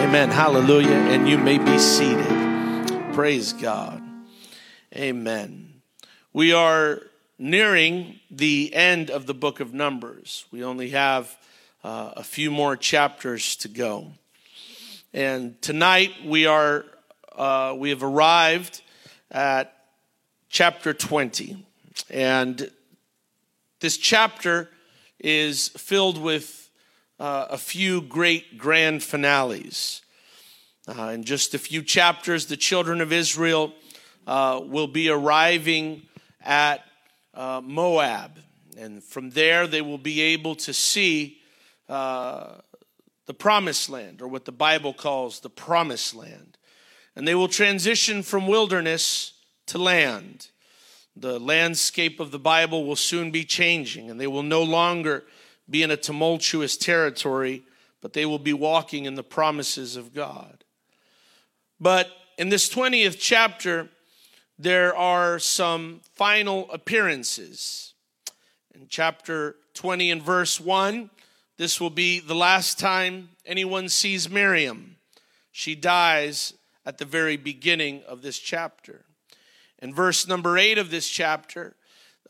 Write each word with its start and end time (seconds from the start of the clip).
Amen. 0.00 0.30
Hallelujah. 0.30 0.88
And 0.88 1.28
you 1.28 1.36
may 1.36 1.58
be 1.58 1.78
seated. 1.78 3.12
Praise 3.12 3.52
God. 3.52 4.02
Amen. 4.96 5.82
We 6.32 6.54
are 6.54 7.02
nearing 7.38 8.18
the 8.30 8.74
end 8.74 9.10
of 9.10 9.26
the 9.26 9.34
book 9.34 9.60
of 9.60 9.74
Numbers. 9.74 10.46
We 10.50 10.64
only 10.64 10.90
have 10.90 11.36
uh, 11.84 12.14
a 12.16 12.24
few 12.24 12.50
more 12.50 12.76
chapters 12.76 13.54
to 13.56 13.68
go. 13.68 14.12
And 15.12 15.60
tonight 15.60 16.12
we 16.24 16.46
are 16.46 16.86
uh, 17.36 17.74
we 17.76 17.90
have 17.90 18.02
arrived 18.02 18.80
at 19.30 19.84
chapter 20.48 20.94
20. 20.94 21.64
And 22.08 22.70
this 23.80 23.98
chapter 23.98 24.70
is 25.18 25.68
filled 25.68 26.20
with 26.20 26.69
uh, 27.20 27.46
a 27.50 27.58
few 27.58 28.00
great 28.00 28.56
grand 28.56 29.02
finales. 29.02 30.00
Uh, 30.88 31.10
in 31.14 31.22
just 31.22 31.52
a 31.52 31.58
few 31.58 31.82
chapters, 31.82 32.46
the 32.46 32.56
children 32.56 33.02
of 33.02 33.12
Israel 33.12 33.74
uh, 34.26 34.58
will 34.64 34.86
be 34.86 35.10
arriving 35.10 36.02
at 36.40 36.82
uh, 37.34 37.60
Moab. 37.62 38.38
And 38.78 39.04
from 39.04 39.30
there, 39.30 39.66
they 39.66 39.82
will 39.82 39.98
be 39.98 40.22
able 40.22 40.54
to 40.56 40.72
see 40.72 41.38
uh, 41.90 42.54
the 43.26 43.34
promised 43.34 43.90
land, 43.90 44.22
or 44.22 44.28
what 44.28 44.46
the 44.46 44.52
Bible 44.52 44.94
calls 44.94 45.40
the 45.40 45.50
promised 45.50 46.14
land. 46.14 46.56
And 47.14 47.28
they 47.28 47.34
will 47.34 47.48
transition 47.48 48.22
from 48.22 48.46
wilderness 48.46 49.34
to 49.66 49.76
land. 49.76 50.48
The 51.14 51.38
landscape 51.38 52.18
of 52.18 52.30
the 52.30 52.38
Bible 52.38 52.86
will 52.86 52.96
soon 52.96 53.30
be 53.30 53.44
changing, 53.44 54.10
and 54.10 54.18
they 54.18 54.26
will 54.26 54.42
no 54.42 54.62
longer 54.62 55.24
be 55.70 55.82
in 55.82 55.90
a 55.90 55.96
tumultuous 55.96 56.76
territory, 56.76 57.62
but 58.00 58.12
they 58.12 58.26
will 58.26 58.38
be 58.38 58.52
walking 58.52 59.04
in 59.04 59.14
the 59.14 59.22
promises 59.22 59.96
of 59.96 60.14
God. 60.14 60.64
But 61.78 62.10
in 62.38 62.48
this 62.48 62.68
20th 62.68 63.16
chapter, 63.18 63.88
there 64.58 64.94
are 64.94 65.38
some 65.38 66.00
final 66.14 66.70
appearances. 66.70 67.94
In 68.74 68.86
chapter 68.88 69.56
20 69.74 70.10
and 70.10 70.22
verse 70.22 70.60
1, 70.60 71.10
this 71.56 71.80
will 71.80 71.90
be 71.90 72.20
the 72.20 72.34
last 72.34 72.78
time 72.78 73.30
anyone 73.44 73.88
sees 73.88 74.28
Miriam. 74.30 74.96
She 75.52 75.74
dies 75.74 76.54
at 76.86 76.98
the 76.98 77.04
very 77.04 77.36
beginning 77.36 78.02
of 78.08 78.22
this 78.22 78.38
chapter. 78.38 79.04
In 79.78 79.94
verse 79.94 80.26
number 80.26 80.58
8 80.58 80.78
of 80.78 80.90
this 80.90 81.08
chapter, 81.08 81.76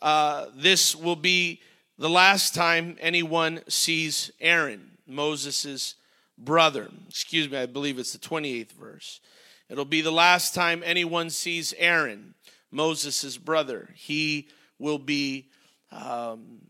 uh, 0.03 0.47
this 0.55 0.97
will 0.97 1.17
be 1.17 1.61
the 2.01 2.09
last 2.09 2.55
time 2.55 2.97
anyone 2.99 3.61
sees 3.69 4.31
Aaron, 4.41 4.93
Moses' 5.07 5.97
brother. 6.39 6.89
Excuse 7.11 7.51
me, 7.51 7.59
I 7.59 7.67
believe 7.67 7.99
it's 7.99 8.15
the 8.15 8.19
28th 8.19 8.73
verse. 8.73 9.21
It'll 9.69 9.85
be 9.85 10.01
the 10.01 10.11
last 10.11 10.55
time 10.55 10.83
anyone 10.83 11.29
sees 11.29 11.75
Aaron, 11.77 12.35
Moses' 12.71 13.37
brother. 13.37 13.91
He 13.95 14.49
will 14.79 14.99
be 14.99 15.51
um, 15.93 16.61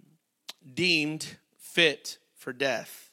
deemed 0.74 1.36
fit 1.56 2.18
for 2.34 2.52
death. 2.52 3.12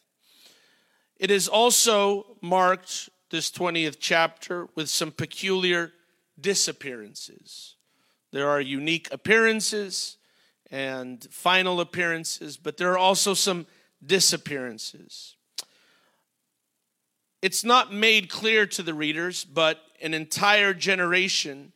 It 1.17 1.29
is 1.29 1.47
also 1.47 2.37
marked, 2.41 3.09
this 3.29 3.51
20th 3.51 3.97
chapter, 3.99 4.67
with 4.73 4.89
some 4.89 5.11
peculiar 5.11 5.91
disappearances. 6.41 7.75
There 8.31 8.49
are 8.49 8.59
unique 8.59 9.07
appearances 9.11 10.17
and 10.71 11.25
final 11.31 11.79
appearances, 11.79 12.57
but 12.57 12.77
there 12.77 12.91
are 12.91 12.97
also 12.97 13.33
some 13.33 13.65
disappearances. 14.05 15.35
It's 17.41 17.63
not 17.63 17.93
made 17.93 18.29
clear 18.29 18.65
to 18.67 18.83
the 18.83 18.93
readers, 18.93 19.45
but 19.45 19.79
an 20.01 20.13
entire 20.13 20.73
generation, 20.73 21.71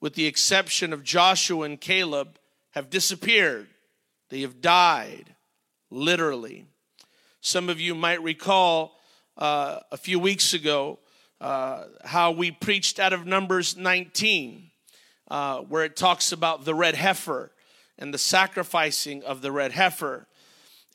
with 0.00 0.14
the 0.14 0.26
exception 0.26 0.92
of 0.92 1.02
Joshua 1.02 1.64
and 1.64 1.80
Caleb, 1.80 2.38
have 2.70 2.90
disappeared. 2.90 3.68
They 4.28 4.42
have 4.42 4.60
died, 4.60 5.34
literally. 5.90 6.66
Some 7.40 7.68
of 7.68 7.80
you 7.80 7.94
might 7.94 8.22
recall 8.22 8.98
uh, 9.36 9.80
a 9.90 9.96
few 9.96 10.18
weeks 10.18 10.52
ago 10.52 10.98
uh, 11.40 11.84
how 12.04 12.30
we 12.30 12.50
preached 12.50 12.98
out 12.98 13.12
of 13.12 13.26
Numbers 13.26 13.76
19, 13.76 14.70
uh, 15.30 15.58
where 15.60 15.84
it 15.84 15.96
talks 15.96 16.32
about 16.32 16.64
the 16.64 16.74
red 16.74 16.94
heifer 16.94 17.52
and 17.98 18.12
the 18.12 18.18
sacrificing 18.18 19.22
of 19.22 19.42
the 19.42 19.52
red 19.52 19.72
heifer. 19.72 20.26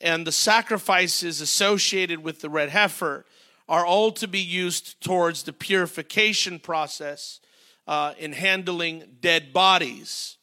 And 0.00 0.26
the 0.26 0.32
sacrifices 0.32 1.40
associated 1.40 2.22
with 2.22 2.40
the 2.40 2.50
red 2.50 2.70
heifer 2.70 3.24
are 3.68 3.86
all 3.86 4.12
to 4.12 4.28
be 4.28 4.40
used 4.40 5.00
towards 5.00 5.44
the 5.44 5.52
purification 5.52 6.58
process 6.58 7.40
uh, 7.86 8.14
in 8.18 8.32
handling 8.32 9.04
dead 9.20 9.52
bodies. 9.52 10.36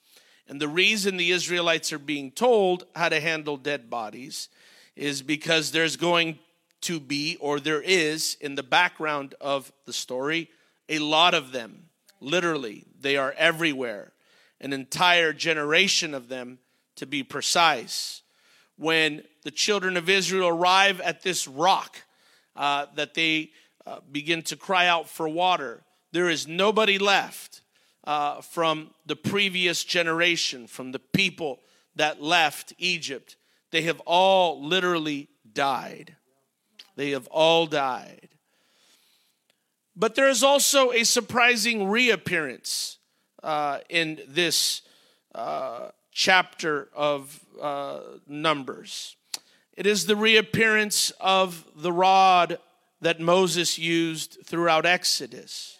And 0.48 0.60
the 0.60 0.68
reason 0.68 1.18
the 1.18 1.32
Israelites 1.32 1.94
are 1.94 2.00
being 2.00 2.32
told 2.32 2.86
how 2.96 3.10
to 3.10 3.20
handle 3.20 3.58
dead 3.58 3.90
bodies 3.90 4.50
is 4.96 5.22
because 5.22 5.72
there's 5.72 5.96
going 5.96 6.40
to 6.82 7.00
be, 7.00 7.38
or 7.40 7.60
there 7.60 7.82
is 7.82 8.38
in 8.42 8.56
the 8.56 8.64
background 8.64 9.36
of 9.40 9.72
the 9.86 9.94
story, 9.94 10.50
a 10.88 11.00
lot 11.00 11.34
of 11.34 11.52
them. 11.52 11.90
Literally, 12.20 12.86
they 13.00 13.16
are 13.16 13.34
everywhere 13.38 14.12
an 14.62 14.74
entire 14.74 15.34
generation 15.34 16.14
of 16.14 16.28
them, 16.28 16.60
to 16.96 17.06
be 17.06 17.24
precise. 17.24 18.22
When 18.78 19.24
the 19.44 19.52
children 19.52 19.98
of 19.98 20.10
Israel 20.10 20.50
arrive 20.50 21.00
at 21.02 21.22
this 21.22 21.48
rock, 21.48 21.98
uh, 22.56 22.88
that 22.96 23.14
they 23.14 23.52
uh, 23.86 24.00
begin 24.12 24.42
to 24.44 24.56
cry 24.56 24.88
out 24.88 25.10
for 25.10 25.28
water, 25.28 25.84
there 26.12 26.30
is 26.30 26.48
nobody 26.48 26.98
left 26.98 27.62
uh, 28.04 28.42
from 28.42 28.92
the 29.06 29.16
previous 29.16 29.84
generation, 29.84 30.68
from 30.68 30.92
the 30.92 31.00
people 31.00 31.60
that 31.96 32.22
left 32.22 32.74
Egypt. 32.78 33.36
They 33.72 33.84
have 33.84 34.02
all 34.02 34.64
literally 34.64 35.30
died. 35.54 36.16
They 36.96 37.12
have 37.12 37.28
all 37.28 37.66
died. 37.66 38.30
But 39.96 40.16
there 40.16 40.30
is 40.30 40.44
also 40.44 40.92
a 40.92 41.04
surprising 41.04 41.88
reappearance 41.88 42.99
uh, 43.44 43.80
in 43.90 44.20
this 44.28 44.82
uh, 45.36 45.90
chapter 46.12 46.90
of 46.94 47.40
uh, 47.62 48.00
Numbers. 48.28 49.16
It 49.78 49.86
is 49.86 50.06
the 50.06 50.16
reappearance 50.16 51.12
of 51.20 51.66
the 51.76 51.94
rod 51.94 52.60
that 53.02 53.20
Moses 53.20 53.80
used 53.80 54.40
throughout 54.46 54.86
Exodus. 54.86 55.80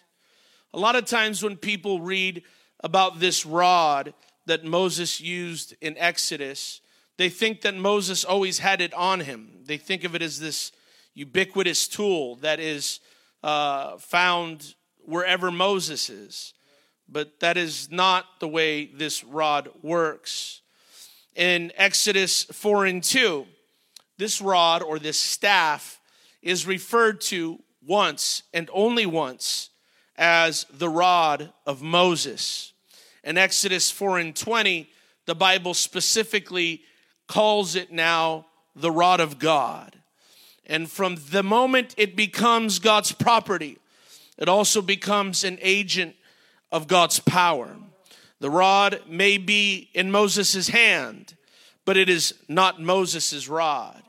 A 0.72 0.78
lot 0.78 0.96
of 0.96 1.04
times 1.04 1.42
when 1.42 1.56
people 1.56 2.00
read 2.00 2.42
about 2.82 3.20
this 3.20 3.44
rod 3.44 4.14
that 4.46 4.64
Moses 4.64 5.20
used 5.20 5.74
in 5.80 5.98
Exodus, 5.98 6.80
they 7.18 7.28
think 7.28 7.60
that 7.60 7.74
Moses 7.74 8.24
always 8.24 8.60
had 8.60 8.80
it 8.80 8.94
on 8.94 9.20
him. 9.20 9.50
They 9.64 9.76
think 9.76 10.04
of 10.04 10.14
it 10.14 10.22
as 10.22 10.40
this 10.40 10.72
ubiquitous 11.12 11.86
tool 11.86 12.36
that 12.36 12.60
is 12.60 13.00
uh, 13.42 13.98
found 13.98 14.74
wherever 15.04 15.50
Moses 15.50 16.08
is 16.08 16.54
but 17.10 17.40
that 17.40 17.56
is 17.56 17.90
not 17.90 18.24
the 18.38 18.48
way 18.48 18.86
this 18.86 19.24
rod 19.24 19.68
works. 19.82 20.60
In 21.34 21.72
Exodus 21.76 22.44
4 22.44 22.86
and 22.86 23.02
2, 23.02 23.46
this 24.18 24.40
rod 24.40 24.82
or 24.82 24.98
this 24.98 25.18
staff 25.18 26.00
is 26.42 26.66
referred 26.66 27.20
to 27.22 27.58
once 27.86 28.42
and 28.52 28.68
only 28.72 29.06
once 29.06 29.70
as 30.16 30.66
the 30.72 30.88
rod 30.88 31.52
of 31.66 31.82
Moses. 31.82 32.72
In 33.24 33.38
Exodus 33.38 33.90
4 33.90 34.18
and 34.18 34.36
20, 34.36 34.90
the 35.26 35.34
Bible 35.34 35.74
specifically 35.74 36.82
calls 37.26 37.74
it 37.74 37.90
now 37.90 38.46
the 38.74 38.90
rod 38.90 39.20
of 39.20 39.38
God. 39.38 39.96
And 40.66 40.90
from 40.90 41.16
the 41.30 41.42
moment 41.42 41.94
it 41.96 42.14
becomes 42.14 42.78
God's 42.78 43.12
property, 43.12 43.78
it 44.38 44.48
also 44.48 44.82
becomes 44.82 45.44
an 45.44 45.58
agent 45.60 46.14
of 46.72 46.88
God's 46.88 47.20
power. 47.20 47.76
The 48.40 48.50
rod 48.50 49.02
may 49.06 49.36
be 49.38 49.90
in 49.92 50.10
Moses' 50.10 50.68
hand, 50.68 51.36
but 51.84 51.96
it 51.96 52.08
is 52.08 52.34
not 52.48 52.80
Moses' 52.80 53.48
rod. 53.48 54.02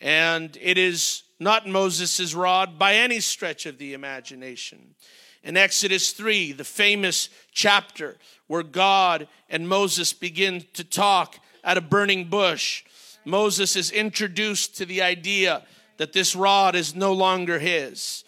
And 0.00 0.56
it 0.60 0.78
is 0.78 1.22
not 1.40 1.68
Moses' 1.68 2.34
rod 2.34 2.78
by 2.78 2.94
any 2.94 3.20
stretch 3.20 3.66
of 3.66 3.78
the 3.78 3.94
imagination. 3.94 4.94
In 5.42 5.56
Exodus 5.56 6.12
3, 6.12 6.52
the 6.52 6.64
famous 6.64 7.28
chapter 7.52 8.16
where 8.46 8.62
God 8.62 9.28
and 9.50 9.68
Moses 9.68 10.12
begin 10.12 10.64
to 10.74 10.84
talk 10.84 11.38
at 11.62 11.76
a 11.76 11.82
burning 11.82 12.28
bush, 12.28 12.84
Moses 13.24 13.76
is 13.76 13.90
introduced 13.90 14.76
to 14.76 14.86
the 14.86 15.02
idea 15.02 15.62
that 15.96 16.12
this 16.12 16.36
rod 16.36 16.74
is 16.74 16.94
no 16.94 17.12
longer 17.12 17.58
his. 17.58 18.24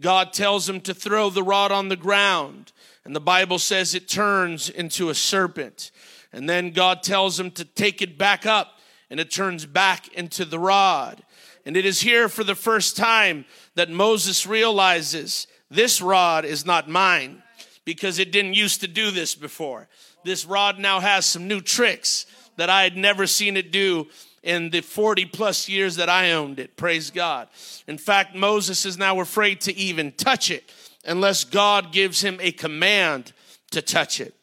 God 0.00 0.32
tells 0.32 0.68
him 0.68 0.80
to 0.82 0.94
throw 0.94 1.30
the 1.30 1.42
rod 1.42 1.72
on 1.72 1.88
the 1.88 1.96
ground. 1.96 2.72
And 3.04 3.16
the 3.16 3.20
Bible 3.20 3.58
says 3.58 3.94
it 3.94 4.08
turns 4.08 4.68
into 4.68 5.08
a 5.08 5.14
serpent. 5.14 5.90
And 6.32 6.48
then 6.48 6.70
God 6.70 7.02
tells 7.02 7.40
him 7.40 7.50
to 7.52 7.64
take 7.64 8.02
it 8.02 8.18
back 8.18 8.46
up, 8.46 8.78
and 9.08 9.18
it 9.18 9.30
turns 9.30 9.66
back 9.66 10.08
into 10.14 10.44
the 10.44 10.58
rod. 10.58 11.22
And 11.66 11.76
it 11.76 11.84
is 11.84 12.00
here 12.00 12.28
for 12.28 12.44
the 12.44 12.54
first 12.54 12.96
time 12.96 13.44
that 13.74 13.90
Moses 13.90 14.46
realizes 14.46 15.46
this 15.70 16.00
rod 16.00 16.44
is 16.44 16.64
not 16.64 16.88
mine 16.88 17.42
because 17.84 18.18
it 18.18 18.32
didn't 18.32 18.54
used 18.54 18.80
to 18.80 18.88
do 18.88 19.10
this 19.10 19.34
before. 19.34 19.88
This 20.24 20.44
rod 20.44 20.78
now 20.78 21.00
has 21.00 21.26
some 21.26 21.48
new 21.48 21.60
tricks 21.60 22.26
that 22.56 22.70
I 22.70 22.82
had 22.82 22.96
never 22.96 23.26
seen 23.26 23.56
it 23.56 23.72
do 23.72 24.08
in 24.42 24.70
the 24.70 24.80
40 24.80 25.26
plus 25.26 25.68
years 25.68 25.96
that 25.96 26.08
I 26.08 26.32
owned 26.32 26.58
it. 26.58 26.76
Praise 26.76 27.10
God. 27.10 27.48
In 27.86 27.98
fact, 27.98 28.34
Moses 28.34 28.86
is 28.86 28.96
now 28.96 29.20
afraid 29.20 29.60
to 29.62 29.76
even 29.76 30.12
touch 30.12 30.50
it 30.50 30.70
unless 31.04 31.44
God 31.44 31.92
gives 31.92 32.20
him 32.20 32.38
a 32.40 32.52
command 32.52 33.32
to 33.70 33.82
touch 33.82 34.20
it. 34.20 34.34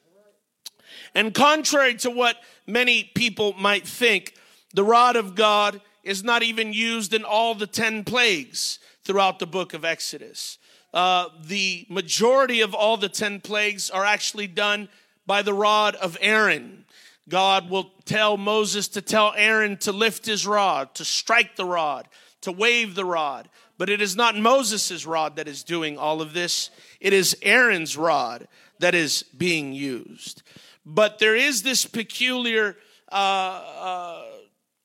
And 1.13 1.33
contrary 1.33 1.95
to 1.95 2.09
what 2.09 2.38
many 2.65 3.04
people 3.04 3.54
might 3.54 3.88
think, 3.88 4.36
the 4.74 4.83
rod 4.83 5.15
of 5.15 5.36
God 5.36 5.81
is 6.04 6.24
not 6.24 6.44
even 6.44 6.74
used 6.74 7.13
in 7.13 7.24
all 7.24 7.56
the 7.56 7.68
10 7.68 8.04
plagues 8.04 8.80
throughout 9.04 9.39
the 9.39 9.48
book 9.48 9.74
of 9.74 9.83
Exodus. 9.83 10.57
Uh, 10.94 11.25
the 11.44 11.86
majority 11.89 12.62
of 12.62 12.74
all 12.74 12.98
the 12.98 13.09
10 13.09 13.42
plagues 13.42 13.89
are 13.89 14.06
actually 14.06 14.48
done 14.48 14.89
by 15.25 15.42
the 15.42 15.54
rod 15.54 15.95
of 15.95 16.18
Aaron. 16.21 16.86
God 17.30 17.69
will 17.69 17.92
tell 18.06 18.38
Moses 18.38 18.88
to 18.89 19.01
tell 19.01 19.33
Aaron 19.36 19.77
to 19.77 19.92
lift 19.92 20.25
his 20.25 20.48
rod, 20.48 20.95
to 20.95 21.04
strike 21.04 21.56
the 21.56 21.65
rod, 21.65 22.07
to 22.42 22.51
wave 22.51 22.95
the 22.95 23.06
rod. 23.06 23.50
But 23.77 23.89
it 23.89 24.01
is 24.01 24.15
not 24.15 24.35
Moses' 24.35 25.06
rod 25.06 25.35
that 25.35 25.47
is 25.47 25.63
doing 25.63 25.97
all 25.97 26.21
of 26.21 26.33
this, 26.33 26.69
it 27.00 27.13
is 27.13 27.38
Aaron's 27.41 27.95
rod 27.95 28.47
that 28.79 28.95
is 28.95 29.24
being 29.38 29.74
used. 29.74 30.44
But 30.85 31.19
there 31.19 31.35
is 31.35 31.63
this 31.63 31.85
peculiar 31.85 32.75
uh, 33.12 33.15
uh, 33.15 34.25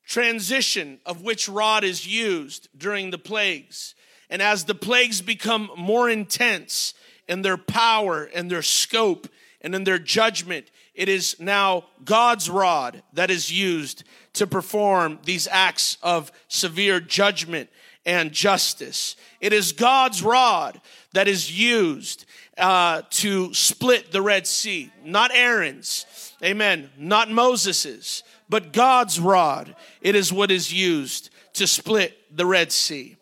transition 0.05 0.99
of 1.05 1.23
which 1.23 1.49
rod 1.49 1.83
is 1.83 2.05
used 2.05 2.67
during 2.77 3.09
the 3.09 3.17
plagues. 3.17 3.95
And 4.29 4.41
as 4.41 4.65
the 4.65 4.75
plagues 4.75 5.21
become 5.21 5.71
more 5.77 6.09
intense 6.09 6.93
in 7.27 7.41
their 7.41 7.57
power 7.57 8.29
and 8.33 8.49
their 8.49 8.61
scope 8.61 9.27
and 9.61 9.73
in 9.73 9.85
their 9.85 9.99
judgment, 9.99 10.69
it 10.93 11.09
is 11.09 11.39
now 11.39 11.85
God's 12.03 12.49
rod 12.49 13.01
that 13.13 13.31
is 13.31 13.51
used 13.51 14.03
to 14.33 14.45
perform 14.45 15.19
these 15.23 15.47
acts 15.47 15.97
of 16.03 16.31
severe 16.47 16.99
judgment 16.99 17.69
and 18.05 18.31
justice. 18.31 19.15
It 19.39 19.53
is 19.53 19.71
God's 19.71 20.23
rod 20.23 20.79
that 21.13 21.27
is 21.27 21.57
used 21.57 22.25
uh, 22.57 23.03
to 23.09 23.53
split 23.53 24.11
the 24.11 24.21
Red 24.21 24.45
Sea, 24.45 24.91
not 25.03 25.31
Aaron's, 25.33 26.05
amen, 26.43 26.89
not 26.97 27.31
Moses's, 27.31 28.23
but 28.49 28.73
God's 28.73 29.19
rod. 29.19 29.75
It 30.01 30.15
is 30.15 30.31
what 30.31 30.51
is 30.51 30.71
used 30.71 31.29
to 31.53 31.67
split 31.67 32.17
the 32.35 32.45
Red 32.45 32.71
Sea. 32.71 33.15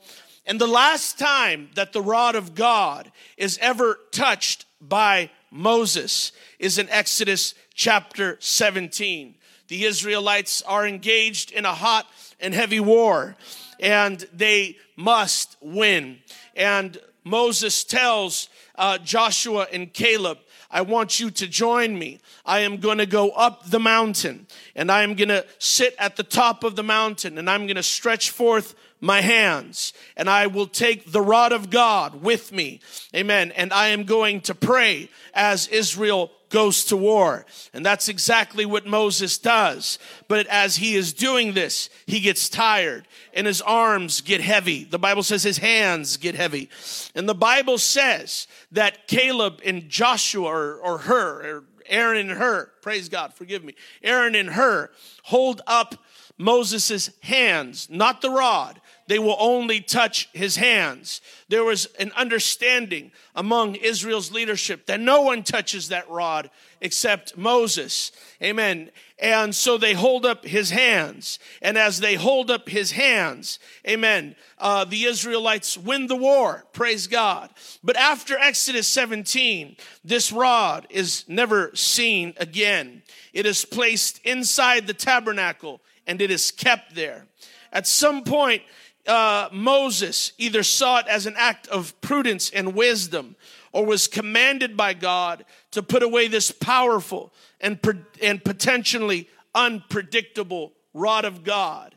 And 0.45 0.59
the 0.59 0.67
last 0.67 1.19
time 1.19 1.69
that 1.75 1.93
the 1.93 2.01
rod 2.01 2.35
of 2.35 2.55
God 2.55 3.11
is 3.37 3.57
ever 3.61 3.99
touched 4.11 4.65
by 4.81 5.29
Moses 5.51 6.31
is 6.59 6.77
in 6.77 6.89
Exodus 6.89 7.53
chapter 7.73 8.37
17. 8.39 9.35
The 9.67 9.85
Israelites 9.85 10.61
are 10.63 10.85
engaged 10.85 11.51
in 11.51 11.65
a 11.65 11.73
hot 11.73 12.07
and 12.39 12.53
heavy 12.53 12.79
war, 12.79 13.35
and 13.81 14.25
they 14.31 14.77
must 14.95 15.57
win. 15.59 16.19
And 16.55 16.97
Moses 17.23 17.83
tells 17.83 18.47
uh, 18.75 18.97
Joshua 18.99 19.67
and 19.73 19.91
Caleb, 19.91 20.37
I 20.69 20.81
want 20.81 21.19
you 21.19 21.29
to 21.31 21.47
join 21.47 21.99
me. 21.99 22.19
I 22.45 22.59
am 22.59 22.77
going 22.77 22.99
to 22.99 23.05
go 23.05 23.31
up 23.31 23.69
the 23.69 23.79
mountain 23.79 24.47
and 24.75 24.89
I 24.89 25.03
am 25.03 25.15
going 25.15 25.29
to 25.29 25.45
sit 25.59 25.95
at 25.99 26.15
the 26.15 26.23
top 26.23 26.63
of 26.63 26.75
the 26.75 26.83
mountain 26.83 27.37
and 27.37 27.49
I'm 27.49 27.65
going 27.65 27.75
to 27.75 27.83
stretch 27.83 28.29
forth 28.29 28.73
my 29.01 29.19
hands 29.19 29.93
and 30.15 30.29
I 30.29 30.47
will 30.47 30.67
take 30.67 31.11
the 31.11 31.21
rod 31.21 31.51
of 31.51 31.69
God 31.69 32.21
with 32.21 32.53
me. 32.53 32.79
Amen. 33.13 33.51
And 33.51 33.73
I 33.73 33.87
am 33.87 34.03
going 34.03 34.41
to 34.41 34.55
pray 34.55 35.09
as 35.33 35.67
Israel 35.67 36.31
goes 36.51 36.86
to 36.86 36.98
war. 36.98 37.45
And 37.74 37.83
that's 37.83 38.07
exactly 38.07 38.65
what 38.65 38.86
Moses 38.86 39.38
does. 39.39 39.98
But 40.27 40.45
as 40.48 40.75
he 40.75 40.95
is 40.95 41.13
doing 41.13 41.53
this, 41.53 41.89
he 42.06 42.19
gets 42.19 42.50
tired 42.50 43.07
and 43.33 43.48
his 43.48 43.62
arms 43.62 44.21
get 44.21 44.42
heavy. 44.42 44.83
The 44.83 45.00
Bible 45.00 45.24
says 45.24 45.42
his 45.42 45.57
hands 45.57 46.18
get 46.18 46.36
heavy. 46.36 46.69
And 47.15 47.27
the 47.27 47.33
Bible 47.33 47.77
says 47.80 48.48
that 48.71 49.07
Caleb 49.07 49.62
and 49.65 49.89
Joshua 49.89 50.48
or, 50.48 50.75
or 50.75 50.98
Hur, 51.00 51.42
or 51.44 51.63
Aaron 51.88 52.30
and 52.30 52.38
Hur, 52.38 52.69
praise 52.81 53.09
God, 53.09 53.33
forgive 53.33 53.63
me, 53.63 53.74
Aaron 54.03 54.36
and 54.36 54.50
Hur 54.50 54.92
hold 55.24 55.62
up 55.65 55.95
Moses' 56.38 57.12
hands, 57.21 57.88
not 57.89 58.21
the 58.21 58.30
rod, 58.30 58.80
they 59.11 59.19
will 59.19 59.35
only 59.39 59.81
touch 59.81 60.29
his 60.31 60.55
hands. 60.55 61.19
There 61.49 61.65
was 61.65 61.85
an 61.99 62.13
understanding 62.15 63.11
among 63.35 63.75
Israel's 63.75 64.31
leadership 64.31 64.85
that 64.85 65.01
no 65.01 65.19
one 65.19 65.43
touches 65.43 65.89
that 65.89 66.09
rod 66.09 66.49
except 66.79 67.35
Moses. 67.35 68.13
Amen. 68.41 68.89
And 69.19 69.53
so 69.53 69.77
they 69.77 69.91
hold 69.91 70.25
up 70.25 70.45
his 70.45 70.69
hands. 70.69 71.39
And 71.61 71.77
as 71.77 71.99
they 71.99 72.15
hold 72.15 72.49
up 72.49 72.69
his 72.69 72.93
hands, 72.93 73.59
amen, 73.85 74.37
uh, 74.57 74.85
the 74.85 75.03
Israelites 75.03 75.77
win 75.77 76.07
the 76.07 76.15
war. 76.15 76.63
Praise 76.71 77.07
God. 77.07 77.49
But 77.83 77.97
after 77.97 78.37
Exodus 78.37 78.87
17, 78.87 79.75
this 80.05 80.31
rod 80.31 80.87
is 80.89 81.25
never 81.27 81.75
seen 81.75 82.33
again. 82.37 83.03
It 83.33 83.45
is 83.45 83.65
placed 83.65 84.21
inside 84.23 84.87
the 84.87 84.93
tabernacle 84.93 85.81
and 86.07 86.21
it 86.21 86.31
is 86.31 86.49
kept 86.49 86.95
there. 86.95 87.27
At 87.73 87.87
some 87.87 88.23
point, 88.23 88.63
uh, 89.07 89.50
Moses 89.51 90.33
either 90.38 90.63
saw 90.63 91.00
it 91.00 91.07
as 91.07 91.25
an 91.25 91.36
act 91.38 91.68
of 91.68 92.00
prudence 92.01 92.50
and 92.50 92.75
wisdom 92.75 93.36
or 93.71 93.86
was 93.86 94.07
commanded 94.07 94.75
by 94.75 94.94
God 94.94 95.45
to 95.71 95.81
put 95.81 96.03
away 96.03 96.27
this 96.27 96.51
powerful 96.51 97.33
and, 97.59 97.80
and 98.21 98.44
potentially 98.44 99.30
unpredictable 99.56 100.74
rod 100.94 101.25
of 101.25 101.44
God. 101.44 101.95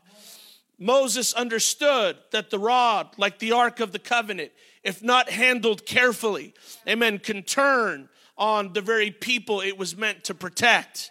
Moses 0.78 1.32
understood 1.32 2.16
that 2.32 2.50
the 2.50 2.58
rod, 2.58 3.08
like 3.16 3.38
the 3.38 3.52
Ark 3.52 3.80
of 3.80 3.92
the 3.92 3.98
Covenant, 3.98 4.52
if 4.82 5.02
not 5.02 5.30
handled 5.30 5.86
carefully, 5.86 6.54
amen, 6.86 7.18
can 7.18 7.42
turn 7.42 8.08
on 8.36 8.72
the 8.72 8.80
very 8.80 9.10
people 9.10 9.60
it 9.60 9.78
was 9.78 9.96
meant 9.96 10.24
to 10.24 10.34
protect. 10.34 11.10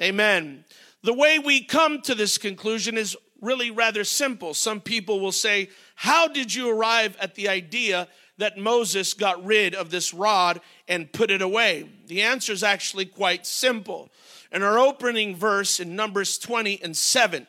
Amen. 0.00 0.64
The 1.02 1.14
way 1.14 1.38
we 1.38 1.62
come 1.62 2.00
to 2.02 2.14
this 2.14 2.38
conclusion 2.38 2.96
is 2.96 3.16
really 3.44 3.70
rather 3.70 4.04
simple. 4.04 4.54
Some 4.54 4.80
people 4.80 5.20
will 5.20 5.32
say, 5.32 5.68
How 5.94 6.28
did 6.28 6.54
you 6.54 6.70
arrive 6.70 7.16
at 7.20 7.34
the 7.34 7.48
idea 7.48 8.08
that 8.38 8.58
Moses 8.58 9.14
got 9.14 9.44
rid 9.44 9.74
of 9.74 9.90
this 9.90 10.12
rod 10.12 10.60
and 10.88 11.12
put 11.12 11.30
it 11.30 11.42
away? 11.42 11.88
The 12.06 12.22
answer 12.22 12.52
is 12.52 12.62
actually 12.62 13.06
quite 13.06 13.46
simple. 13.46 14.10
In 14.50 14.62
our 14.62 14.78
opening 14.78 15.36
verse 15.36 15.80
in 15.80 15.96
Numbers 15.96 16.38
20 16.38 16.80
and 16.82 16.96
7, 16.96 17.46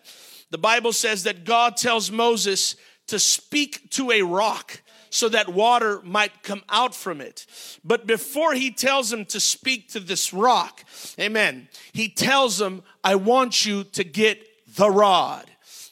the 0.52 0.58
Bible 0.58 0.94
says 0.94 1.24
that 1.24 1.46
God 1.46 1.78
tells 1.78 2.12
Moses 2.12 2.75
to 3.08 3.20
speak 3.20 3.90
to 3.92 4.12
a 4.12 4.22
rock 4.22 4.82
so 5.10 5.30
that 5.30 5.50
water 5.50 6.02
might 6.04 6.44
come 6.44 6.64
out 6.68 6.94
from 6.94 7.22
it. 7.22 7.46
But 7.84 8.06
before 8.06 8.54
he 8.54 8.72
tells 8.72 9.14
him 9.14 9.25
to 9.25 9.40
speak 9.40 9.90
to 9.92 10.00
this 10.00 10.34
rock, 10.34 10.84
amen, 11.20 11.70
he 11.94 12.10
tells 12.10 12.60
him, 12.60 12.84
I 13.04 13.16
want 13.16 13.66
you 13.66 13.86
to 13.86 14.04
get 14.04 14.46
the 14.75 14.90
rod. 14.90 15.50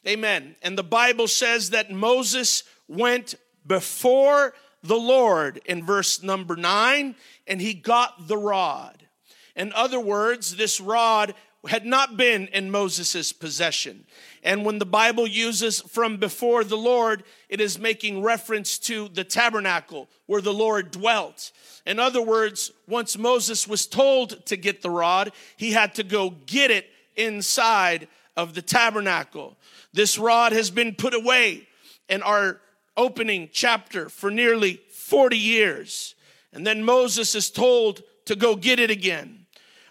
Amen. 0.08 0.56
And 0.62 0.78
the 0.78 0.84
Bible 0.84 1.28
says 1.28 1.70
that 1.70 1.92
Moses 1.92 2.64
went 2.88 3.36
before 3.66 4.54
the 4.84 4.98
Lord 4.98 5.62
in 5.66 5.86
verse 5.86 6.22
number 6.22 6.56
nine 6.56 7.16
and 7.48 7.62
he 7.62 7.74
got 7.74 8.28
the 8.28 8.38
rod. 8.38 9.08
In 9.56 9.72
other 9.74 10.00
words, 10.00 10.56
this 10.56 10.82
rod 10.82 11.34
had 11.68 11.86
not 11.86 12.18
been 12.18 12.48
in 12.48 12.70
Moses' 12.70 13.32
possession. 13.32 14.06
And 14.44 14.66
when 14.66 14.80
the 14.80 14.86
Bible 14.86 15.26
uses 15.26 15.80
from 15.80 16.18
before 16.18 16.66
the 16.66 16.76
Lord, 16.78 17.24
it 17.48 17.62
is 17.62 17.80
making 17.80 18.22
reference 18.22 18.78
to 18.80 19.08
the 19.08 19.24
tabernacle 19.24 20.10
where 20.26 20.42
the 20.42 20.54
Lord 20.54 20.92
dwelt. 20.92 21.54
In 21.86 22.00
other 22.00 22.22
words, 22.22 22.72
once 22.88 23.18
Moses 23.18 23.66
was 23.66 23.88
told 23.88 24.46
to 24.48 24.58
get 24.58 24.82
the 24.82 24.90
rod, 24.90 25.32
he 25.56 25.72
had 25.72 25.96
to 25.96 26.04
go 26.04 26.32
get 26.32 26.70
it 26.70 26.88
inside 27.16 28.10
of 28.36 28.54
the 28.54 28.62
tabernacle. 28.62 29.56
This 29.94 30.18
rod 30.18 30.52
has 30.52 30.72
been 30.72 30.96
put 30.96 31.14
away 31.14 31.68
in 32.10 32.24
our 32.24 32.60
opening 32.98 33.50
chapter 33.52 34.10
for 34.10 34.32
nearly 34.32 34.82
40 34.92 35.38
years. 35.38 36.16
And 36.52 36.66
then 36.66 36.84
Moses 36.84 37.36
is 37.36 37.50
told 37.50 38.04
to 38.26 38.36
go 38.36 38.56
get 38.56 38.80
it 38.80 38.92
again. 38.92 39.46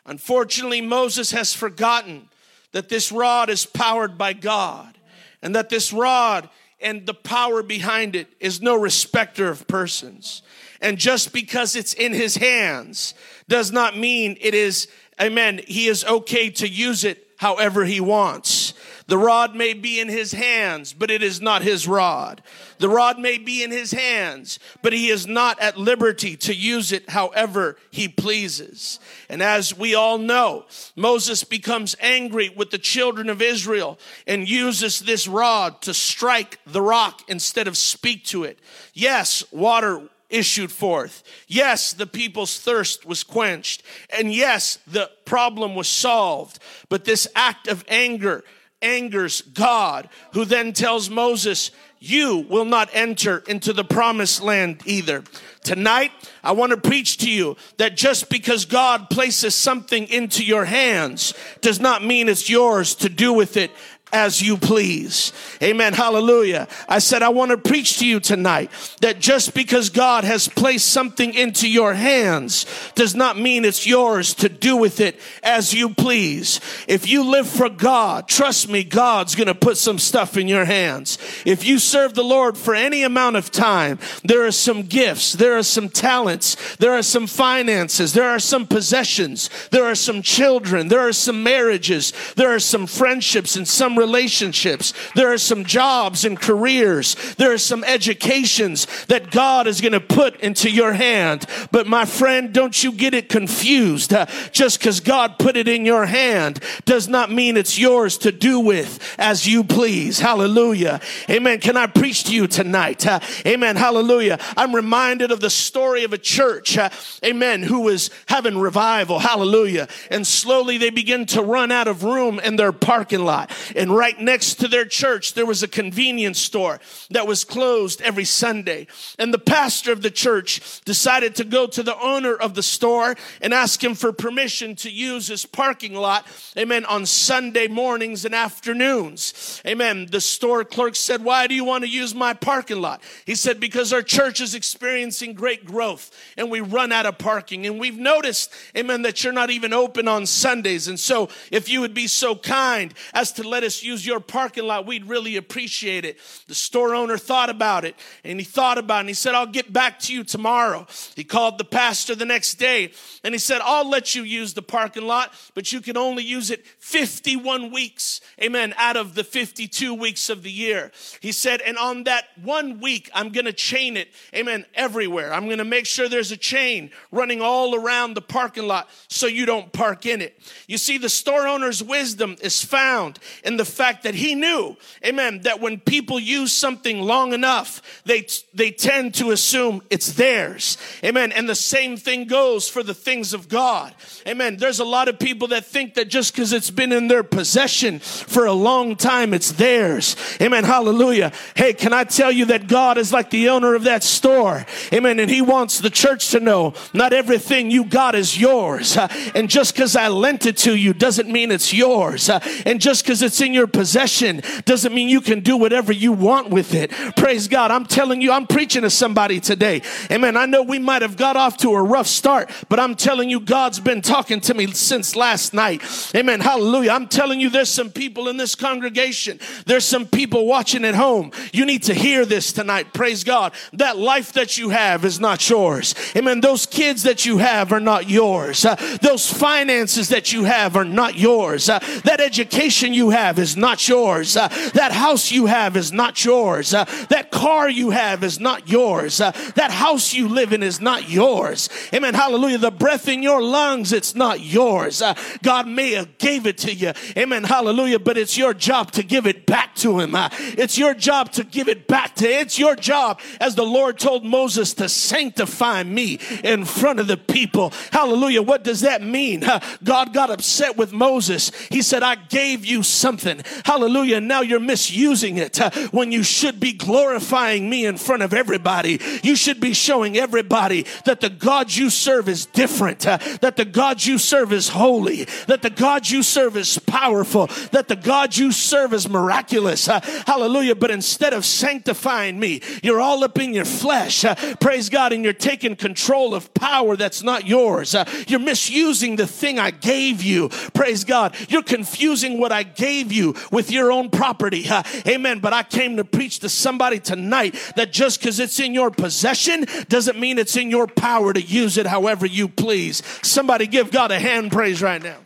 Unfortunately, 0.06 0.80
Moses 0.80 1.30
has 1.32 1.54
forgotten 1.54 2.28
that 2.72 2.88
this 2.88 3.12
rod 3.12 3.50
is 3.50 3.66
powered 3.66 4.18
by 4.18 4.32
God 4.32 4.98
and 5.42 5.54
that 5.54 5.68
this 5.68 5.92
rod 5.92 6.48
and 6.80 7.06
the 7.06 7.14
power 7.14 7.62
behind 7.62 8.16
it 8.16 8.28
is 8.40 8.60
no 8.60 8.74
respecter 8.76 9.48
of 9.48 9.68
persons. 9.68 10.42
And 10.80 10.98
just 10.98 11.32
because 11.32 11.76
it's 11.76 11.92
in 11.92 12.12
his 12.12 12.36
hands 12.36 13.14
does 13.48 13.70
not 13.70 13.96
mean 13.96 14.36
it 14.40 14.54
is, 14.54 14.88
amen, 15.20 15.60
he 15.66 15.86
is 15.86 16.04
okay 16.04 16.50
to 16.50 16.68
use 16.68 17.04
it 17.04 17.28
however 17.36 17.84
he 17.84 18.00
wants. 18.00 18.74
The 19.06 19.18
rod 19.18 19.54
may 19.54 19.74
be 19.74 20.00
in 20.00 20.08
his 20.08 20.32
hands, 20.32 20.92
but 20.92 21.10
it 21.10 21.22
is 21.22 21.40
not 21.40 21.62
his 21.62 21.88
rod. 21.88 22.42
The 22.78 22.88
rod 22.88 23.18
may 23.18 23.38
be 23.38 23.62
in 23.62 23.70
his 23.70 23.92
hands, 23.92 24.58
but 24.82 24.92
he 24.92 25.08
is 25.08 25.26
not 25.26 25.60
at 25.60 25.76
liberty 25.76 26.36
to 26.38 26.54
use 26.54 26.92
it 26.92 27.10
however 27.10 27.76
he 27.90 28.08
pleases. 28.08 29.00
And 29.28 29.42
as 29.42 29.76
we 29.76 29.94
all 29.94 30.18
know, 30.18 30.66
Moses 30.96 31.44
becomes 31.44 31.96
angry 32.00 32.48
with 32.48 32.70
the 32.70 32.78
children 32.78 33.28
of 33.28 33.42
Israel 33.42 33.98
and 34.26 34.48
uses 34.48 35.00
this 35.00 35.26
rod 35.26 35.82
to 35.82 35.94
strike 35.94 36.58
the 36.66 36.82
rock 36.82 37.22
instead 37.28 37.68
of 37.68 37.76
speak 37.76 38.24
to 38.26 38.44
it. 38.44 38.58
Yes, 38.94 39.44
water 39.52 40.08
issued 40.32 40.72
forth. 40.72 41.22
Yes, 41.46 41.92
the 41.92 42.06
people's 42.06 42.58
thirst 42.58 43.04
was 43.04 43.22
quenched. 43.22 43.82
And 44.16 44.32
yes, 44.32 44.78
the 44.86 45.10
problem 45.24 45.74
was 45.74 45.88
solved. 45.88 46.58
But 46.88 47.04
this 47.04 47.28
act 47.36 47.68
of 47.68 47.84
anger 47.86 48.42
angers 48.82 49.42
God, 49.42 50.08
who 50.32 50.44
then 50.44 50.72
tells 50.72 51.08
Moses, 51.08 51.70
you 51.98 52.38
will 52.48 52.64
not 52.64 52.90
enter 52.92 53.44
into 53.46 53.72
the 53.72 53.84
promised 53.84 54.42
land 54.42 54.82
either. 54.86 55.22
Tonight, 55.62 56.10
I 56.42 56.50
want 56.50 56.70
to 56.70 56.76
preach 56.76 57.18
to 57.18 57.30
you 57.30 57.56
that 57.76 57.96
just 57.96 58.28
because 58.28 58.64
God 58.64 59.08
places 59.08 59.54
something 59.54 60.08
into 60.08 60.44
your 60.44 60.64
hands 60.64 61.32
does 61.60 61.78
not 61.78 62.04
mean 62.04 62.28
it's 62.28 62.50
yours 62.50 62.96
to 62.96 63.08
do 63.08 63.32
with 63.32 63.56
it 63.56 63.70
as 64.12 64.42
you 64.42 64.58
please. 64.58 65.32
Amen. 65.62 65.94
Hallelujah. 65.94 66.68
I 66.88 66.98
said, 66.98 67.22
I 67.22 67.30
want 67.30 67.50
to 67.50 67.56
preach 67.56 67.98
to 67.98 68.06
you 68.06 68.20
tonight 68.20 68.70
that 69.00 69.18
just 69.18 69.54
because 69.54 69.88
God 69.88 70.24
has 70.24 70.48
placed 70.48 70.88
something 70.88 71.32
into 71.32 71.68
your 71.68 71.94
hands 71.94 72.66
does 72.94 73.14
not 73.14 73.38
mean 73.38 73.64
it's 73.64 73.86
yours 73.86 74.34
to 74.34 74.48
do 74.50 74.76
with 74.76 75.00
it 75.00 75.18
as 75.42 75.72
you 75.72 75.94
please. 75.94 76.60
If 76.86 77.08
you 77.08 77.24
live 77.24 77.48
for 77.48 77.70
God, 77.70 78.28
trust 78.28 78.68
me, 78.68 78.84
God's 78.84 79.34
going 79.34 79.46
to 79.46 79.54
put 79.54 79.78
some 79.78 79.98
stuff 79.98 80.36
in 80.36 80.46
your 80.46 80.66
hands. 80.66 81.16
If 81.46 81.64
you 81.64 81.78
serve 81.78 82.12
the 82.14 82.22
Lord 82.22 82.58
for 82.58 82.74
any 82.74 83.02
amount 83.04 83.36
of 83.36 83.50
time, 83.50 83.98
there 84.24 84.44
are 84.44 84.52
some 84.52 84.82
gifts, 84.82 85.32
there 85.32 85.56
are 85.56 85.62
some 85.62 85.88
talents, 85.88 86.76
there 86.76 86.92
are 86.92 87.02
some 87.02 87.26
finances, 87.26 88.12
there 88.12 88.28
are 88.28 88.38
some 88.38 88.66
possessions, 88.66 89.48
there 89.70 89.84
are 89.84 89.94
some 89.94 90.20
children, 90.20 90.88
there 90.88 91.00
are 91.00 91.12
some 91.12 91.42
marriages, 91.42 92.12
there 92.36 92.54
are 92.54 92.58
some 92.58 92.86
friendships 92.86 93.56
and 93.56 93.66
some 93.66 93.96
relationships. 94.02 94.92
There 95.14 95.32
are 95.32 95.38
some 95.38 95.64
jobs 95.64 96.24
and 96.24 96.38
careers. 96.38 97.14
There 97.36 97.52
are 97.52 97.58
some 97.72 97.84
educations 97.84 98.86
that 99.06 99.30
God 99.30 99.68
is 99.68 99.80
going 99.80 99.92
to 99.92 100.00
put 100.00 100.40
into 100.40 100.68
your 100.68 100.92
hand. 100.92 101.46
But 101.70 101.86
my 101.86 102.04
friend, 102.04 102.52
don't 102.52 102.82
you 102.82 102.90
get 102.90 103.14
it 103.14 103.28
confused. 103.28 104.12
Uh, 104.12 104.26
just 104.50 104.78
because 104.78 104.98
God 104.98 105.38
put 105.38 105.56
it 105.56 105.68
in 105.68 105.86
your 105.86 106.06
hand 106.06 106.58
does 106.84 107.06
not 107.06 107.30
mean 107.30 107.56
it's 107.56 107.78
yours 107.78 108.18
to 108.18 108.32
do 108.32 108.58
with 108.58 108.98
as 109.18 109.46
you 109.46 109.62
please. 109.62 110.18
Hallelujah. 110.18 111.00
Amen. 111.30 111.60
Can 111.60 111.76
I 111.76 111.86
preach 111.86 112.24
to 112.24 112.34
you 112.34 112.48
tonight? 112.48 113.06
Uh, 113.06 113.20
amen. 113.46 113.76
Hallelujah. 113.76 114.38
I'm 114.56 114.74
reminded 114.74 115.30
of 115.30 115.38
the 115.38 115.50
story 115.50 116.02
of 116.02 116.12
a 116.12 116.18
church. 116.18 116.76
Uh, 116.76 116.90
amen. 117.24 117.62
Who 117.62 117.82
was 117.82 118.10
having 118.26 118.58
revival. 118.58 119.20
Hallelujah. 119.20 119.86
And 120.10 120.26
slowly 120.26 120.78
they 120.78 120.90
begin 120.90 121.26
to 121.26 121.42
run 121.42 121.70
out 121.70 121.86
of 121.86 122.02
room 122.02 122.40
in 122.40 122.56
their 122.56 122.72
parking 122.72 123.24
lot. 123.24 123.50
And 123.76 123.91
right 123.92 124.18
next 124.18 124.54
to 124.54 124.68
their 124.68 124.84
church, 124.84 125.34
there 125.34 125.46
was 125.46 125.62
a 125.62 125.68
convenience 125.68 126.38
store 126.38 126.80
that 127.10 127.26
was 127.26 127.44
closed 127.44 128.00
every 128.02 128.24
Sunday. 128.24 128.86
And 129.18 129.32
the 129.32 129.38
pastor 129.38 129.92
of 129.92 130.02
the 130.02 130.10
church 130.10 130.80
decided 130.84 131.34
to 131.36 131.44
go 131.44 131.66
to 131.66 131.82
the 131.82 131.98
owner 132.00 132.34
of 132.34 132.54
the 132.54 132.62
store 132.62 133.16
and 133.40 133.52
ask 133.52 133.82
him 133.82 133.94
for 133.94 134.12
permission 134.12 134.74
to 134.76 134.90
use 134.90 135.28
his 135.28 135.46
parking 135.46 135.94
lot, 135.94 136.26
amen, 136.56 136.84
on 136.86 137.06
Sunday 137.06 137.68
mornings 137.68 138.24
and 138.24 138.34
afternoons. 138.34 139.62
Amen. 139.66 140.06
The 140.06 140.20
store 140.20 140.64
clerk 140.64 140.96
said, 140.96 141.24
Why 141.24 141.46
do 141.46 141.54
you 141.54 141.64
want 141.64 141.84
to 141.84 141.90
use 141.90 142.14
my 142.14 142.34
parking 142.34 142.80
lot? 142.80 143.02
He 143.26 143.34
said, 143.34 143.60
Because 143.60 143.92
our 143.92 144.02
church 144.02 144.40
is 144.40 144.54
experiencing 144.54 145.34
great 145.34 145.64
growth 145.64 146.10
and 146.36 146.50
we 146.50 146.60
run 146.60 146.92
out 146.92 147.06
of 147.06 147.18
parking. 147.18 147.66
And 147.66 147.78
we've 147.78 147.98
noticed, 147.98 148.52
amen, 148.76 149.02
that 149.02 149.22
you're 149.22 149.32
not 149.32 149.50
even 149.50 149.72
open 149.72 150.08
on 150.08 150.26
Sundays. 150.26 150.88
And 150.88 150.98
so 150.98 151.28
if 151.50 151.68
you 151.68 151.80
would 151.80 151.94
be 151.94 152.06
so 152.06 152.34
kind 152.34 152.94
as 153.14 153.32
to 153.32 153.42
let 153.42 153.62
us 153.62 153.81
use 153.82 154.06
your 154.06 154.20
parking 154.20 154.64
lot, 154.64 154.86
we'd 154.86 155.06
really 155.06 155.36
appreciate 155.36 156.04
it. 156.04 156.18
The 156.46 156.54
store 156.54 156.94
owner 156.94 157.16
thought 157.18 157.50
about 157.50 157.84
it 157.84 157.96
and 158.24 158.38
he 158.38 158.44
thought 158.44 158.78
about 158.78 158.98
it 158.98 159.00
and 159.00 159.08
he 159.08 159.14
said, 159.14 159.34
I'll 159.34 159.46
get 159.46 159.72
back 159.72 159.98
to 160.00 160.12
you 160.12 160.24
tomorrow. 160.24 160.86
He 161.16 161.24
called 161.24 161.58
the 161.58 161.64
pastor 161.64 162.14
the 162.14 162.24
next 162.24 162.54
day 162.54 162.92
and 163.24 163.34
he 163.34 163.38
said, 163.38 163.60
I'll 163.62 163.88
let 163.88 164.14
you 164.14 164.22
use 164.22 164.54
the 164.54 164.62
parking 164.62 165.06
lot, 165.06 165.32
but 165.54 165.72
you 165.72 165.80
can 165.80 165.96
only 165.96 166.22
use 166.22 166.50
it 166.50 166.66
51 166.78 167.70
weeks. 167.72 168.20
Amen. 168.40 168.74
Out 168.76 168.96
of 168.96 169.14
the 169.14 169.24
52 169.24 169.94
weeks 169.94 170.28
of 170.28 170.42
the 170.42 170.50
year. 170.50 170.90
He 171.20 171.32
said, 171.32 171.60
and 171.60 171.78
on 171.78 172.04
that 172.04 172.24
one 172.42 172.80
week, 172.80 173.10
I'm 173.14 173.30
going 173.30 173.46
to 173.46 173.52
chain 173.52 173.96
it. 173.96 174.08
Amen. 174.34 174.66
Everywhere. 174.74 175.32
I'm 175.32 175.46
going 175.46 175.58
to 175.58 175.64
make 175.64 175.86
sure 175.86 176.08
there's 176.08 176.32
a 176.32 176.36
chain 176.36 176.90
running 177.10 177.40
all 177.40 177.74
around 177.74 178.14
the 178.14 178.22
parking 178.22 178.66
lot 178.66 178.88
so 179.08 179.26
you 179.26 179.46
don't 179.46 179.72
park 179.72 180.06
in 180.06 180.20
it. 180.20 180.38
You 180.66 180.78
see, 180.78 180.98
the 180.98 181.08
store 181.08 181.46
owner's 181.46 181.82
wisdom 181.82 182.36
is 182.40 182.64
found 182.64 183.18
in 183.44 183.56
the 183.56 183.61
fact 183.64 184.02
that 184.04 184.14
he 184.14 184.34
knew, 184.34 184.76
amen, 185.04 185.42
that 185.42 185.60
when 185.60 185.78
people 185.80 186.18
use 186.18 186.52
something 186.52 187.00
long 187.00 187.32
enough, 187.32 187.82
they, 188.04 188.26
they 188.54 188.70
tend 188.70 189.14
to 189.14 189.30
assume 189.30 189.82
it's 189.90 190.12
theirs. 190.12 190.76
Amen. 191.04 191.32
And 191.32 191.48
the 191.48 191.54
same 191.54 191.96
thing 191.96 192.26
goes 192.26 192.68
for 192.68 192.82
the 192.82 192.94
things 192.94 193.32
of 193.32 193.48
God. 193.48 193.94
Amen. 194.26 194.56
There's 194.56 194.80
a 194.80 194.84
lot 194.84 195.08
of 195.08 195.18
people 195.18 195.48
that 195.48 195.64
think 195.64 195.94
that 195.94 196.08
just 196.08 196.32
because 196.34 196.52
it's 196.52 196.70
been 196.70 196.92
in 196.92 197.08
their 197.08 197.22
possession 197.22 197.98
for 197.98 198.46
a 198.46 198.52
long 198.52 198.96
time, 198.96 199.34
it's 199.34 199.52
theirs. 199.52 200.16
Amen. 200.40 200.64
Hallelujah. 200.64 201.32
Hey, 201.54 201.72
can 201.72 201.92
I 201.92 202.04
tell 202.04 202.32
you 202.32 202.46
that 202.46 202.68
God 202.68 202.98
is 202.98 203.12
like 203.12 203.30
the 203.30 203.48
owner 203.48 203.74
of 203.74 203.84
that 203.84 204.02
store? 204.02 204.66
Amen. 204.92 205.18
And 205.18 205.30
he 205.30 205.42
wants 205.42 205.80
the 205.80 205.90
church 205.90 206.30
to 206.30 206.40
know 206.40 206.74
not 206.92 207.12
everything 207.12 207.70
you 207.70 207.84
got 207.84 208.14
is 208.14 208.38
yours. 208.38 208.96
and 209.34 209.48
just 209.48 209.74
because 209.74 209.96
I 209.96 210.08
lent 210.08 210.46
it 210.46 210.56
to 210.58 210.76
you 210.76 210.92
doesn't 210.92 211.28
mean 211.28 211.50
it's 211.50 211.72
yours. 211.72 212.28
and 212.66 212.80
just 212.80 213.04
because 213.04 213.22
it's 213.22 213.40
in 213.40 213.51
your 213.54 213.62
your 213.62 213.68
possession 213.68 214.42
doesn't 214.64 214.92
mean 214.92 215.08
you 215.08 215.20
can 215.20 215.38
do 215.38 215.56
whatever 215.56 215.92
you 215.92 216.10
want 216.10 216.50
with 216.50 216.74
it. 216.74 216.90
Praise 217.14 217.46
God. 217.46 217.70
I'm 217.70 217.86
telling 217.86 218.20
you, 218.20 218.32
I'm 218.32 218.48
preaching 218.48 218.82
to 218.82 218.90
somebody 218.90 219.38
today. 219.38 219.82
Amen. 220.10 220.36
I 220.36 220.46
know 220.46 220.64
we 220.64 220.80
might 220.80 221.02
have 221.02 221.16
got 221.16 221.36
off 221.36 221.58
to 221.58 221.70
a 221.70 221.80
rough 221.80 222.08
start, 222.08 222.50
but 222.68 222.80
I'm 222.80 222.96
telling 222.96 223.30
you, 223.30 223.38
God's 223.38 223.78
been 223.78 224.02
talking 224.02 224.40
to 224.40 224.54
me 224.54 224.66
since 224.72 225.14
last 225.14 225.54
night. 225.54 225.80
Amen. 226.12 226.40
Hallelujah. 226.40 226.90
I'm 226.90 227.06
telling 227.06 227.38
you, 227.38 227.50
there's 227.50 227.68
some 227.68 227.88
people 227.88 228.26
in 228.26 228.36
this 228.36 228.56
congregation. 228.56 229.38
There's 229.64 229.84
some 229.84 230.06
people 230.06 230.46
watching 230.46 230.84
at 230.84 230.96
home. 230.96 231.30
You 231.52 231.64
need 231.64 231.84
to 231.84 231.94
hear 231.94 232.24
this 232.24 232.52
tonight. 232.52 232.92
Praise 232.92 233.22
God. 233.22 233.52
That 233.74 233.96
life 233.96 234.32
that 234.32 234.58
you 234.58 234.70
have 234.70 235.04
is 235.04 235.20
not 235.20 235.48
yours. 235.48 235.94
Amen. 236.16 236.40
Those 236.40 236.66
kids 236.66 237.04
that 237.04 237.24
you 237.24 237.38
have 237.38 237.70
are 237.72 237.78
not 237.78 238.10
yours. 238.10 238.64
Uh, 238.64 238.74
those 239.00 239.32
finances 239.32 240.08
that 240.08 240.32
you 240.32 240.42
have 240.42 240.74
are 240.74 240.84
not 240.84 241.16
yours. 241.16 241.68
Uh, 241.68 241.78
that 242.02 242.20
education 242.20 242.92
you 242.92 243.10
have 243.10 243.38
is 243.42 243.56
not 243.56 243.86
yours. 243.86 244.36
Uh, 244.36 244.48
that 244.72 244.92
house 244.92 245.30
you 245.30 245.44
have 245.46 245.76
is 245.76 245.92
not 245.92 246.24
yours. 246.24 246.72
Uh, 246.72 246.86
that 247.10 247.30
car 247.30 247.68
you 247.68 247.90
have 247.90 248.24
is 248.24 248.40
not 248.40 248.68
yours. 248.70 249.20
Uh, 249.20 249.32
that 249.56 249.70
house 249.70 250.14
you 250.14 250.28
live 250.28 250.54
in 250.54 250.62
is 250.62 250.80
not 250.80 251.10
yours. 251.10 251.68
Amen. 251.92 252.14
Hallelujah. 252.14 252.58
The 252.58 252.70
breath 252.70 253.08
in 253.08 253.22
your 253.22 253.42
lungs, 253.42 253.92
it's 253.92 254.14
not 254.14 254.40
yours. 254.40 255.02
Uh, 255.02 255.14
God 255.42 255.68
may 255.68 255.92
have 255.92 256.16
gave 256.16 256.46
it 256.46 256.56
to 256.58 256.72
you. 256.72 256.92
Amen. 257.18 257.44
Hallelujah. 257.44 257.98
But 257.98 258.16
it's 258.16 258.38
your 258.38 258.54
job 258.54 258.92
to 258.92 259.02
give 259.02 259.26
it 259.26 259.44
back 259.44 259.74
to 259.76 260.00
him. 260.00 260.14
Uh, 260.14 260.30
it's 260.32 260.78
your 260.78 260.94
job 260.94 261.32
to 261.32 261.44
give 261.44 261.68
it 261.68 261.86
back 261.86 262.14
to 262.16 262.26
It's 262.28 262.58
your 262.58 262.76
job 262.76 263.20
as 263.40 263.54
the 263.54 263.64
Lord 263.64 263.98
told 263.98 264.24
Moses 264.24 264.72
to 264.74 264.88
sanctify 264.88 265.82
me 265.82 266.18
in 266.44 266.64
front 266.64 267.00
of 267.00 267.08
the 267.08 267.16
people. 267.16 267.72
Hallelujah. 267.90 268.42
What 268.42 268.64
does 268.64 268.82
that 268.82 269.02
mean? 269.02 269.44
God 269.84 270.14
got 270.14 270.30
upset 270.30 270.76
with 270.76 270.92
Moses. 270.92 271.50
He 271.70 271.82
said, 271.82 272.02
I 272.02 272.14
gave 272.14 272.64
you 272.64 272.82
something. 272.82 273.31
Hallelujah. 273.64 274.20
Now 274.20 274.40
you're 274.40 274.60
misusing 274.60 275.38
it 275.38 275.60
uh, 275.60 275.70
when 275.90 276.12
you 276.12 276.22
should 276.22 276.60
be 276.60 276.72
glorifying 276.72 277.68
me 277.70 277.86
in 277.86 277.96
front 277.96 278.22
of 278.22 278.32
everybody. 278.34 279.00
You 279.22 279.36
should 279.36 279.60
be 279.60 279.72
showing 279.72 280.16
everybody 280.16 280.86
that 281.04 281.20
the 281.20 281.30
God 281.30 281.72
you 281.72 281.90
serve 281.90 282.28
is 282.28 282.46
different, 282.46 283.06
uh, 283.06 283.18
that 283.40 283.56
the 283.56 283.64
God 283.64 284.04
you 284.04 284.18
serve 284.18 284.52
is 284.52 284.68
holy, 284.68 285.24
that 285.46 285.62
the 285.62 285.70
God 285.70 286.08
you 286.08 286.22
serve 286.22 286.56
is 286.56 286.78
powerful, 286.78 287.46
that 287.70 287.88
the 287.88 287.96
God 287.96 288.36
you 288.36 288.52
serve 288.52 288.92
is 288.92 289.08
miraculous. 289.08 289.88
Uh, 289.88 290.00
hallelujah. 290.26 290.74
But 290.74 290.90
instead 290.90 291.32
of 291.32 291.44
sanctifying 291.44 292.38
me, 292.38 292.60
you're 292.82 293.00
all 293.00 293.24
up 293.24 293.38
in 293.38 293.54
your 293.54 293.64
flesh. 293.64 294.24
Praise 294.60 294.88
God. 294.88 295.12
And 295.12 295.24
you're 295.24 295.32
taking 295.32 295.76
control 295.76 296.34
of 296.34 296.52
power 296.54 296.96
that's 296.96 297.22
not 297.22 297.46
yours. 297.46 297.94
You're 298.26 298.40
misusing 298.40 299.16
the 299.16 299.26
thing 299.26 299.58
I 299.58 299.70
gave 299.70 300.22
you. 300.22 300.48
Praise 300.74 301.04
God. 301.04 301.34
You're 301.48 301.62
confusing 301.62 302.38
what 302.38 302.52
I 302.52 302.62
gave 302.62 303.12
you 303.12 303.21
with 303.50 303.70
your 303.70 303.92
own 303.92 304.10
property. 304.10 304.68
Uh, 304.68 304.82
amen. 305.06 305.38
But 305.40 305.52
I 305.52 305.62
came 305.62 305.96
to 305.96 306.04
preach 306.04 306.40
to 306.40 306.48
somebody 306.48 306.98
tonight 306.98 307.54
that 307.76 307.92
just 307.92 308.20
because 308.20 308.40
it's 308.40 308.58
in 308.60 308.74
your 308.74 308.90
possession 308.90 309.66
doesn't 309.88 310.18
mean 310.18 310.38
it's 310.38 310.56
in 310.56 310.70
your 310.70 310.86
power 310.86 311.32
to 311.32 311.40
use 311.40 311.78
it 311.78 311.86
however 311.86 312.26
you 312.26 312.48
please. 312.48 313.02
Somebody 313.22 313.66
give 313.66 313.90
God 313.90 314.10
a 314.10 314.18
hand 314.18 314.52
praise 314.52 314.82
right 314.82 315.02
now. 315.02 315.18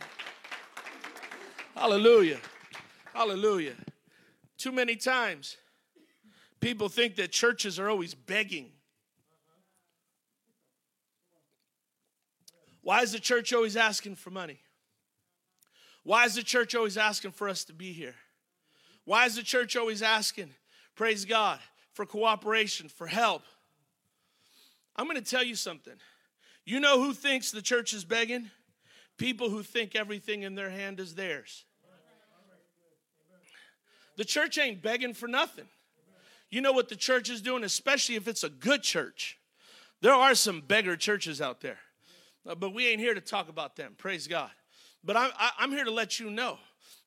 Hallelujah. 1.75 2.39
Hallelujah. 3.13 3.75
Too 4.57 4.71
many 4.71 4.95
times, 4.95 5.57
people 6.59 6.89
think 6.89 7.15
that 7.15 7.31
churches 7.31 7.79
are 7.79 7.89
always 7.89 8.13
begging. 8.13 8.71
Why 12.81 13.01
is 13.01 13.11
the 13.11 13.19
church 13.19 13.53
always 13.53 13.75
asking 13.75 14.15
for 14.15 14.29
money? 14.29 14.59
Why 16.07 16.23
is 16.23 16.35
the 16.35 16.41
church 16.41 16.73
always 16.73 16.95
asking 16.95 17.31
for 17.31 17.49
us 17.49 17.65
to 17.65 17.73
be 17.73 17.91
here? 17.91 18.15
Why 19.03 19.25
is 19.25 19.35
the 19.35 19.43
church 19.43 19.75
always 19.75 20.01
asking, 20.01 20.51
praise 20.95 21.25
God, 21.25 21.59
for 21.91 22.05
cooperation, 22.05 22.87
for 22.87 23.07
help? 23.07 23.41
I'm 24.95 25.05
going 25.05 25.21
to 25.21 25.29
tell 25.29 25.43
you 25.43 25.55
something. 25.55 25.95
You 26.63 26.79
know 26.79 27.03
who 27.03 27.11
thinks 27.11 27.51
the 27.51 27.61
church 27.61 27.91
is 27.91 28.05
begging? 28.05 28.49
People 29.17 29.49
who 29.49 29.63
think 29.63 29.97
everything 29.97 30.43
in 30.43 30.55
their 30.55 30.69
hand 30.69 31.01
is 31.01 31.13
theirs. 31.13 31.65
The 34.15 34.23
church 34.23 34.57
ain't 34.57 34.81
begging 34.81 35.13
for 35.13 35.27
nothing. 35.27 35.67
You 36.49 36.61
know 36.61 36.71
what 36.71 36.87
the 36.87 36.95
church 36.95 37.29
is 37.29 37.41
doing, 37.41 37.65
especially 37.65 38.15
if 38.15 38.29
it's 38.29 38.45
a 38.45 38.49
good 38.49 38.81
church. 38.81 39.39
There 39.99 40.13
are 40.13 40.35
some 40.35 40.61
beggar 40.61 40.95
churches 40.95 41.41
out 41.41 41.59
there, 41.59 41.79
but 42.45 42.73
we 42.73 42.87
ain't 42.87 43.01
here 43.01 43.13
to 43.13 43.19
talk 43.19 43.49
about 43.49 43.75
them. 43.75 43.95
Praise 43.97 44.25
God. 44.25 44.51
But 45.07 45.15
I'm, 45.15 45.31
I'm 45.57 45.71
here 45.71 45.85
to 45.85 45.91
let 45.91 46.19
you 46.19 46.29
know 46.29 46.59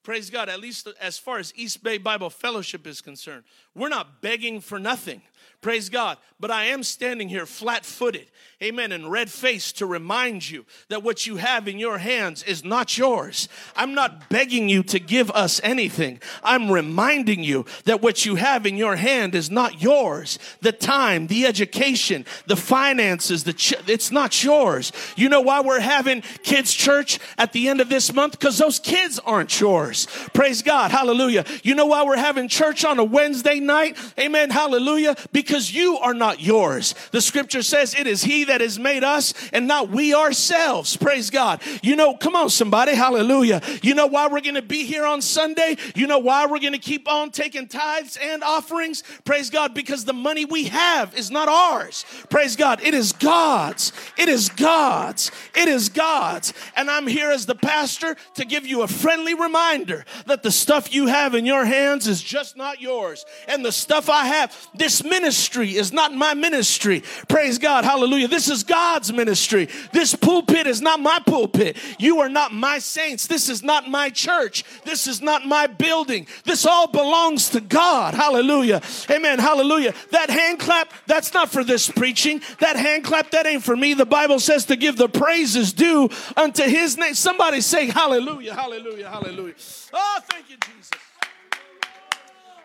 praise 0.02 0.30
God, 0.30 0.48
at 0.48 0.60
least 0.60 0.88
as 1.00 1.18
far 1.18 1.38
as 1.38 1.52
East 1.56 1.82
Bay 1.82 1.98
Bible 1.98 2.30
Fellowship 2.30 2.86
is 2.86 3.00
concerned, 3.00 3.44
we're 3.74 3.88
not 3.88 4.20
begging 4.20 4.60
for 4.60 4.78
nothing. 4.78 5.22
Praise 5.60 5.90
God. 5.90 6.16
But 6.38 6.50
I 6.50 6.64
am 6.66 6.82
standing 6.82 7.28
here 7.28 7.44
flat 7.44 7.84
footed, 7.84 8.26
amen, 8.62 8.92
and 8.92 9.10
red 9.10 9.30
faced 9.30 9.76
to 9.76 9.84
remind 9.84 10.48
you 10.48 10.64
that 10.88 11.02
what 11.02 11.26
you 11.26 11.36
have 11.36 11.68
in 11.68 11.78
your 11.78 11.98
hands 11.98 12.42
is 12.42 12.64
not 12.64 12.96
yours. 12.96 13.46
I'm 13.76 13.92
not 13.92 14.30
begging 14.30 14.70
you 14.70 14.82
to 14.84 14.98
give 14.98 15.30
us 15.32 15.60
anything. 15.62 16.18
I'm 16.42 16.70
reminding 16.70 17.44
you 17.44 17.66
that 17.84 18.00
what 18.00 18.24
you 18.24 18.36
have 18.36 18.64
in 18.64 18.78
your 18.78 18.96
hand 18.96 19.34
is 19.34 19.50
not 19.50 19.82
yours. 19.82 20.38
The 20.62 20.72
time, 20.72 21.26
the 21.26 21.44
education, 21.44 22.24
the 22.46 22.56
finances, 22.56 23.44
the 23.44 23.52
ch- 23.52 23.74
it's 23.86 24.10
not 24.10 24.42
yours. 24.42 24.92
You 25.14 25.28
know 25.28 25.42
why 25.42 25.60
we're 25.60 25.80
having 25.80 26.22
kids' 26.42 26.72
church 26.72 27.18
at 27.36 27.52
the 27.52 27.68
end 27.68 27.82
of 27.82 27.90
this 27.90 28.14
month? 28.14 28.32
Because 28.32 28.56
those 28.56 28.78
kids 28.78 29.18
aren't 29.18 29.60
yours. 29.60 29.89
Praise 30.32 30.62
God. 30.62 30.90
Hallelujah. 30.90 31.44
You 31.62 31.74
know 31.74 31.86
why 31.86 32.04
we're 32.04 32.16
having 32.16 32.48
church 32.48 32.84
on 32.84 32.98
a 32.98 33.04
Wednesday 33.04 33.60
night? 33.60 33.96
Amen. 34.18 34.50
Hallelujah. 34.50 35.16
Because 35.32 35.72
you 35.72 35.98
are 35.98 36.14
not 36.14 36.40
yours. 36.40 36.94
The 37.12 37.20
scripture 37.20 37.62
says 37.62 37.94
it 37.94 38.06
is 38.06 38.22
He 38.22 38.44
that 38.44 38.60
has 38.60 38.78
made 38.78 39.04
us 39.04 39.34
and 39.52 39.66
not 39.66 39.90
we 39.90 40.14
ourselves. 40.14 40.96
Praise 40.96 41.30
God. 41.30 41.60
You 41.82 41.96
know, 41.96 42.16
come 42.16 42.36
on, 42.36 42.50
somebody. 42.50 42.94
Hallelujah. 42.94 43.62
You 43.82 43.94
know 43.94 44.06
why 44.06 44.28
we're 44.28 44.40
going 44.40 44.54
to 44.54 44.62
be 44.62 44.84
here 44.84 45.04
on 45.04 45.22
Sunday? 45.22 45.76
You 45.94 46.06
know 46.06 46.18
why 46.18 46.46
we're 46.46 46.60
going 46.60 46.72
to 46.72 46.78
keep 46.78 47.08
on 47.08 47.30
taking 47.30 47.66
tithes 47.66 48.18
and 48.20 48.42
offerings? 48.42 49.02
Praise 49.24 49.50
God. 49.50 49.74
Because 49.74 50.04
the 50.04 50.12
money 50.12 50.44
we 50.44 50.64
have 50.64 51.14
is 51.16 51.30
not 51.30 51.48
ours. 51.48 52.04
Praise 52.28 52.56
God. 52.56 52.80
It 52.82 52.94
is 52.94 53.12
God's. 53.12 53.92
It 54.16 54.28
is 54.28 54.48
God's. 54.48 55.30
It 55.54 55.68
is 55.68 55.88
God's. 55.88 56.52
And 56.76 56.90
I'm 56.90 57.06
here 57.06 57.30
as 57.30 57.46
the 57.46 57.54
pastor 57.54 58.16
to 58.34 58.44
give 58.44 58.66
you 58.66 58.82
a 58.82 58.88
friendly 58.88 59.34
reminder 59.34 59.79
that 59.84 60.42
the 60.42 60.50
stuff 60.50 60.92
you 60.92 61.06
have 61.06 61.34
in 61.34 61.46
your 61.46 61.64
hands 61.64 62.06
is 62.06 62.22
just 62.22 62.56
not 62.56 62.80
yours. 62.80 63.24
And 63.48 63.64
the 63.64 63.72
stuff 63.72 64.08
I 64.08 64.26
have, 64.26 64.68
this 64.74 65.04
ministry 65.04 65.76
is 65.76 65.92
not 65.92 66.14
my 66.14 66.34
ministry. 66.34 67.02
Praise 67.28 67.58
God. 67.58 67.84
Hallelujah. 67.84 68.28
This 68.28 68.48
is 68.48 68.64
God's 68.64 69.12
ministry. 69.12 69.68
This 69.92 70.14
pulpit 70.14 70.66
is 70.66 70.80
not 70.80 71.00
my 71.00 71.18
pulpit. 71.24 71.76
You 71.98 72.20
are 72.20 72.28
not 72.28 72.52
my 72.52 72.78
saints. 72.78 73.26
This 73.26 73.48
is 73.48 73.62
not 73.62 73.88
my 73.88 74.10
church. 74.10 74.64
This 74.84 75.06
is 75.06 75.20
not 75.20 75.46
my 75.46 75.66
building. 75.66 76.26
This 76.44 76.66
all 76.66 76.86
belongs 76.86 77.50
to 77.50 77.60
God. 77.60 78.14
Hallelujah. 78.14 78.82
Amen. 79.10 79.38
Hallelujah. 79.38 79.94
That 80.10 80.30
hand 80.30 80.58
clap, 80.58 80.92
that's 81.06 81.32
not 81.34 81.50
for 81.50 81.64
this 81.64 81.88
preaching. 81.88 82.40
That 82.60 82.76
hand 82.76 83.04
clap, 83.04 83.30
that 83.30 83.46
ain't 83.46 83.62
for 83.62 83.76
me. 83.76 83.94
The 83.94 84.06
Bible 84.06 84.38
says 84.38 84.64
to 84.66 84.76
give 84.76 84.96
the 84.96 85.08
praises 85.08 85.72
due 85.72 86.08
unto 86.36 86.62
his 86.64 86.96
name. 86.96 87.14
Somebody 87.14 87.60
say 87.60 87.86
hallelujah. 87.86 88.54
Hallelujah. 88.54 89.08
Hallelujah. 89.08 89.54
Oh, 89.92 90.20
thank 90.30 90.50
you, 90.50 90.56
Jesus. 90.56 90.90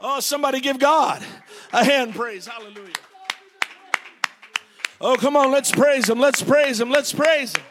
Oh, 0.01 0.19
somebody 0.19 0.59
give 0.59 0.79
God 0.79 1.23
a 1.73 1.83
hand 1.83 2.13
praise. 2.15 2.45
Hallelujah. 2.45 2.93
Oh, 5.01 5.15
come 5.17 5.35
on, 5.35 5.51
let's 5.51 5.71
praise 5.71 6.09
Him. 6.09 6.19
Let's 6.19 6.41
praise 6.41 6.79
Him. 6.79 6.89
Let's 6.89 7.11
praise 7.11 7.55
Him. 7.55 7.63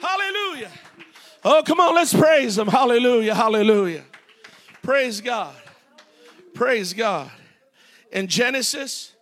Hallelujah. 0.00 0.70
Oh, 1.44 1.62
come 1.64 1.80
on, 1.80 1.94
let's 1.94 2.14
praise 2.14 2.58
Him. 2.58 2.68
Hallelujah. 2.68 3.34
Hallelujah. 3.34 4.04
Praise 4.82 5.20
God. 5.20 5.54
Praise 6.54 6.92
God. 6.92 7.30
In 8.12 8.28
Genesis, 8.28 9.12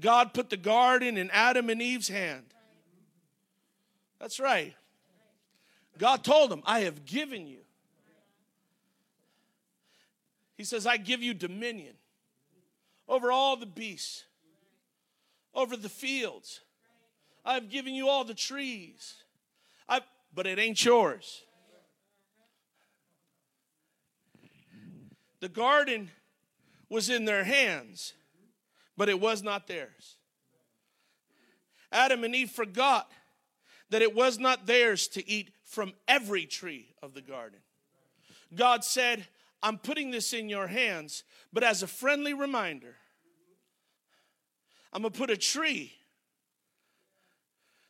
God 0.00 0.34
put 0.34 0.50
the 0.50 0.56
garden 0.56 1.16
in 1.16 1.30
Adam 1.30 1.70
and 1.70 1.80
Eve's 1.80 2.08
hand. 2.08 2.44
That's 4.18 4.40
right. 4.40 4.74
God 5.98 6.24
told 6.24 6.50
them, 6.50 6.62
I 6.66 6.80
have 6.80 7.04
given 7.04 7.46
you. 7.46 7.60
He 10.56 10.64
says, 10.64 10.86
I 10.86 10.96
give 10.96 11.22
you 11.22 11.34
dominion 11.34 11.94
over 13.08 13.30
all 13.30 13.56
the 13.56 13.66
beasts, 13.66 14.24
over 15.54 15.76
the 15.76 15.88
fields. 15.88 16.60
I've 17.44 17.68
given 17.68 17.94
you 17.94 18.08
all 18.08 18.24
the 18.24 18.34
trees. 18.34 19.14
I've, 19.88 20.02
but 20.34 20.46
it 20.46 20.58
ain't 20.58 20.82
yours. 20.84 21.42
The 25.40 25.48
garden 25.48 26.10
was 26.88 27.10
in 27.10 27.24
their 27.24 27.44
hands, 27.44 28.14
but 28.96 29.08
it 29.08 29.20
was 29.20 29.42
not 29.42 29.66
theirs. 29.66 30.16
Adam 31.92 32.24
and 32.24 32.34
Eve 32.34 32.50
forgot 32.50 33.10
that 33.90 34.02
it 34.02 34.14
was 34.14 34.38
not 34.38 34.66
theirs 34.66 35.06
to 35.08 35.28
eat 35.28 35.50
from 35.64 35.92
every 36.08 36.46
tree 36.46 36.88
of 37.02 37.14
the 37.14 37.20
garden. 37.20 37.60
God 38.54 38.82
said, 38.82 39.26
I'm 39.66 39.78
putting 39.78 40.12
this 40.12 40.32
in 40.32 40.48
your 40.48 40.68
hands, 40.68 41.24
but 41.52 41.64
as 41.64 41.82
a 41.82 41.88
friendly 41.88 42.34
reminder, 42.34 42.94
I'm 44.92 45.02
going 45.02 45.12
to 45.12 45.18
put 45.18 45.28
a 45.28 45.36
tree 45.36 45.92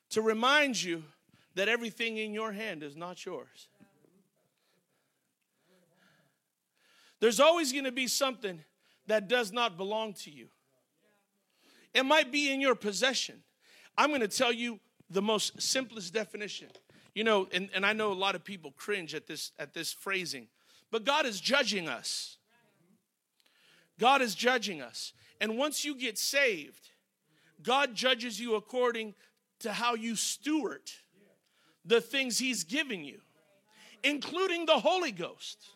to 0.08 0.22
remind 0.22 0.82
you 0.82 1.02
that 1.54 1.68
everything 1.68 2.16
in 2.16 2.32
your 2.32 2.52
hand 2.52 2.82
is 2.82 2.96
not 2.96 3.26
yours. 3.26 3.68
There's 7.20 7.40
always 7.40 7.72
going 7.72 7.84
to 7.84 7.92
be 7.92 8.06
something 8.06 8.64
that 9.06 9.28
does 9.28 9.52
not 9.52 9.76
belong 9.76 10.14
to 10.14 10.30
you. 10.30 10.48
It 11.92 12.04
might 12.04 12.32
be 12.32 12.54
in 12.54 12.62
your 12.62 12.74
possession. 12.74 13.42
I'm 13.98 14.08
going 14.08 14.22
to 14.22 14.28
tell 14.28 14.52
you 14.52 14.80
the 15.10 15.20
most 15.20 15.60
simplest 15.60 16.14
definition. 16.14 16.68
You 17.14 17.24
know, 17.24 17.48
and, 17.52 17.68
and 17.74 17.84
I 17.84 17.92
know 17.92 18.12
a 18.12 18.14
lot 18.14 18.34
of 18.34 18.44
people 18.44 18.72
cringe 18.78 19.14
at 19.14 19.26
this 19.26 19.52
at 19.58 19.74
this 19.74 19.92
phrasing. 19.92 20.48
But 20.90 21.04
God 21.04 21.26
is 21.26 21.40
judging 21.40 21.88
us. 21.88 22.36
God 23.98 24.22
is 24.22 24.34
judging 24.34 24.80
us. 24.80 25.12
And 25.40 25.58
once 25.58 25.84
you 25.84 25.94
get 25.94 26.18
saved, 26.18 26.90
God 27.62 27.94
judges 27.94 28.40
you 28.40 28.54
according 28.54 29.14
to 29.60 29.72
how 29.72 29.94
you 29.94 30.16
steward 30.16 30.82
the 31.84 32.00
things 32.00 32.38
He's 32.38 32.64
given 32.64 33.04
you, 33.04 33.20
including 34.02 34.66
the 34.66 34.78
Holy 34.78 35.12
Ghost. 35.12 35.70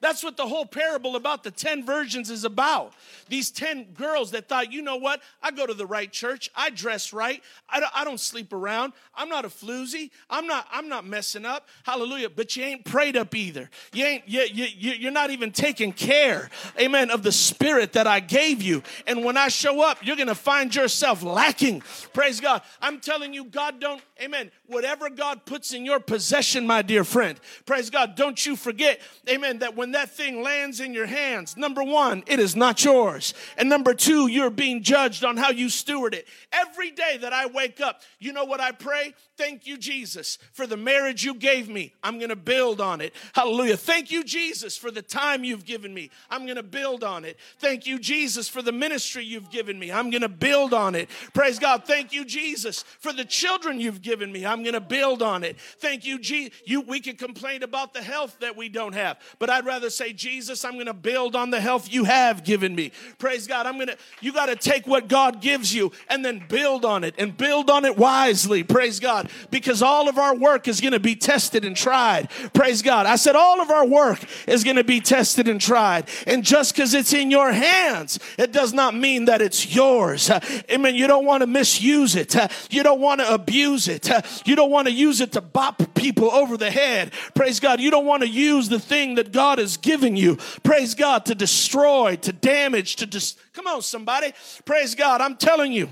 That's 0.00 0.24
what 0.24 0.36
the 0.36 0.46
whole 0.46 0.64
parable 0.64 1.16
about 1.16 1.44
the 1.44 1.50
10 1.50 1.84
virgins 1.84 2.30
is 2.30 2.44
about. 2.44 2.94
These 3.28 3.50
10 3.50 3.92
girls 3.92 4.30
that 4.30 4.48
thought, 4.48 4.72
you 4.72 4.80
know 4.80 4.96
what? 4.96 5.20
I 5.42 5.50
go 5.50 5.66
to 5.66 5.74
the 5.74 5.86
right 5.86 6.10
church. 6.10 6.50
I 6.54 6.70
dress 6.70 7.12
right. 7.12 7.42
I 7.68 7.80
don't, 7.80 7.92
I 7.94 8.04
don't 8.04 8.20
sleep 8.20 8.52
around. 8.52 8.94
I'm 9.14 9.28
not 9.28 9.44
a 9.44 9.48
floozy. 9.48 10.10
I'm 10.30 10.46
not, 10.46 10.66
I'm 10.72 10.88
not 10.88 11.04
messing 11.04 11.44
up. 11.44 11.68
Hallelujah. 11.84 12.30
But 12.30 12.56
you 12.56 12.64
ain't 12.64 12.84
prayed 12.84 13.16
up 13.16 13.34
either. 13.34 13.68
You 13.92 14.06
ain't, 14.06 14.26
you, 14.26 14.42
you, 14.42 14.92
you're 14.92 15.12
not 15.12 15.30
even 15.30 15.52
taking 15.52 15.92
care, 15.92 16.48
amen, 16.78 17.10
of 17.10 17.22
the 17.22 17.32
spirit 17.32 17.92
that 17.92 18.06
I 18.06 18.20
gave 18.20 18.62
you. 18.62 18.82
And 19.06 19.24
when 19.24 19.36
I 19.36 19.48
show 19.48 19.82
up, 19.82 19.98
you're 20.04 20.16
going 20.16 20.28
to 20.28 20.34
find 20.34 20.74
yourself 20.74 21.22
lacking. 21.22 21.82
Praise 22.14 22.40
God. 22.40 22.62
I'm 22.80 23.00
telling 23.00 23.34
you, 23.34 23.44
God 23.44 23.80
don't, 23.80 24.00
amen, 24.20 24.50
whatever 24.66 25.08
God 25.08 25.44
puts 25.46 25.72
in 25.72 25.84
your 25.84 26.00
possession, 26.00 26.66
my 26.66 26.82
dear 26.82 27.04
friend, 27.04 27.40
praise 27.64 27.90
God, 27.90 28.14
don't 28.16 28.44
you 28.44 28.56
forget, 28.56 29.00
amen, 29.28 29.60
that 29.60 29.76
when 29.76 29.92
that 29.92 30.10
thing 30.10 30.42
lands 30.42 30.80
in 30.80 30.92
your 30.92 31.06
hands, 31.06 31.56
number 31.56 31.82
one, 31.82 32.22
it 32.26 32.38
is 32.38 32.54
not 32.54 32.84
yours. 32.84 33.34
And 33.56 33.68
number 33.68 33.94
two, 33.94 34.26
you're 34.26 34.50
being 34.50 34.82
judged 34.82 35.24
on 35.24 35.36
how 35.36 35.50
you 35.50 35.68
steward 35.68 36.14
it. 36.14 36.28
Every 36.52 36.90
day 36.90 37.18
that 37.20 37.32
I 37.32 37.46
wake 37.46 37.80
up, 37.80 38.02
you 38.18 38.32
know 38.32 38.44
what 38.44 38.60
I 38.60 38.72
pray? 38.72 39.14
Thank 39.36 39.66
you, 39.66 39.78
Jesus, 39.78 40.38
for 40.52 40.66
the 40.66 40.76
marriage 40.76 41.24
you 41.24 41.34
gave 41.34 41.68
me. 41.68 41.94
I'm 42.02 42.18
going 42.18 42.28
to 42.28 42.36
build 42.36 42.80
on 42.80 43.00
it. 43.00 43.14
Hallelujah. 43.32 43.78
Thank 43.78 44.10
you, 44.10 44.22
Jesus, 44.22 44.76
for 44.76 44.90
the 44.90 45.00
time 45.00 45.44
you've 45.44 45.64
given 45.64 45.94
me. 45.94 46.10
I'm 46.28 46.44
going 46.44 46.56
to 46.56 46.62
build 46.62 47.02
on 47.02 47.24
it. 47.24 47.38
Thank 47.58 47.86
you, 47.86 47.98
Jesus, 47.98 48.48
for 48.48 48.60
the 48.60 48.72
ministry 48.72 49.24
you've 49.24 49.50
given 49.50 49.78
me. 49.78 49.90
I'm 49.90 50.10
going 50.10 50.22
to 50.22 50.28
build 50.28 50.74
on 50.74 50.94
it. 50.94 51.08
Praise 51.32 51.58
God. 51.58 51.86
Thank 51.86 52.12
you, 52.12 52.26
Jesus, 52.26 52.82
for 52.98 53.14
the 53.14 53.24
children 53.24 53.80
you've 53.80 54.02
given 54.02 54.09
me. 54.18 54.44
I'm 54.44 54.62
going 54.62 54.74
to 54.74 54.80
build 54.80 55.22
on 55.22 55.44
it. 55.44 55.58
Thank 55.78 56.04
you, 56.04 56.18
Jesus. 56.18 56.54
You, 56.64 56.80
we 56.80 57.00
can 57.00 57.16
complain 57.16 57.62
about 57.62 57.94
the 57.94 58.02
health 58.02 58.36
that 58.40 58.56
we 58.56 58.68
don't 58.68 58.94
have, 58.94 59.18
but 59.38 59.50
I'd 59.50 59.64
rather 59.64 59.90
say, 59.90 60.12
Jesus, 60.12 60.64
I'm 60.64 60.74
going 60.74 60.86
to 60.86 60.94
build 60.94 61.36
on 61.36 61.50
the 61.50 61.60
health 61.60 61.92
you 61.92 62.04
have 62.04 62.44
given 62.44 62.74
me. 62.74 62.92
Praise 63.18 63.46
God. 63.46 63.66
I'm 63.66 63.74
going 63.74 63.88
to, 63.88 63.96
you 64.20 64.32
got 64.32 64.46
to 64.46 64.56
take 64.56 64.86
what 64.86 65.08
God 65.08 65.40
gives 65.40 65.74
you 65.74 65.92
and 66.08 66.24
then 66.24 66.44
build 66.48 66.84
on 66.84 67.04
it 67.04 67.14
and 67.18 67.36
build 67.36 67.70
on 67.70 67.84
it 67.84 67.96
wisely. 67.96 68.62
Praise 68.62 69.00
God. 69.00 69.30
Because 69.50 69.82
all 69.82 70.08
of 70.08 70.18
our 70.18 70.34
work 70.34 70.68
is 70.68 70.80
going 70.80 70.92
to 70.92 71.00
be 71.00 71.14
tested 71.14 71.64
and 71.64 71.76
tried. 71.76 72.30
Praise 72.52 72.82
God. 72.82 73.06
I 73.06 73.16
said, 73.16 73.36
all 73.36 73.60
of 73.60 73.70
our 73.70 73.86
work 73.86 74.24
is 74.46 74.64
going 74.64 74.76
to 74.76 74.84
be 74.84 75.00
tested 75.00 75.48
and 75.48 75.60
tried. 75.60 76.08
And 76.26 76.44
just 76.44 76.74
because 76.74 76.94
it's 76.94 77.12
in 77.12 77.30
your 77.30 77.52
hands, 77.52 78.18
it 78.38 78.52
does 78.52 78.72
not 78.72 78.94
mean 78.94 79.26
that 79.26 79.42
it's 79.42 79.74
yours. 79.74 80.30
Amen. 80.70 80.94
You 80.94 81.06
don't 81.06 81.24
want 81.24 81.42
to 81.42 81.46
misuse 81.46 82.16
it. 82.16 82.34
You 82.70 82.82
don't 82.82 83.00
want 83.00 83.20
to 83.20 83.32
abuse 83.32 83.88
it. 83.88 83.99
You 84.44 84.56
don't 84.56 84.70
want 84.70 84.88
to 84.88 84.92
use 84.92 85.20
it 85.20 85.32
to 85.32 85.40
bop 85.40 85.94
people 85.94 86.30
over 86.30 86.56
the 86.56 86.70
head. 86.70 87.12
Praise 87.34 87.60
God. 87.60 87.80
You 87.80 87.90
don't 87.90 88.06
want 88.06 88.22
to 88.22 88.28
use 88.28 88.68
the 88.68 88.80
thing 88.80 89.16
that 89.16 89.32
God 89.32 89.58
has 89.58 89.76
given 89.76 90.16
you. 90.16 90.36
Praise 90.62 90.94
God 90.94 91.26
to 91.26 91.34
destroy, 91.34 92.16
to 92.16 92.32
damage, 92.32 92.96
to 92.96 93.06
dis- 93.06 93.36
come 93.52 93.66
on, 93.66 93.82
somebody. 93.82 94.32
Praise 94.64 94.94
God. 94.94 95.20
I'm 95.20 95.36
telling 95.36 95.72
you. 95.72 95.88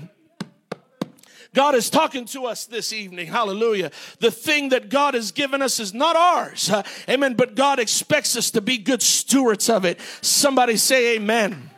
God 1.53 1.73
is 1.73 1.89
talking 1.89 2.25
to 2.25 2.45
us 2.45 2.65
this 2.65 2.93
evening. 2.93 3.27
Hallelujah. 3.27 3.91
The 4.19 4.29
thing 4.29 4.69
that 4.69 4.89
God 4.89 5.15
has 5.15 5.31
given 5.31 5.61
us 5.61 5.79
is 5.79 5.93
not 5.93 6.15
ours. 6.15 6.71
Amen. 7.09 7.33
But 7.33 7.55
God 7.55 7.79
expects 7.79 8.35
us 8.35 8.51
to 8.51 8.61
be 8.61 8.77
good 8.77 9.01
stewards 9.01 9.69
of 9.69 9.83
it. 9.83 9.99
Somebody 10.21 10.77
say 10.77 11.15
amen. 11.15 11.68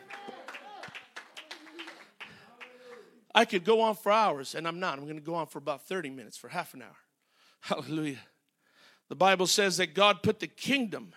I 3.34 3.46
could 3.46 3.64
go 3.64 3.82
on 3.82 3.96
for 3.96 4.12
hours, 4.12 4.56
and 4.56 4.68
I'm 4.68 4.80
not. 4.80 4.98
I'm 4.98 5.06
going 5.06 5.16
to 5.16 5.22
go 5.22 5.36
on 5.36 5.48
for 5.48 5.58
about 5.58 5.88
30 5.88 6.10
minutes, 6.10 6.38
for 6.38 6.50
half 6.50 6.74
an 6.74 6.82
hour. 6.82 6.98
Hallelujah. 7.62 8.20
The 9.10 9.16
Bible 9.16 9.48
says 9.48 9.78
that 9.78 9.94
God 9.94 10.24
put 10.24 10.40
the 10.40 10.48
kingdom 10.48 11.14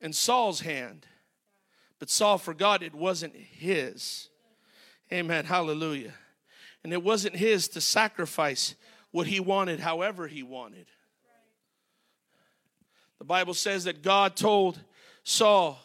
in 0.00 0.12
Saul's 0.12 0.60
hand, 0.60 1.06
but 1.98 2.10
Saul 2.10 2.38
forgot 2.38 2.82
it 2.82 2.94
wasn't 2.94 3.34
his. 3.34 4.28
Amen. 5.12 5.44
Hallelujah. 5.44 6.14
And 6.84 6.92
it 6.92 7.02
wasn't 7.02 7.36
his 7.36 7.68
to 7.68 7.80
sacrifice 7.80 8.74
what 9.10 9.26
he 9.26 9.40
wanted, 9.40 9.80
however 9.80 10.26
he 10.26 10.42
wanted. 10.42 10.86
The 13.18 13.24
Bible 13.24 13.54
says 13.54 13.84
that 13.84 14.02
God 14.02 14.34
told 14.34 14.80
Saul, 15.22 15.78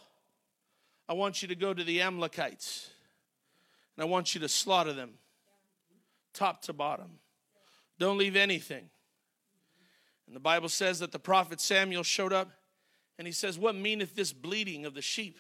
I 1.08 1.14
want 1.14 1.42
you 1.42 1.48
to 1.50 1.56
go 1.56 1.74
to 1.74 1.84
the 1.84 2.02
Amalekites 2.02 2.90
and 3.98 4.04
I 4.04 4.06
want 4.06 4.36
you 4.36 4.42
to 4.42 4.48
slaughter 4.48 4.94
them 4.94 5.16
top 6.34 6.62
to 6.64 6.74
bottom. 6.74 7.20
Don't 8.00 8.18
leave 8.18 8.36
anything. 8.36 8.90
And 10.28 10.36
the 10.36 10.40
Bible 10.40 10.70
says 10.70 11.00
that 11.00 11.12
the 11.12 11.20
prophet 11.20 11.60
Samuel 11.60 12.04
showed 12.04 12.32
up 12.32 12.50
and 13.18 13.26
he 13.26 13.34
says, 13.34 13.58
What 13.58 13.76
meaneth 13.76 14.16
this 14.16 14.34
bleating 14.34 14.86
of 14.86 14.94
the 14.94 15.02
sheep? 15.02 15.40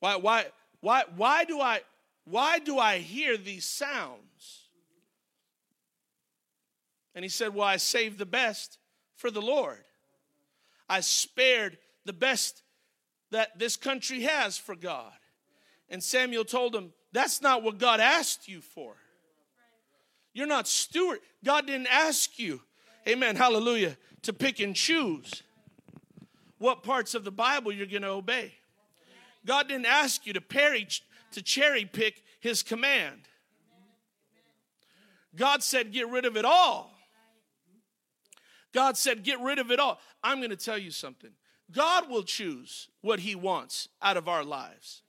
Why, 0.00 0.16
why, 0.16 0.46
why, 0.80 1.04
why 1.16 1.44
do 1.44 1.60
I 1.60 1.80
why 2.24 2.58
do 2.58 2.78
I 2.78 2.98
hear 2.98 3.36
these 3.36 3.64
sounds? 3.64 4.68
And 7.14 7.24
he 7.24 7.28
said, 7.28 7.54
Well, 7.54 7.66
I 7.66 7.76
saved 7.76 8.18
the 8.18 8.26
best 8.26 8.78
for 9.16 9.30
the 9.30 9.42
Lord. 9.42 9.82
I 10.88 11.00
spared 11.00 11.78
the 12.04 12.12
best 12.12 12.62
that 13.30 13.58
this 13.58 13.76
country 13.76 14.22
has 14.22 14.58
for 14.58 14.74
God. 14.74 15.12
And 15.88 16.02
Samuel 16.02 16.44
told 16.44 16.74
him, 16.74 16.92
That's 17.12 17.42
not 17.42 17.62
what 17.62 17.78
God 17.78 18.00
asked 18.00 18.48
you 18.48 18.60
for. 18.60 18.94
You're 20.32 20.46
not 20.46 20.68
steward. 20.68 21.18
God 21.44 21.66
didn't 21.66 21.88
ask 21.88 22.38
you 22.38 22.60
amen, 23.08 23.36
hallelujah, 23.36 23.96
to 24.22 24.32
pick 24.32 24.60
and 24.60 24.74
choose 24.74 25.42
what 26.58 26.82
parts 26.82 27.14
of 27.14 27.24
the 27.24 27.30
Bible 27.30 27.72
you're 27.72 27.86
going 27.86 28.02
to 28.02 28.08
obey. 28.08 28.52
God 29.46 29.68
didn't 29.68 29.86
ask 29.86 30.26
you 30.26 30.34
to, 30.34 30.40
parry, 30.40 30.86
to 31.32 31.42
cherry 31.42 31.84
pick 31.84 32.22
his 32.40 32.62
command. 32.62 33.22
God 35.34 35.62
said, 35.62 35.92
get 35.92 36.08
rid 36.08 36.24
of 36.24 36.36
it 36.36 36.44
all. 36.44 36.92
God 38.72 38.96
said, 38.96 39.24
get 39.24 39.40
rid 39.40 39.58
of 39.58 39.70
it 39.70 39.80
all. 39.80 39.98
I'm 40.22 40.38
going 40.38 40.50
to 40.50 40.56
tell 40.56 40.78
you 40.78 40.90
something. 40.90 41.30
God 41.72 42.10
will 42.10 42.22
choose 42.22 42.88
what 43.00 43.20
he 43.20 43.34
wants 43.34 43.88
out 44.02 44.16
of 44.16 44.28
our 44.28 44.44
lives. 44.44 45.02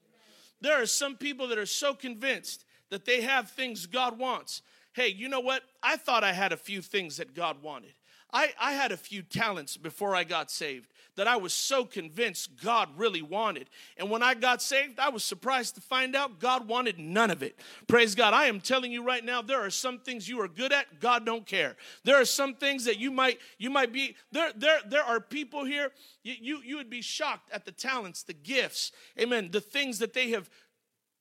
There 0.62 0.80
are 0.80 0.86
some 0.86 1.16
people 1.16 1.48
that 1.48 1.58
are 1.58 1.66
so 1.66 1.92
convinced 1.92 2.64
that 2.88 3.04
they 3.04 3.20
have 3.20 3.50
things 3.50 3.86
God 3.86 4.18
wants 4.18 4.62
hey, 4.94 5.08
you 5.08 5.28
know 5.28 5.40
what? 5.40 5.62
I 5.82 5.96
thought 5.96 6.22
I 6.22 6.32
had 6.32 6.52
a 6.52 6.56
few 6.56 6.82
things 6.82 7.16
that 7.16 7.34
God 7.34 7.62
wanted. 7.62 7.94
I, 8.32 8.52
I 8.60 8.72
had 8.72 8.92
a 8.92 8.96
few 8.96 9.22
talents 9.22 9.76
before 9.76 10.16
I 10.16 10.24
got 10.24 10.50
saved 10.50 10.88
that 11.16 11.28
I 11.28 11.36
was 11.36 11.52
so 11.52 11.84
convinced 11.84 12.62
God 12.62 12.88
really 12.96 13.20
wanted. 13.20 13.68
And 13.98 14.10
when 14.10 14.22
I 14.22 14.32
got 14.34 14.62
saved, 14.62 14.98
I 14.98 15.10
was 15.10 15.22
surprised 15.22 15.74
to 15.74 15.82
find 15.82 16.16
out 16.16 16.40
God 16.40 16.66
wanted 16.66 16.98
none 16.98 17.30
of 17.30 17.42
it. 17.42 17.58
Praise 17.86 18.14
God. 18.14 18.32
I 18.32 18.46
am 18.46 18.60
telling 18.60 18.92
you 18.92 19.04
right 19.04 19.24
now, 19.24 19.42
there 19.42 19.60
are 19.60 19.70
some 19.70 19.98
things 19.98 20.28
you 20.28 20.40
are 20.40 20.48
good 20.48 20.72
at, 20.72 21.00
God 21.00 21.26
don't 21.26 21.44
care. 21.44 21.76
There 22.04 22.18
are 22.18 22.24
some 22.24 22.54
things 22.54 22.86
that 22.86 22.98
you 22.98 23.10
might 23.10 23.38
you 23.58 23.68
might 23.68 23.92
be 23.92 24.16
there 24.30 24.52
there 24.56 24.78
there 24.86 25.04
are 25.04 25.20
people 25.20 25.64
here 25.64 25.90
you 26.22 26.34
you, 26.40 26.60
you 26.64 26.76
would 26.76 26.90
be 26.90 27.02
shocked 27.02 27.50
at 27.52 27.64
the 27.64 27.72
talents, 27.72 28.22
the 28.22 28.32
gifts, 28.32 28.92
amen, 29.20 29.50
the 29.50 29.60
things 29.60 29.98
that 29.98 30.14
they 30.14 30.30
have 30.30 30.48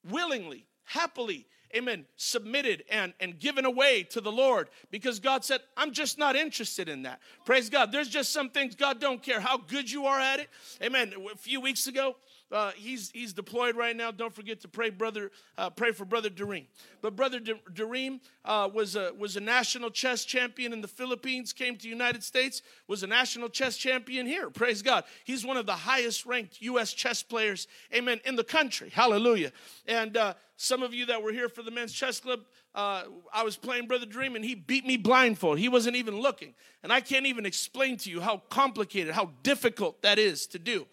willingly, 0.10 0.68
happily 0.86 1.48
amen, 1.76 2.06
submitted 2.18 2.84
and, 2.90 3.14
and 3.20 3.40
given 3.40 3.66
away 3.66 4.04
to 4.04 4.22
the 4.22 4.32
Lord 4.32 4.70
because 4.90 5.20
God 5.20 5.44
said, 5.46 5.62
I'm 5.78 5.92
just 5.92 6.18
not 6.18 6.36
interested 6.36 6.90
in 6.90 7.04
that. 7.04 7.20
Praise 7.46 7.70
God. 7.70 7.92
There's 7.92 8.10
just 8.10 8.32
some 8.32 8.50
things 8.50 8.76
God 8.76 9.00
don't 9.00 9.22
care 9.22 9.40
how 9.40 9.58
good 9.58 9.90
you 9.92 10.06
are 10.06 10.20
at 10.20 10.40
it. 10.40 10.50
Amen. 10.82 11.14
A 11.34 11.38
few 11.38 11.62
weeks 11.62 11.88
ago, 11.88 12.16
uh, 12.52 12.72
he's 12.76 13.12
he's 13.12 13.34
deployed 13.34 13.76
right 13.76 13.96
now. 13.96 14.12
Don't 14.12 14.34
forget 14.34 14.62
to 14.62 14.68
pray, 14.68 14.90
brother. 14.90 15.32
Uh, 15.58 15.70
pray 15.70 15.92
for 15.92 16.06
brother 16.06 16.30
Dareem. 16.30 16.66
But 17.02 17.16
brother 17.16 17.40
Dareem 17.40 18.20
uh, 18.46 18.70
was 18.74 18.96
a 18.96 19.12
was 19.18 19.38
a 19.38 19.42
national 19.42 19.90
chess 19.90 20.26
champion 20.26 20.74
in 20.74 20.82
the 20.82 20.88
Philippines. 20.88 21.54
Came 21.54 21.78
to 21.78 21.88
United 21.88 22.24
States. 22.24 22.62
Was 22.88 23.04
a 23.04 23.08
national 23.08 23.50
chess 23.50 23.78
champion 23.78 24.26
here. 24.26 24.50
Praise 24.50 24.82
God. 24.82 25.06
He's 25.24 25.46
one 25.46 25.58
of 25.58 25.66
the 25.66 25.76
highest 25.76 26.26
ranked 26.26 26.62
U.S. 26.62 26.94
chess 26.94 27.24
players. 27.24 27.68
Amen. 27.94 28.20
In 28.26 28.36
the 28.36 28.44
country. 28.44 28.90
Hallelujah. 28.90 29.52
And 29.88 30.18
uh, 30.18 30.34
some 30.58 30.84
of 30.84 30.94
you 30.94 31.08
that 31.08 31.24
were 31.24 31.32
here 31.32 31.50
for 31.50 31.64
the 31.64 31.72
men's 31.72 31.94
chess 31.94 32.20
club, 32.20 32.42
uh, 32.76 33.04
I 33.34 33.44
was 33.44 33.58
playing 33.58 33.88
Brother 33.88 34.06
Dareem 34.06 34.36
and 34.36 34.46
he 34.46 34.56
beat 34.56 34.86
me 34.86 34.98
blindfold. 34.98 35.58
He 35.58 35.70
wasn't 35.70 35.96
even 35.96 36.20
looking. 36.20 36.54
And 36.84 36.92
I 36.92 37.02
can't 37.02 37.26
even 37.26 37.46
explain 37.46 37.98
to 37.98 38.10
you 38.10 38.22
how 38.22 38.44
complicated, 38.50 39.14
how 39.14 39.32
difficult 39.44 40.02
that 40.04 40.20
is 40.20 40.48
to 40.48 40.60
do. 40.60 40.86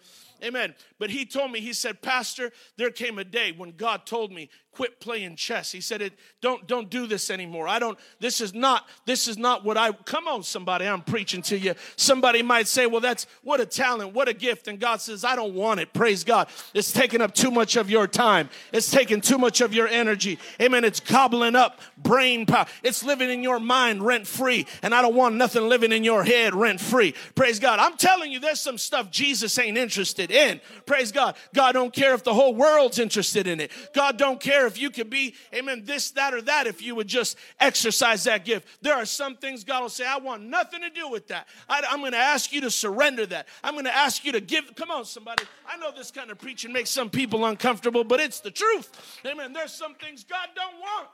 Amen. 0.43 0.73
But 0.97 1.09
he 1.09 1.25
told 1.25 1.51
me, 1.51 1.59
he 1.59 1.73
said, 1.73 2.01
Pastor, 2.01 2.51
there 2.77 2.91
came 2.91 3.19
a 3.19 3.23
day 3.23 3.51
when 3.51 3.71
God 3.71 4.05
told 4.05 4.31
me, 4.31 4.49
quit 4.71 4.99
playing 5.01 5.35
chess. 5.35 5.71
He 5.71 5.81
said, 5.81 6.01
it, 6.01 6.13
don't, 6.41 6.65
don't 6.65 6.89
do 6.89 7.05
this 7.05 7.29
anymore. 7.29 7.67
I 7.67 7.79
don't, 7.79 7.99
this 8.19 8.39
is 8.39 8.53
not, 8.53 8.87
this 9.05 9.27
is 9.27 9.37
not 9.37 9.65
what 9.65 9.75
I, 9.75 9.91
come 9.91 10.27
on, 10.27 10.43
somebody, 10.43 10.87
I'm 10.87 11.01
preaching 11.01 11.41
to 11.43 11.57
you. 11.57 11.73
Somebody 11.97 12.41
might 12.43 12.67
say, 12.67 12.85
well, 12.85 13.01
that's 13.01 13.27
what 13.43 13.59
a 13.59 13.65
talent, 13.65 14.13
what 14.13 14.29
a 14.29 14.33
gift. 14.33 14.69
And 14.69 14.79
God 14.79 15.01
says, 15.01 15.25
I 15.25 15.35
don't 15.35 15.53
want 15.53 15.81
it. 15.81 15.91
Praise 15.91 16.23
God. 16.23 16.47
It's 16.73 16.93
taking 16.93 17.19
up 17.19 17.33
too 17.33 17.51
much 17.51 17.75
of 17.75 17.89
your 17.89 18.07
time. 18.07 18.49
It's 18.71 18.89
taking 18.89 19.19
too 19.19 19.37
much 19.37 19.59
of 19.59 19.73
your 19.73 19.87
energy. 19.87 20.39
Amen. 20.61 20.85
It's 20.85 21.01
gobbling 21.01 21.55
up 21.55 21.81
brain 21.97 22.45
power. 22.45 22.65
It's 22.83 23.03
living 23.03 23.29
in 23.29 23.43
your 23.43 23.59
mind 23.59 24.05
rent 24.05 24.27
free. 24.27 24.65
And 24.81 24.95
I 24.95 25.01
don't 25.01 25.15
want 25.15 25.35
nothing 25.35 25.67
living 25.67 25.91
in 25.91 26.05
your 26.05 26.23
head 26.23 26.55
rent 26.55 26.79
free. 26.79 27.15
Praise 27.35 27.59
God. 27.59 27.79
I'm 27.79 27.97
telling 27.97 28.31
you, 28.31 28.39
there's 28.39 28.61
some 28.61 28.77
stuff 28.77 29.11
Jesus 29.11 29.59
ain't 29.59 29.77
interested 29.77 30.28
in. 30.31 30.61
Praise 30.85 31.11
God. 31.11 31.35
God 31.53 31.73
don't 31.73 31.93
care 31.93 32.13
if 32.13 32.23
the 32.23 32.33
whole 32.33 32.53
world's 32.53 32.99
interested 32.99 33.47
in 33.47 33.59
it. 33.59 33.71
God 33.93 34.17
don't 34.17 34.39
care 34.39 34.67
if 34.67 34.79
you 34.79 34.89
could 34.89 35.09
be, 35.09 35.35
amen, 35.53 35.83
this, 35.85 36.11
that, 36.11 36.33
or 36.33 36.41
that 36.43 36.67
if 36.67 36.81
you 36.81 36.95
would 36.95 37.07
just 37.07 37.37
exercise 37.59 38.23
that 38.25 38.45
gift. 38.45 38.67
There 38.81 38.95
are 38.95 39.05
some 39.05 39.35
things 39.35 39.63
God 39.63 39.81
will 39.81 39.89
say, 39.89 40.05
I 40.05 40.17
want 40.17 40.43
nothing 40.43 40.81
to 40.81 40.89
do 40.89 41.09
with 41.09 41.27
that. 41.27 41.47
I, 41.67 41.83
I'm 41.89 41.99
going 41.99 42.13
to 42.13 42.17
ask 42.17 42.51
you 42.51 42.61
to 42.61 42.71
surrender 42.71 43.25
that. 43.27 43.47
I'm 43.63 43.73
going 43.73 43.85
to 43.85 43.95
ask 43.95 44.23
you 44.25 44.31
to 44.33 44.41
give. 44.41 44.75
Come 44.75 44.91
on, 44.91 45.05
somebody. 45.05 45.43
I 45.67 45.77
know 45.77 45.91
this 45.95 46.11
kind 46.11 46.31
of 46.31 46.39
preaching 46.39 46.73
makes 46.73 46.89
some 46.89 47.09
people 47.09 47.45
uncomfortable, 47.45 48.03
but 48.03 48.19
it's 48.19 48.39
the 48.39 48.51
truth. 48.51 49.19
Amen. 49.25 49.53
There's 49.53 49.73
some 49.73 49.95
things 49.95 50.23
God 50.23 50.49
don't 50.55 50.79
want. 50.79 51.07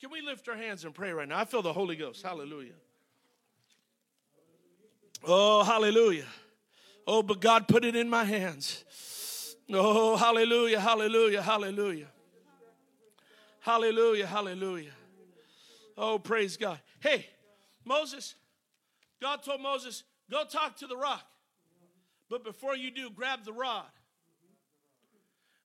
Can 0.00 0.10
we 0.10 0.20
lift 0.20 0.48
our 0.48 0.56
hands 0.56 0.84
and 0.84 0.92
pray 0.92 1.12
right 1.12 1.28
now? 1.28 1.38
I 1.38 1.44
feel 1.44 1.62
the 1.62 1.72
Holy 1.72 1.94
Ghost. 1.94 2.24
Hallelujah. 2.24 2.72
Oh, 5.24 5.62
hallelujah. 5.62 6.26
Oh, 7.06 7.22
but 7.22 7.40
God 7.40 7.68
put 7.68 7.84
it 7.84 7.96
in 7.96 8.08
my 8.08 8.24
hands. 8.24 8.84
Oh, 9.72 10.16
hallelujah, 10.16 10.80
hallelujah, 10.80 11.42
hallelujah. 11.42 12.08
Hallelujah, 13.60 14.26
hallelujah. 14.26 14.92
Oh, 15.96 16.18
praise 16.18 16.56
God. 16.56 16.80
Hey, 17.00 17.26
Moses, 17.84 18.34
God 19.20 19.42
told 19.42 19.60
Moses, 19.60 20.02
go 20.30 20.44
talk 20.44 20.76
to 20.78 20.86
the 20.86 20.96
rock. 20.96 21.24
But 22.28 22.44
before 22.44 22.76
you 22.76 22.90
do, 22.90 23.10
grab 23.10 23.44
the 23.44 23.52
rod. 23.52 23.84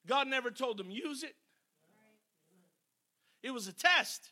God 0.06 0.28
never 0.28 0.52
told 0.52 0.80
him, 0.80 0.90
use 0.90 1.24
it. 1.24 1.36
It 3.42 3.52
was 3.52 3.68
a 3.68 3.74
test. 3.74 4.32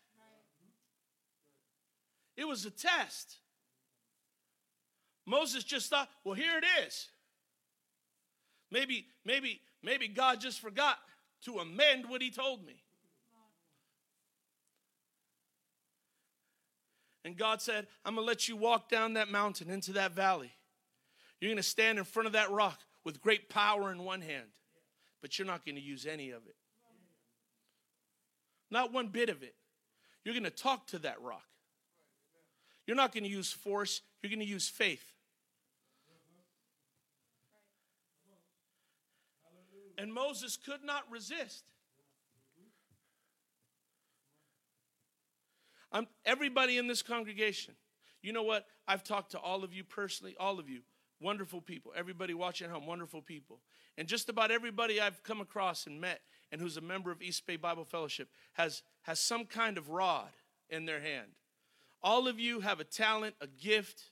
It 2.37 2.47
was 2.47 2.65
a 2.65 2.71
test. 2.71 3.37
Moses 5.25 5.63
just 5.63 5.89
thought, 5.89 6.09
well, 6.23 6.35
here 6.35 6.57
it 6.57 6.65
is. 6.85 7.07
Maybe, 8.71 9.07
maybe, 9.23 9.61
maybe 9.81 10.07
God 10.07 10.39
just 10.41 10.59
forgot 10.59 10.97
to 11.45 11.59
amend 11.59 12.07
what 12.07 12.21
he 12.21 12.29
told 12.29 12.65
me. 12.65 12.83
And 17.23 17.35
God 17.35 17.59
said, 17.59 17.87
I'm 18.05 18.15
going 18.15 18.25
to 18.25 18.27
let 18.27 18.47
you 18.47 18.55
walk 18.55 18.87
down 18.87 19.13
that 19.13 19.29
mountain 19.29 19.71
into 19.71 19.93
that 19.93 20.11
valley. 20.11 20.51
You're 21.41 21.49
going 21.49 21.57
to 21.57 21.63
stand 21.63 21.97
in 21.97 22.03
front 22.03 22.27
of 22.27 22.33
that 22.33 22.51
rock 22.51 22.79
with 23.03 23.21
great 23.21 23.49
power 23.49 23.91
in 23.91 24.03
one 24.03 24.21
hand, 24.21 24.49
but 25.21 25.37
you're 25.37 25.47
not 25.47 25.65
going 25.65 25.75
to 25.75 25.81
use 25.81 26.05
any 26.05 26.29
of 26.29 26.45
it. 26.45 26.55
Not 28.69 28.93
one 28.93 29.07
bit 29.07 29.29
of 29.29 29.41
it. 29.41 29.55
You're 30.23 30.35
going 30.35 30.43
to 30.43 30.49
talk 30.49 30.87
to 30.87 30.99
that 30.99 31.21
rock. 31.21 31.45
You're 32.85 32.97
not 32.97 33.11
going 33.11 33.23
to 33.23 33.29
use 33.29 33.51
force, 33.51 34.01
you're 34.21 34.29
going 34.29 34.39
to 34.39 34.45
use 34.45 34.67
faith. 34.67 35.14
And 39.97 40.13
Moses 40.13 40.57
could 40.57 40.83
not 40.83 41.03
resist. 41.09 41.63
I'm, 45.91 46.07
everybody 46.25 46.77
in 46.77 46.87
this 46.87 47.01
congregation, 47.01 47.73
you 48.21 48.33
know 48.33 48.43
what? 48.43 48.65
I've 48.87 49.03
talked 49.03 49.31
to 49.31 49.39
all 49.39 49.63
of 49.63 49.73
you 49.73 49.83
personally, 49.83 50.35
all 50.39 50.59
of 50.59 50.69
you, 50.69 50.81
wonderful 51.21 51.61
people. 51.61 51.93
Everybody 51.95 52.33
watching 52.33 52.67
at 52.67 52.73
home, 52.73 52.85
wonderful 52.85 53.21
people. 53.21 53.61
And 53.97 54.07
just 54.07 54.27
about 54.27 54.51
everybody 54.51 54.99
I've 54.99 55.23
come 55.23 55.39
across 55.39 55.87
and 55.87 56.01
met 56.01 56.21
and 56.51 56.59
who's 56.59 56.75
a 56.75 56.81
member 56.81 57.11
of 57.11 57.21
East 57.21 57.47
Bay 57.47 57.55
Bible 57.55 57.85
Fellowship 57.85 58.27
has, 58.53 58.83
has 59.03 59.19
some 59.19 59.45
kind 59.45 59.77
of 59.77 59.89
rod 59.89 60.31
in 60.69 60.85
their 60.85 60.99
hand. 60.99 61.31
All 62.03 62.27
of 62.27 62.39
you 62.39 62.59
have 62.59 62.79
a 62.79 62.83
talent, 62.83 63.35
a 63.39 63.47
gift 63.47 64.09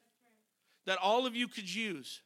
that 0.86 0.98
all 1.02 1.26
of 1.26 1.36
you 1.36 1.48
could 1.48 1.74
use. 1.74 2.22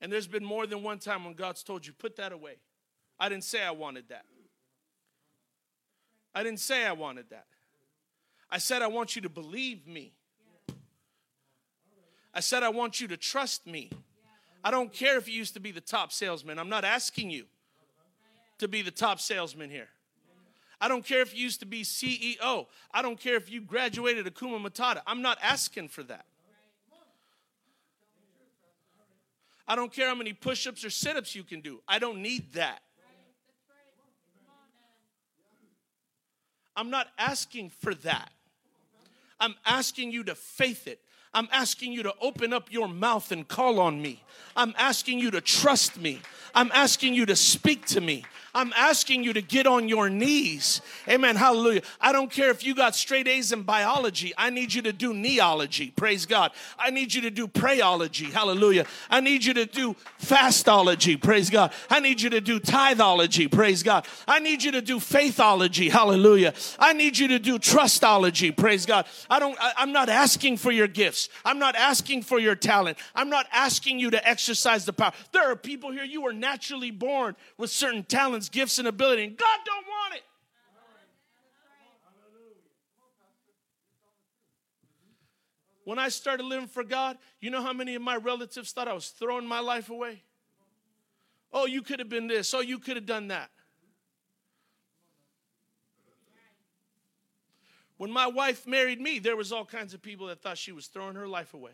And 0.00 0.12
there's 0.12 0.26
been 0.26 0.44
more 0.44 0.66
than 0.66 0.82
one 0.82 0.98
time 0.98 1.24
when 1.24 1.34
God's 1.34 1.62
told 1.62 1.86
you, 1.86 1.92
put 1.92 2.16
that 2.16 2.32
away. 2.32 2.56
I 3.18 3.28
didn't 3.28 3.44
say 3.44 3.62
I 3.62 3.70
wanted 3.70 4.08
that. 4.10 4.24
I 6.34 6.42
didn't 6.42 6.60
say 6.60 6.84
I 6.84 6.92
wanted 6.92 7.30
that. 7.30 7.46
I 8.50 8.58
said, 8.58 8.82
I 8.82 8.88
want 8.88 9.16
you 9.16 9.22
to 9.22 9.28
believe 9.28 9.86
me. 9.86 10.12
I 12.34 12.40
said, 12.40 12.62
I 12.62 12.68
want 12.68 13.00
you 13.00 13.08
to 13.08 13.16
trust 13.16 13.66
me. 13.66 13.90
I 14.62 14.70
don't 14.70 14.92
care 14.92 15.16
if 15.16 15.28
you 15.28 15.34
used 15.34 15.54
to 15.54 15.60
be 15.60 15.70
the 15.70 15.80
top 15.80 16.12
salesman. 16.12 16.58
I'm 16.58 16.68
not 16.68 16.84
asking 16.84 17.30
you 17.30 17.46
to 18.58 18.68
be 18.68 18.82
the 18.82 18.90
top 18.90 19.20
salesman 19.20 19.70
here. 19.70 19.88
I 20.80 20.88
don't 20.88 21.04
care 21.04 21.22
if 21.22 21.34
you 21.34 21.42
used 21.42 21.60
to 21.60 21.66
be 21.66 21.82
CEO. 21.82 22.66
I 22.92 23.00
don't 23.00 23.18
care 23.18 23.36
if 23.36 23.50
you 23.50 23.62
graduated 23.62 24.26
Hakuna 24.26 24.60
Matata. 24.60 25.00
I'm 25.06 25.22
not 25.22 25.38
asking 25.42 25.88
for 25.88 26.02
that. 26.04 26.26
I 29.68 29.74
don't 29.74 29.92
care 29.92 30.08
how 30.08 30.14
many 30.14 30.32
push 30.32 30.66
ups 30.66 30.84
or 30.84 30.90
sit 30.90 31.16
ups 31.16 31.34
you 31.34 31.42
can 31.42 31.60
do. 31.60 31.80
I 31.88 31.98
don't 31.98 32.22
need 32.22 32.52
that. 32.54 32.82
I'm 36.76 36.90
not 36.90 37.08
asking 37.18 37.70
for 37.70 37.94
that. 37.96 38.30
I'm 39.40 39.54
asking 39.64 40.12
you 40.12 40.24
to 40.24 40.34
faith 40.34 40.86
it. 40.86 41.00
I'm 41.36 41.48
asking 41.52 41.92
you 41.92 42.02
to 42.04 42.14
open 42.22 42.54
up 42.54 42.72
your 42.72 42.88
mouth 42.88 43.30
and 43.30 43.46
call 43.46 43.78
on 43.78 44.00
me. 44.00 44.22
I'm 44.56 44.72
asking 44.78 45.18
you 45.18 45.30
to 45.32 45.42
trust 45.42 46.00
me. 46.00 46.22
I'm 46.54 46.70
asking 46.72 47.12
you 47.12 47.26
to 47.26 47.36
speak 47.36 47.84
to 47.88 48.00
me. 48.00 48.24
I'm 48.54 48.72
asking 48.74 49.22
you 49.22 49.34
to 49.34 49.42
get 49.42 49.66
on 49.66 49.86
your 49.86 50.08
knees. 50.08 50.80
Amen. 51.06 51.36
Hallelujah. 51.36 51.82
I 52.00 52.12
don't 52.12 52.30
care 52.30 52.48
if 52.48 52.64
you 52.64 52.74
got 52.74 52.94
straight 52.96 53.28
A's 53.28 53.52
in 53.52 53.64
biology. 53.64 54.32
I 54.38 54.48
need 54.48 54.72
you 54.72 54.80
to 54.82 54.94
do 54.94 55.12
neology. 55.12 55.90
Praise 55.90 56.24
God. 56.24 56.52
I 56.78 56.88
need 56.88 57.12
you 57.12 57.20
to 57.20 57.30
do 57.30 57.48
prayology. 57.48 58.32
Hallelujah. 58.32 58.86
I 59.10 59.20
need 59.20 59.44
you 59.44 59.52
to 59.52 59.66
do 59.66 59.94
fastology. 60.22 61.20
Praise 61.22 61.50
God. 61.50 61.70
I 61.90 62.00
need 62.00 62.22
you 62.22 62.30
to 62.30 62.40
do 62.40 62.58
tithology. 62.58 63.52
Praise 63.52 63.82
God. 63.82 64.06
I 64.26 64.38
need 64.38 64.62
you 64.62 64.72
to 64.72 64.80
do 64.80 65.00
faithology. 65.00 65.90
Hallelujah. 65.90 66.54
I 66.78 66.94
need 66.94 67.18
you 67.18 67.28
to 67.28 67.38
do 67.38 67.58
trustology. 67.58 68.56
Praise 68.56 68.86
God. 68.86 69.04
I 69.28 69.38
don't 69.38 69.56
I, 69.60 69.74
I'm 69.76 69.92
not 69.92 70.08
asking 70.08 70.56
for 70.56 70.72
your 70.72 70.88
gifts. 70.88 71.25
I'm 71.44 71.58
not 71.58 71.76
asking 71.76 72.22
for 72.22 72.38
your 72.38 72.54
talent. 72.54 72.98
I'm 73.14 73.30
not 73.30 73.46
asking 73.52 73.98
you 73.98 74.10
to 74.10 74.28
exercise 74.28 74.84
the 74.84 74.92
power. 74.92 75.12
There 75.32 75.50
are 75.50 75.56
people 75.56 75.92
here 75.92 76.04
you 76.04 76.22
were 76.22 76.32
naturally 76.32 76.90
born 76.90 77.36
with 77.58 77.70
certain 77.70 78.02
talents 78.02 78.48
gifts, 78.48 78.78
and 78.78 78.88
ability, 78.88 79.24
and 79.24 79.36
God 79.36 79.58
don't 79.64 79.86
want 79.86 80.14
it. 80.14 80.22
When 85.84 86.00
I 86.00 86.08
started 86.08 86.42
living 86.42 86.66
for 86.66 86.82
God, 86.82 87.16
you 87.40 87.48
know 87.48 87.62
how 87.62 87.72
many 87.72 87.94
of 87.94 88.02
my 88.02 88.16
relatives 88.16 88.72
thought 88.72 88.88
I 88.88 88.92
was 88.92 89.10
throwing 89.10 89.46
my 89.46 89.60
life 89.60 89.88
away? 89.88 90.24
Oh, 91.52 91.66
you 91.66 91.80
could 91.80 92.00
have 92.00 92.08
been 92.08 92.26
this. 92.26 92.52
Oh, 92.52 92.60
you 92.60 92.80
could 92.80 92.96
have 92.96 93.06
done 93.06 93.28
that. 93.28 93.50
When 97.96 98.10
my 98.10 98.26
wife 98.26 98.66
married 98.66 99.00
me, 99.00 99.18
there 99.18 99.36
was 99.36 99.52
all 99.52 99.64
kinds 99.64 99.94
of 99.94 100.02
people 100.02 100.26
that 100.26 100.42
thought 100.42 100.58
she 100.58 100.72
was 100.72 100.86
throwing 100.86 101.16
her 101.16 101.26
life 101.26 101.54
away. 101.54 101.72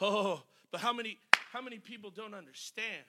Oh, 0.00 0.42
but 0.70 0.80
how 0.80 0.92
many 0.92 1.18
how 1.52 1.60
many 1.60 1.78
people 1.78 2.10
don't 2.10 2.34
understand? 2.34 3.04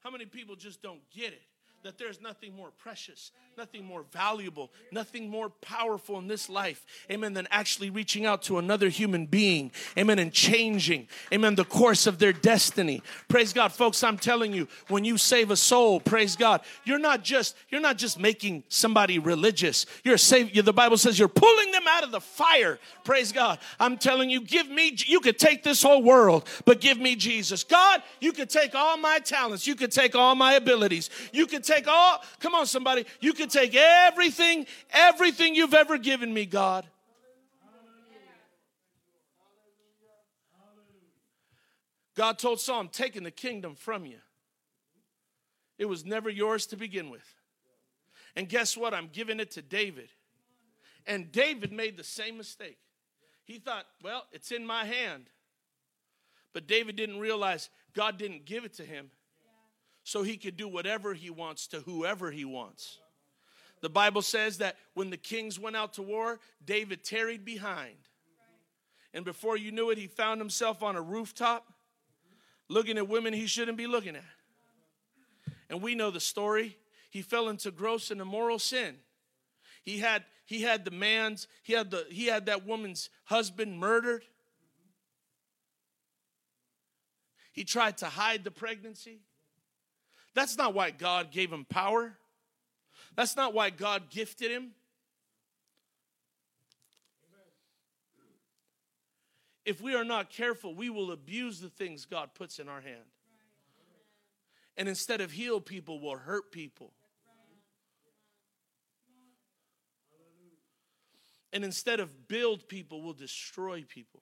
How 0.00 0.10
many 0.10 0.26
people 0.26 0.56
just 0.56 0.82
don't 0.82 1.00
get 1.10 1.32
it? 1.32 1.42
That 1.82 1.98
there's 1.98 2.20
nothing 2.20 2.54
more 2.54 2.70
precious, 2.78 3.32
nothing 3.58 3.84
more 3.84 4.04
valuable, 4.12 4.70
nothing 4.92 5.28
more 5.28 5.50
powerful 5.50 6.16
in 6.18 6.28
this 6.28 6.48
life, 6.48 6.86
amen, 7.10 7.32
than 7.32 7.48
actually 7.50 7.90
reaching 7.90 8.24
out 8.24 8.42
to 8.42 8.58
another 8.58 8.88
human 8.88 9.26
being, 9.26 9.72
amen, 9.98 10.20
and 10.20 10.32
changing, 10.32 11.08
amen, 11.32 11.56
the 11.56 11.64
course 11.64 12.06
of 12.06 12.20
their 12.20 12.32
destiny. 12.32 13.02
Praise 13.26 13.52
God, 13.52 13.72
folks, 13.72 14.04
I'm 14.04 14.16
telling 14.16 14.52
you, 14.52 14.68
when 14.88 15.04
you 15.04 15.18
save 15.18 15.50
a 15.50 15.56
soul, 15.56 15.98
praise 15.98 16.36
God, 16.36 16.60
you're 16.84 17.00
not 17.00 17.24
just, 17.24 17.56
you're 17.68 17.80
not 17.80 17.98
just 17.98 18.16
making 18.16 18.62
somebody 18.68 19.18
religious. 19.18 19.84
You're 20.04 20.18
saving, 20.18 20.64
the 20.64 20.72
Bible 20.72 20.96
says 20.96 21.18
you're 21.18 21.26
pulling 21.26 21.72
them 21.72 21.84
out 21.88 22.04
of 22.04 22.12
the 22.12 22.20
fire. 22.20 22.78
Praise 23.02 23.32
God. 23.32 23.58
I'm 23.80 23.98
telling 23.98 24.30
you, 24.30 24.40
give 24.40 24.68
me, 24.68 24.96
you 25.06 25.18
could 25.18 25.38
take 25.38 25.64
this 25.64 25.82
whole 25.82 26.02
world, 26.02 26.48
but 26.64 26.80
give 26.80 26.98
me 26.98 27.16
Jesus. 27.16 27.64
God, 27.64 28.04
you 28.20 28.32
could 28.32 28.50
take 28.50 28.76
all 28.76 28.96
my 28.96 29.18
talents, 29.18 29.66
you 29.66 29.74
could 29.74 29.90
take 29.90 30.14
all 30.14 30.36
my 30.36 30.52
abilities, 30.54 31.10
you 31.32 31.46
could 31.46 31.64
take 31.64 31.71
take 31.74 31.88
all, 31.88 32.22
come 32.40 32.54
on, 32.54 32.66
somebody, 32.66 33.06
you 33.20 33.32
can 33.32 33.48
take 33.48 33.74
everything, 33.74 34.66
everything 34.90 35.54
you've 35.54 35.74
ever 35.74 35.98
given 35.98 36.32
me, 36.32 36.46
God. 36.46 36.86
God 42.14 42.38
told 42.38 42.60
Saul, 42.60 42.80
I'm 42.80 42.88
taking 42.88 43.22
the 43.22 43.30
kingdom 43.30 43.74
from 43.74 44.04
you. 44.04 44.18
It 45.78 45.86
was 45.86 46.04
never 46.04 46.28
yours 46.28 46.66
to 46.66 46.76
begin 46.76 47.10
with. 47.10 47.26
And 48.36 48.48
guess 48.48 48.76
what? 48.76 48.94
I'm 48.94 49.08
giving 49.12 49.40
it 49.40 49.52
to 49.52 49.62
David. 49.62 50.08
And 51.06 51.32
David 51.32 51.72
made 51.72 51.96
the 51.96 52.04
same 52.04 52.36
mistake. 52.36 52.78
He 53.44 53.58
thought, 53.58 53.86
well, 54.02 54.26
it's 54.30 54.52
in 54.52 54.66
my 54.66 54.84
hand. 54.84 55.24
But 56.52 56.66
David 56.66 56.96
didn't 56.96 57.18
realize 57.18 57.70
God 57.94 58.18
didn't 58.18 58.44
give 58.44 58.64
it 58.64 58.74
to 58.74 58.84
him, 58.84 59.10
so 60.04 60.22
he 60.22 60.36
could 60.36 60.56
do 60.56 60.68
whatever 60.68 61.14
he 61.14 61.30
wants 61.30 61.66
to 61.68 61.80
whoever 61.80 62.30
he 62.30 62.44
wants. 62.44 62.98
The 63.80 63.90
Bible 63.90 64.22
says 64.22 64.58
that 64.58 64.76
when 64.94 65.10
the 65.10 65.16
kings 65.16 65.58
went 65.58 65.76
out 65.76 65.94
to 65.94 66.02
war, 66.02 66.38
David 66.64 67.04
tarried 67.04 67.44
behind. 67.44 67.96
And 69.12 69.24
before 69.24 69.56
you 69.56 69.72
knew 69.72 69.90
it, 69.90 69.98
he 69.98 70.06
found 70.06 70.40
himself 70.40 70.82
on 70.82 70.96
a 70.96 71.02
rooftop 71.02 71.66
looking 72.68 72.96
at 72.96 73.08
women 73.08 73.32
he 73.32 73.46
shouldn't 73.46 73.76
be 73.76 73.86
looking 73.86 74.16
at. 74.16 74.22
And 75.68 75.82
we 75.82 75.94
know 75.94 76.10
the 76.10 76.20
story. 76.20 76.76
He 77.10 77.22
fell 77.22 77.48
into 77.48 77.70
gross 77.70 78.10
and 78.10 78.20
immoral 78.20 78.58
sin. 78.58 78.96
He 79.82 79.98
had 79.98 80.24
he 80.46 80.62
had 80.62 80.84
the 80.84 80.90
man's 80.90 81.48
he 81.62 81.72
had 81.72 81.90
the 81.90 82.06
he 82.08 82.26
had 82.26 82.46
that 82.46 82.66
woman's 82.66 83.10
husband 83.24 83.78
murdered. 83.78 84.22
He 87.52 87.64
tried 87.64 87.98
to 87.98 88.06
hide 88.06 88.44
the 88.44 88.50
pregnancy. 88.50 89.20
That's 90.34 90.56
not 90.56 90.74
why 90.74 90.90
God 90.90 91.30
gave 91.30 91.52
him 91.52 91.64
power. 91.64 92.16
That's 93.16 93.36
not 93.36 93.52
why 93.52 93.70
God 93.70 94.10
gifted 94.10 94.50
him. 94.50 94.72
If 99.64 99.80
we 99.80 99.94
are 99.94 100.04
not 100.04 100.30
careful, 100.30 100.74
we 100.74 100.90
will 100.90 101.12
abuse 101.12 101.60
the 101.60 101.68
things 101.68 102.04
God 102.04 102.30
puts 102.34 102.58
in 102.58 102.68
our 102.68 102.80
hand. 102.80 103.04
And 104.76 104.88
instead 104.88 105.20
of 105.20 105.30
heal 105.30 105.60
people, 105.60 106.00
we'll 106.00 106.16
hurt 106.16 106.50
people. 106.50 106.92
And 111.52 111.64
instead 111.64 112.00
of 112.00 112.28
build 112.28 112.66
people, 112.66 113.02
we'll 113.02 113.12
destroy 113.12 113.84
people. 113.86 114.21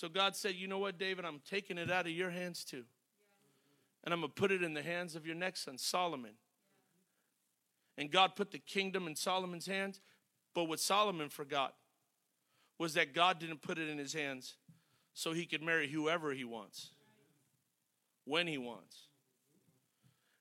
So 0.00 0.08
God 0.08 0.34
said, 0.34 0.54
You 0.54 0.66
know 0.66 0.78
what, 0.78 0.96
David? 0.96 1.26
I'm 1.26 1.42
taking 1.46 1.76
it 1.76 1.90
out 1.90 2.06
of 2.06 2.12
your 2.12 2.30
hands 2.30 2.64
too. 2.64 2.84
And 4.02 4.14
I'm 4.14 4.20
going 4.20 4.32
to 4.32 4.34
put 4.34 4.50
it 4.50 4.62
in 4.62 4.72
the 4.72 4.80
hands 4.80 5.14
of 5.14 5.26
your 5.26 5.34
next 5.34 5.66
son, 5.66 5.76
Solomon. 5.76 6.36
and 7.98 8.10
God 8.10 8.34
put 8.34 8.50
the 8.50 8.58
kingdom 8.58 9.06
in 9.06 9.14
Solomon's 9.14 9.66
hands. 9.66 10.00
But 10.54 10.64
what 10.64 10.80
Solomon 10.80 11.28
forgot 11.28 11.74
was 12.78 12.94
that 12.94 13.12
God 13.12 13.38
didn't 13.38 13.60
put 13.60 13.76
it 13.76 13.90
in 13.90 13.98
his 13.98 14.14
hands 14.14 14.54
so 15.12 15.34
he 15.34 15.44
could 15.44 15.60
marry 15.60 15.86
whoever 15.86 16.32
he 16.32 16.44
wants, 16.44 16.92
when 18.24 18.46
he 18.46 18.56
wants. 18.56 19.08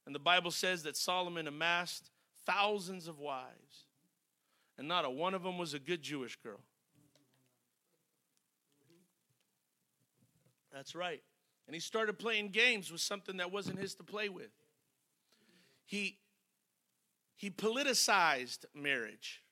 And 0.05 0.15
the 0.15 0.19
Bible 0.19 0.51
says 0.51 0.83
that 0.83 0.95
Solomon 0.95 1.47
amassed 1.47 2.11
thousands 2.45 3.09
of 3.09 3.19
wives, 3.19 3.83
and 4.77 4.87
not 4.87 5.03
a 5.03 5.09
one 5.09 5.33
of 5.33 5.43
them 5.43 5.57
was 5.57 5.73
a 5.73 5.79
good 5.79 6.01
Jewish 6.01 6.37
girl. 6.37 6.61
That's 10.73 10.95
right. 10.95 11.21
And 11.67 11.75
he 11.75 11.79
started 11.79 12.17
playing 12.17 12.49
games 12.49 12.91
with 12.91 13.01
something 13.01 13.37
that 13.37 13.51
wasn't 13.51 13.79
his 13.79 13.95
to 13.95 14.03
play 14.03 14.29
with. 14.29 14.51
He, 15.85 16.17
he 17.35 17.49
politicized 17.49 18.65
marriage. 18.73 19.43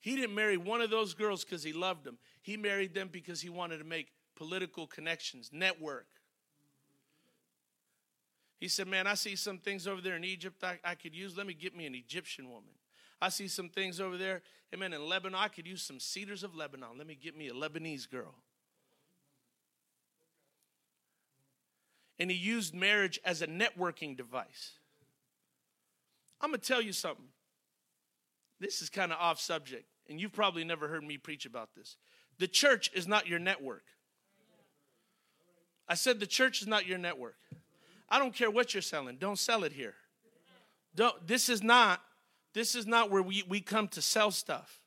He 0.00 0.16
didn't 0.16 0.34
marry 0.34 0.56
one 0.56 0.80
of 0.80 0.90
those 0.90 1.14
girls 1.14 1.44
because 1.44 1.62
he 1.62 1.72
loved 1.72 2.04
them. 2.04 2.18
He 2.42 2.56
married 2.56 2.94
them 2.94 3.08
because 3.10 3.40
he 3.40 3.48
wanted 3.48 3.78
to 3.78 3.84
make 3.84 4.12
political 4.34 4.86
connections, 4.86 5.50
network. 5.52 6.06
He 8.58 8.68
said, 8.68 8.86
Man, 8.86 9.06
I 9.06 9.14
see 9.14 9.36
some 9.36 9.58
things 9.58 9.86
over 9.86 10.00
there 10.00 10.16
in 10.16 10.24
Egypt 10.24 10.62
I, 10.62 10.78
I 10.84 10.94
could 10.94 11.14
use. 11.14 11.36
Let 11.36 11.46
me 11.46 11.54
get 11.54 11.76
me 11.76 11.86
an 11.86 11.94
Egyptian 11.94 12.48
woman. 12.48 12.72
I 13.20 13.30
see 13.30 13.48
some 13.48 13.68
things 13.68 14.00
over 14.00 14.16
there, 14.16 14.42
amen, 14.74 14.92
in 14.92 15.06
Lebanon. 15.06 15.38
I 15.38 15.48
could 15.48 15.66
use 15.66 15.82
some 15.82 15.98
cedars 15.98 16.42
of 16.42 16.54
Lebanon. 16.54 16.98
Let 16.98 17.06
me 17.06 17.14
get 17.14 17.36
me 17.36 17.48
a 17.48 17.52
Lebanese 17.52 18.08
girl. 18.08 18.34
And 22.18 22.30
he 22.30 22.36
used 22.36 22.74
marriage 22.74 23.20
as 23.24 23.42
a 23.42 23.46
networking 23.46 24.16
device. 24.16 24.72
I'm 26.40 26.50
going 26.50 26.60
to 26.60 26.66
tell 26.66 26.80
you 26.80 26.92
something. 26.92 27.26
This 28.58 28.80
is 28.80 28.88
kind 28.88 29.12
of 29.12 29.18
off 29.20 29.38
subject, 29.38 29.84
and 30.08 30.18
you've 30.18 30.32
probably 30.32 30.64
never 30.64 30.88
heard 30.88 31.04
me 31.04 31.18
preach 31.18 31.44
about 31.44 31.74
this. 31.74 31.96
The 32.38 32.48
church 32.48 32.90
is 32.94 33.06
not 33.06 33.26
your 33.26 33.38
network. 33.38 33.84
I 35.88 35.94
said 35.94 36.20
the 36.20 36.26
church 36.26 36.62
is 36.62 36.66
not 36.66 36.86
your 36.86 36.98
network. 36.98 37.36
I 38.08 38.18
don't 38.18 38.34
care 38.34 38.50
what 38.50 38.72
you're 38.72 38.82
selling. 38.82 39.16
Don't 39.16 39.38
sell 39.38 39.62
it 39.64 39.72
here. 39.72 39.94
Don't, 40.94 41.26
this 41.26 41.48
is 41.48 41.62
not 41.62 42.00
this 42.56 42.74
is 42.74 42.86
not 42.86 43.10
where 43.10 43.20
we, 43.20 43.44
we 43.46 43.60
come 43.60 43.86
to 43.88 44.00
sell 44.00 44.30
stuff. 44.30 44.80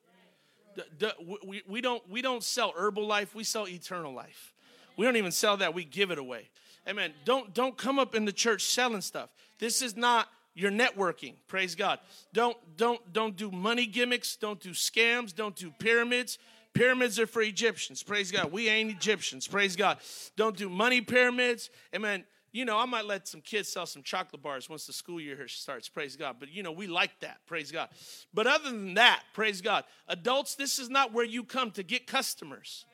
The, 0.75 0.85
the, 0.97 1.37
we, 1.45 1.61
we, 1.67 1.81
don't, 1.81 2.01
we 2.09 2.23
don't 2.23 2.43
sell 2.43 2.73
Herbalife, 2.73 3.35
we 3.35 3.43
sell 3.43 3.67
eternal 3.67 4.11
life. 4.11 4.55
We 4.97 5.05
don't 5.05 5.17
even 5.17 5.31
sell 5.31 5.55
that, 5.57 5.75
we 5.75 5.83
give 5.85 6.09
it 6.09 6.17
away. 6.17 6.49
Amen. 6.87 7.13
Don't 7.25 7.53
don't 7.53 7.77
come 7.77 7.99
up 7.99 8.15
in 8.15 8.25
the 8.25 8.31
church 8.31 8.63
selling 8.63 9.01
stuff. 9.01 9.29
This 9.59 9.81
is 9.81 9.95
not 9.95 10.27
your 10.53 10.71
networking. 10.71 11.35
Praise 11.47 11.75
God. 11.75 11.99
Don't 12.33 12.57
don't 12.77 13.13
don't 13.13 13.35
do 13.35 13.51
money 13.51 13.85
gimmicks, 13.85 14.35
don't 14.35 14.59
do 14.59 14.71
scams, 14.71 15.33
don't 15.33 15.55
do 15.55 15.71
pyramids. 15.79 16.37
Pyramids 16.73 17.19
are 17.19 17.27
for 17.27 17.41
Egyptians. 17.41 18.03
Praise 18.03 18.31
God. 18.31 18.51
We 18.51 18.69
ain't 18.69 18.91
Egyptians. 18.91 19.47
Praise 19.47 19.75
God. 19.75 19.97
Don't 20.35 20.55
do 20.55 20.69
money 20.69 21.01
pyramids. 21.01 21.69
Amen. 21.95 22.23
You 22.51 22.65
know, 22.65 22.77
I 22.77 22.85
might 22.85 23.05
let 23.05 23.27
some 23.27 23.41
kids 23.41 23.69
sell 23.69 23.85
some 23.85 24.01
chocolate 24.01 24.41
bars 24.41 24.69
once 24.69 24.87
the 24.87 24.93
school 24.93 25.19
year 25.19 25.35
here 25.35 25.47
starts. 25.47 25.87
Praise 25.87 26.15
God. 26.15 26.37
But, 26.39 26.49
you 26.49 26.63
know, 26.63 26.71
we 26.71 26.87
like 26.87 27.19
that. 27.19 27.39
Praise 27.45 27.71
God. 27.71 27.89
But 28.33 28.47
other 28.47 28.71
than 28.71 28.95
that, 28.95 29.21
praise 29.33 29.61
God. 29.61 29.83
Adults, 30.07 30.55
this 30.55 30.79
is 30.79 30.89
not 30.89 31.13
where 31.13 31.25
you 31.25 31.43
come 31.43 31.71
to 31.71 31.83
get 31.83 32.07
customers. 32.07 32.85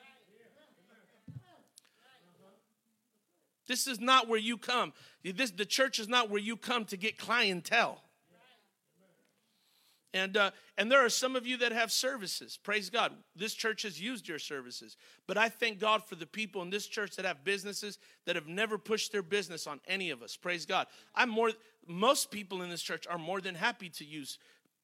This 3.67 3.87
is 3.87 3.99
not 3.99 4.27
where 4.27 4.39
you 4.39 4.57
come. 4.57 4.93
This, 5.23 5.51
the 5.51 5.65
church 5.65 5.99
is 5.99 6.07
not 6.07 6.29
where 6.29 6.41
you 6.41 6.55
come 6.55 6.85
to 6.85 6.97
get 6.97 7.17
clientele. 7.17 8.01
And, 10.15 10.37
uh, 10.37 10.51
and 10.77 10.89
there 10.89 11.03
are 11.03 11.09
some 11.09 11.35
of 11.35 11.45
you 11.45 11.57
that 11.57 11.73
have 11.73 11.91
services. 11.91 12.57
Praise 12.63 12.89
God. 12.89 13.11
This 13.35 13.53
church 13.53 13.81
has 13.81 13.99
used 13.99 14.29
your 14.29 14.39
services. 14.39 14.95
But 15.27 15.37
I 15.37 15.49
thank 15.49 15.77
God 15.77 16.05
for 16.05 16.15
the 16.15 16.25
people 16.25 16.61
in 16.61 16.69
this 16.69 16.87
church 16.87 17.17
that 17.17 17.25
have 17.25 17.43
businesses 17.43 17.99
that 18.25 18.37
have 18.37 18.47
never 18.47 18.77
pushed 18.77 19.11
their 19.11 19.21
business 19.21 19.67
on 19.67 19.81
any 19.89 20.11
of 20.11 20.23
us. 20.23 20.37
Praise 20.37 20.65
God. 20.65 20.87
I'm 21.15 21.29
more, 21.29 21.51
most 21.85 22.31
people 22.31 22.61
in 22.61 22.69
this 22.69 22.81
church 22.81 23.05
are 23.07 23.17
more 23.17 23.41
than 23.41 23.55
happy 23.55 23.89
to 23.89 24.05
use 24.05 24.39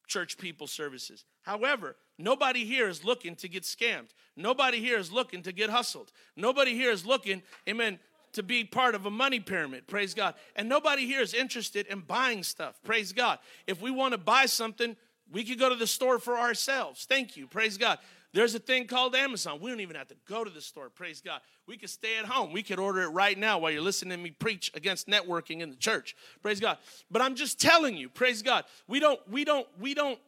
church 0.06 0.36
people 0.36 0.66
services. 0.66 1.24
However, 1.40 1.96
nobody 2.18 2.66
here 2.66 2.90
is 2.90 3.02
looking 3.02 3.34
to 3.36 3.48
get 3.48 3.62
scammed. 3.62 4.10
Nobody 4.36 4.80
here 4.80 4.98
is 4.98 5.10
looking 5.10 5.42
to 5.44 5.52
get 5.52 5.70
hustled. 5.70 6.12
Nobody 6.36 6.74
here 6.74 6.90
is 6.90 7.06
looking, 7.06 7.42
amen, 7.66 7.98
to 8.32 8.42
be 8.42 8.64
part 8.64 8.94
of 8.94 9.06
a 9.06 9.10
money 9.10 9.40
pyramid. 9.40 9.86
Praise 9.86 10.14
God. 10.14 10.34
And 10.56 10.68
nobody 10.68 11.06
here 11.06 11.20
is 11.20 11.34
interested 11.34 11.86
in 11.86 12.00
buying 12.00 12.42
stuff. 12.42 12.80
Praise 12.84 13.12
God. 13.12 13.38
If 13.66 13.80
we 13.80 13.90
want 13.90 14.12
to 14.12 14.18
buy 14.18 14.46
something, 14.46 14.96
we 15.30 15.44
could 15.44 15.58
go 15.58 15.68
to 15.68 15.74
the 15.74 15.86
store 15.86 16.18
for 16.18 16.38
ourselves. 16.38 17.04
Thank 17.04 17.36
you. 17.36 17.46
Praise 17.46 17.76
God. 17.76 17.98
There's 18.34 18.54
a 18.54 18.58
thing 18.58 18.86
called 18.86 19.14
Amazon. 19.14 19.58
We 19.60 19.70
don't 19.70 19.80
even 19.80 19.96
have 19.96 20.08
to 20.08 20.16
go 20.26 20.42
to 20.42 20.48
the 20.48 20.62
store. 20.62 20.88
Praise 20.88 21.20
God. 21.20 21.40
We 21.66 21.76
could 21.76 21.90
stay 21.90 22.16
at 22.18 22.24
home. 22.24 22.52
We 22.52 22.62
could 22.62 22.78
order 22.78 23.02
it 23.02 23.08
right 23.08 23.36
now 23.36 23.58
while 23.58 23.70
you're 23.70 23.82
listening 23.82 24.16
to 24.16 24.22
me 24.24 24.30
preach 24.30 24.70
against 24.74 25.06
networking 25.06 25.60
in 25.60 25.68
the 25.68 25.76
church. 25.76 26.16
Praise 26.42 26.58
God. 26.58 26.78
But 27.10 27.20
I'm 27.20 27.34
just 27.34 27.60
telling 27.60 27.94
you, 27.94 28.08
praise 28.08 28.40
God. 28.40 28.64
We 28.88 29.00
don't, 29.00 29.20
we 29.30 29.44
don't, 29.44 29.66
we 29.78 29.92
don't, 29.92 30.18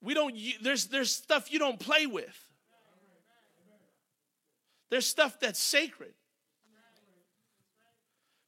we 0.00 0.14
don't, 0.14 0.34
there's, 0.60 0.86
there's 0.86 1.14
stuff 1.14 1.52
you 1.52 1.60
don't 1.60 1.78
play 1.78 2.06
with. 2.06 2.36
There's 4.90 5.06
stuff 5.06 5.38
that's 5.38 5.60
sacred. 5.60 6.14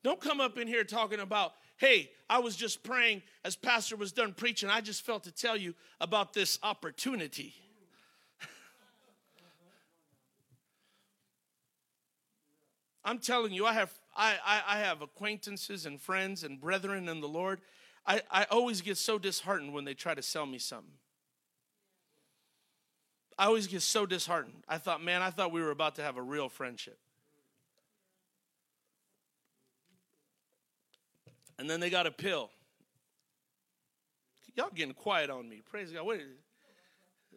Don't 0.02 0.20
come 0.20 0.40
up 0.40 0.56
in 0.58 0.66
here 0.66 0.84
talking 0.84 1.20
about, 1.20 1.52
hey, 1.76 2.10
I 2.28 2.38
was 2.38 2.56
just 2.56 2.82
praying 2.82 3.22
as 3.44 3.54
Pastor 3.56 3.96
was 3.96 4.12
done 4.12 4.32
preaching. 4.32 4.70
I 4.70 4.80
just 4.80 5.04
felt 5.04 5.24
to 5.24 5.32
tell 5.32 5.56
you 5.56 5.74
about 6.00 6.32
this 6.32 6.58
opportunity. 6.62 7.54
I'm 13.04 13.18
telling 13.18 13.52
you, 13.52 13.66
I 13.66 13.74
have 13.74 13.92
I, 14.16 14.36
I, 14.44 14.62
I, 14.66 14.78
have 14.80 15.02
acquaintances 15.02 15.86
and 15.86 16.00
friends 16.00 16.42
and 16.42 16.60
brethren 16.60 17.08
in 17.08 17.20
the 17.20 17.28
Lord. 17.28 17.60
I, 18.04 18.22
I 18.30 18.44
always 18.50 18.80
get 18.80 18.96
so 18.96 19.18
disheartened 19.18 19.72
when 19.72 19.84
they 19.84 19.94
try 19.94 20.14
to 20.14 20.22
sell 20.22 20.46
me 20.46 20.58
something. 20.58 20.94
I 23.38 23.46
always 23.46 23.68
get 23.68 23.82
so 23.82 24.04
disheartened. 24.04 24.64
I 24.68 24.78
thought, 24.78 25.02
man, 25.02 25.22
I 25.22 25.30
thought 25.30 25.52
we 25.52 25.62
were 25.62 25.70
about 25.70 25.94
to 25.96 26.02
have 26.02 26.16
a 26.16 26.22
real 26.22 26.48
friendship. 26.48 26.98
And 31.60 31.68
then 31.68 31.78
they 31.78 31.90
got 31.90 32.06
a 32.06 32.10
pill. 32.10 32.48
Y'all 34.56 34.70
getting 34.74 34.94
quiet 34.94 35.28
on 35.28 35.46
me. 35.46 35.60
Praise 35.70 35.92
God. 35.92 36.06
Wait, 36.06 36.22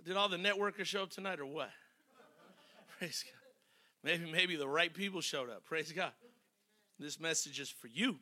did 0.05 0.15
all 0.15 0.29
the 0.29 0.37
networkers 0.37 0.85
show 0.85 1.03
up 1.03 1.09
tonight 1.09 1.41
or 1.41 1.45
what? 1.45 1.69
Praise 2.97 3.25
God. 3.27 3.39
Maybe, 4.01 4.31
maybe 4.31 4.55
the 4.55 4.67
right 4.67 4.93
people 4.93 5.19
showed 5.19 5.49
up. 5.49 5.65
Praise 5.65 5.91
God. 5.91 6.13
This 6.97 7.19
message 7.19 7.59
is 7.59 7.69
for 7.69 7.87
you. 7.87 8.17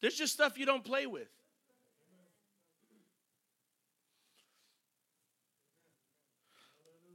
There's 0.00 0.14
just 0.14 0.32
stuff 0.32 0.56
you 0.56 0.66
don't 0.66 0.84
play 0.84 1.06
with. 1.06 1.28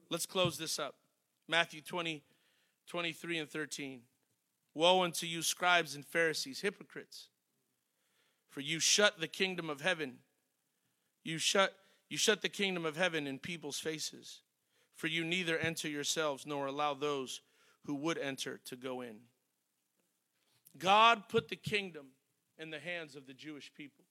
Let's 0.10 0.26
close 0.26 0.58
this 0.58 0.78
up. 0.78 0.96
Matthew 1.48 1.80
20, 1.80 2.22
23 2.88 3.38
and 3.38 3.50
13. 3.50 4.02
Woe 4.74 5.04
unto 5.04 5.26
you, 5.26 5.42
scribes 5.42 5.96
and 5.96 6.06
Pharisees, 6.06 6.60
hypocrites! 6.60 7.30
For 8.52 8.60
you 8.60 8.80
shut 8.80 9.20
the 9.20 9.28
kingdom 9.28 9.70
of 9.70 9.82
heaven. 9.82 10.18
You 11.24 11.38
shut, 11.38 11.74
you 12.10 12.18
shut 12.18 12.42
the 12.42 12.50
kingdom 12.50 12.86
of 12.86 12.98
heaven 12.98 13.26
in 13.26 13.40
people's 13.40 13.80
faces. 13.80 14.42
For 14.96 15.08
you 15.08 15.24
neither 15.24 15.58
enter 15.58 15.88
yourselves 15.88 16.46
nor 16.46 16.68
allow 16.68 16.94
those 16.94 17.42
who 17.86 17.96
would 17.96 18.18
enter 18.18 18.60
to 18.66 18.76
go 18.76 19.02
in. 19.02 19.16
God 20.78 21.24
put 21.28 21.48
the 21.48 21.56
kingdom 21.56 22.08
in 22.60 22.70
the 22.70 22.80
hands 22.80 23.16
of 23.16 23.26
the 23.26 23.34
Jewish 23.34 23.72
people. 23.74 24.06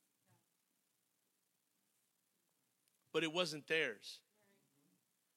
But 3.12 3.22
it 3.22 3.32
wasn't 3.32 3.68
theirs 3.68 4.20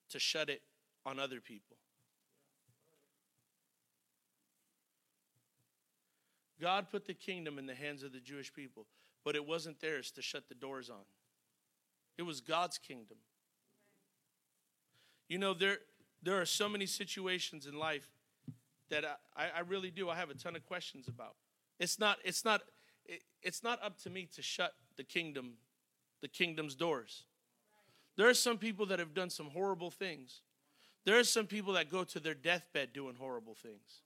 to 0.10 0.20
shut 0.20 0.50
it 0.50 0.62
on 1.06 1.20
other 1.20 1.40
people. 1.42 1.78
God 6.62 6.90
put 6.90 7.06
the 7.06 7.14
kingdom 7.14 7.60
in 7.60 7.66
the 7.66 7.76
hands 7.76 8.04
of 8.04 8.14
the 8.14 8.20
Jewish 8.20 8.54
people, 8.54 8.86
but 9.24 9.36
it 9.36 9.46
wasn't 9.46 9.80
theirs 9.80 10.12
to 10.12 10.22
shut 10.22 10.50
the 10.50 10.56
doors 10.56 10.90
on. 10.90 11.06
It 12.18 12.24
was 12.24 12.42
God's 12.42 12.78
kingdom. 12.78 13.18
You 15.28 15.38
know, 15.38 15.54
there, 15.54 15.78
there 16.22 16.40
are 16.40 16.46
so 16.46 16.70
many 16.70 16.86
situations 16.86 17.66
in 17.66 17.78
life 17.78 18.08
that 18.90 19.04
I, 19.36 19.46
I 19.58 19.60
really 19.62 19.90
do. 19.90 20.10
I 20.10 20.16
have 20.16 20.30
a 20.30 20.36
ton 20.36 20.56
of 20.56 20.66
questions 20.66 21.08
about. 21.08 21.36
It's 21.80 21.98
not, 21.98 22.18
it's 22.24 22.46
not, 22.46 22.62
it, 23.06 23.22
it's 23.42 23.64
not 23.64 23.84
up 23.84 23.98
to 24.04 24.10
me 24.10 24.28
to 24.36 24.42
shut 24.42 24.74
the 24.96 25.04
kingdom, 25.04 25.54
the 26.22 26.28
kingdom's 26.28 26.76
doors. 26.76 27.24
There 28.16 28.30
are 28.30 28.36
some 28.36 28.58
people 28.58 28.86
that 28.88 29.00
have 29.00 29.14
done 29.14 29.30
some 29.30 29.48
horrible 29.48 29.90
things. 29.90 30.42
There 31.06 31.18
are 31.18 31.24
some 31.24 31.48
people 31.48 31.74
that 31.74 31.90
go 31.90 32.04
to 32.04 32.20
their 32.20 32.36
deathbed 32.36 32.94
doing 32.94 33.16
horrible 33.18 33.56
things. 33.56 34.02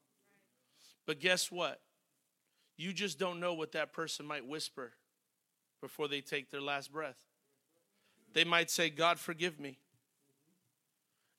But 1.05 1.19
guess 1.19 1.51
what? 1.51 1.81
You 2.77 2.93
just 2.93 3.19
don't 3.19 3.39
know 3.39 3.53
what 3.53 3.73
that 3.73 3.91
person 3.91 4.25
might 4.25 4.47
whisper 4.47 4.93
before 5.81 6.07
they 6.07 6.21
take 6.21 6.51
their 6.51 6.61
last 6.61 6.91
breath. 6.91 7.17
They 8.33 8.43
might 8.43 8.69
say, 8.69 8.89
God, 8.89 9.19
forgive 9.19 9.59
me. 9.59 9.77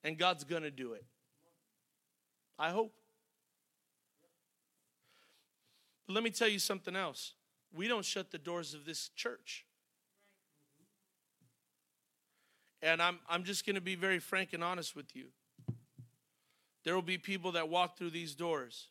And 0.05 0.16
God's 0.16 0.45
going 0.45 0.62
to 0.62 0.70
do 0.70 0.93
it. 0.93 1.05
I 2.59 2.70
hope. 2.70 2.93
But 6.07 6.14
let 6.14 6.24
me 6.24 6.30
tell 6.30 6.49
you 6.49 6.59
something 6.59 6.97
else. 6.97 7.34
We 7.74 7.89
don't 7.89 8.05
shut 8.05 8.30
the 8.30 8.39
doors 8.39 8.74
of 8.74 8.84
this 8.84 9.11
church. 9.14 9.64
And 12.80 13.03
I'm, 13.03 13.18
I'm 13.28 13.45
just 13.45 13.66
going 13.66 13.74
to 13.74 13.80
be 13.80 13.95
very 13.95 14.18
frank 14.18 14.53
and 14.53 14.62
honest 14.62 14.97
with 14.97 15.14
you. 15.14 15.26
There 16.84 16.95
will 16.95 17.03
be 17.03 17.18
people 17.18 17.53
that 17.53 17.68
walk 17.68 17.99
through 17.99 18.11
these 18.11 18.34
doors 18.34 18.89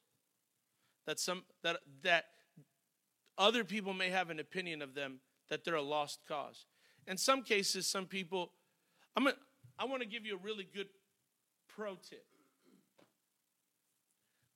that 1.07 1.19
some 1.19 1.43
that 1.63 1.77
that 2.03 2.25
other 3.37 3.63
people 3.63 3.93
may 3.93 4.09
have 4.09 4.29
an 4.29 4.39
opinion 4.39 4.81
of 4.81 4.93
them 4.93 5.19
that 5.49 5.63
they're 5.63 5.75
a 5.75 5.81
lost 5.81 6.19
cause. 6.27 6.65
In 7.07 7.17
some 7.17 7.41
cases, 7.41 7.87
some 7.87 8.05
people, 8.05 8.51
I'm 9.15 9.23
gonna, 9.23 9.35
I 9.79 9.85
want 9.85 10.01
to 10.01 10.07
give 10.07 10.25
you 10.25 10.35
a 10.35 10.39
really 10.43 10.67
good 10.73 10.87
pro 11.67 11.95
tip. 11.95 12.25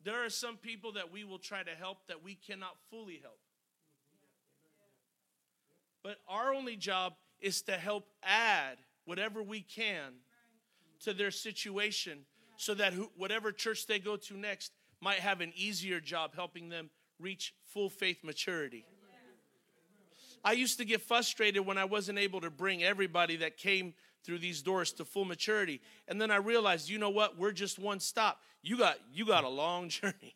There 0.04 0.26
are 0.26 0.30
some 0.30 0.58
people 0.58 0.94
that 0.94 1.12
we 1.12 1.24
will 1.24 1.39
try 1.39 1.64
to 1.64 1.72
help 1.72 2.08
that 2.08 2.24
we 2.24 2.36
cannot 2.36 2.76
fully 2.89 3.20
help. 3.22 3.39
But 6.04 6.18
our 6.28 6.54
only 6.54 6.76
job 6.76 7.14
is 7.39 7.62
to 7.64 7.74
help 7.74 8.08
add 8.24 8.78
whatever 9.06 9.44
we 9.44 9.62
can 9.62 10.14
to 11.02 11.14
their 11.14 11.32
situation 11.32 12.20
so 12.58 12.74
that 12.76 12.94
whatever 13.16 13.52
church 13.52 13.88
they 13.88 14.00
go 14.00 14.16
to 14.16 14.38
next 14.38 14.72
might 15.02 15.20
have 15.20 15.42
an 15.42 15.52
easier 15.56 16.00
job 16.00 16.36
helping 16.36 16.70
them 16.70 16.89
reach 17.20 17.54
full 17.66 17.89
faith 17.89 18.24
maturity. 18.24 18.86
I 20.44 20.54
used 20.54 20.78
to 20.80 20.86
get 20.86 21.02
frustrated 21.02 21.66
when 21.66 21.78
I 21.78 21.86
wasn't 21.86 22.20
able 22.20 22.42
to 22.42 22.50
bring 22.50 22.84
everybody 22.84 23.38
that 23.38 23.58
came 23.58 23.94
through 24.24 24.39
these 24.39 24.62
doors 24.62 24.92
to 24.94 25.06
full 25.06 25.26
maturity. 25.26 25.82
And 26.08 26.22
then 26.22 26.32
I 26.32 26.38
realized, 26.38 26.89
you 26.89 27.00
know 27.00 27.10
what? 27.10 27.38
We're 27.38 27.52
just 27.52 27.80
one 27.80 28.00
stop. 28.00 28.39
You 28.62 28.78
got 28.78 28.98
you 29.14 29.26
got 29.26 29.44
a 29.44 29.50
long 29.50 29.89
journey. 29.89 30.36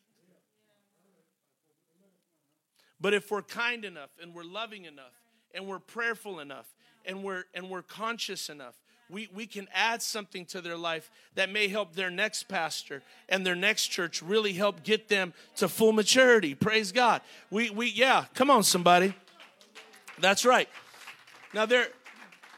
But 3.00 3.14
if 3.14 3.30
we're 3.30 3.42
kind 3.42 3.84
enough 3.84 4.10
and 4.20 4.34
we're 4.34 4.44
loving 4.44 4.86
enough 4.86 5.12
and 5.54 5.66
we're 5.66 5.78
prayerful 5.78 6.40
enough 6.40 6.66
and 7.04 7.22
we're 7.22 7.44
and 7.54 7.70
we're 7.70 7.82
conscious 7.82 8.48
enough 8.48 8.74
we, 9.08 9.28
we 9.32 9.46
can 9.46 9.68
add 9.72 10.02
something 10.02 10.44
to 10.46 10.60
their 10.60 10.76
life 10.76 11.10
that 11.36 11.50
may 11.50 11.68
help 11.68 11.94
their 11.94 12.10
next 12.10 12.48
pastor 12.48 13.02
and 13.28 13.46
their 13.46 13.54
next 13.54 13.86
church 13.86 14.20
really 14.20 14.52
help 14.52 14.82
get 14.82 15.08
them 15.08 15.32
to 15.56 15.68
full 15.68 15.92
maturity 15.92 16.54
praise 16.54 16.92
god 16.92 17.20
we 17.50 17.70
we 17.70 17.88
yeah 17.88 18.24
come 18.34 18.50
on 18.50 18.62
somebody 18.62 19.14
that's 20.20 20.44
right 20.44 20.68
now 21.54 21.66
there 21.66 21.88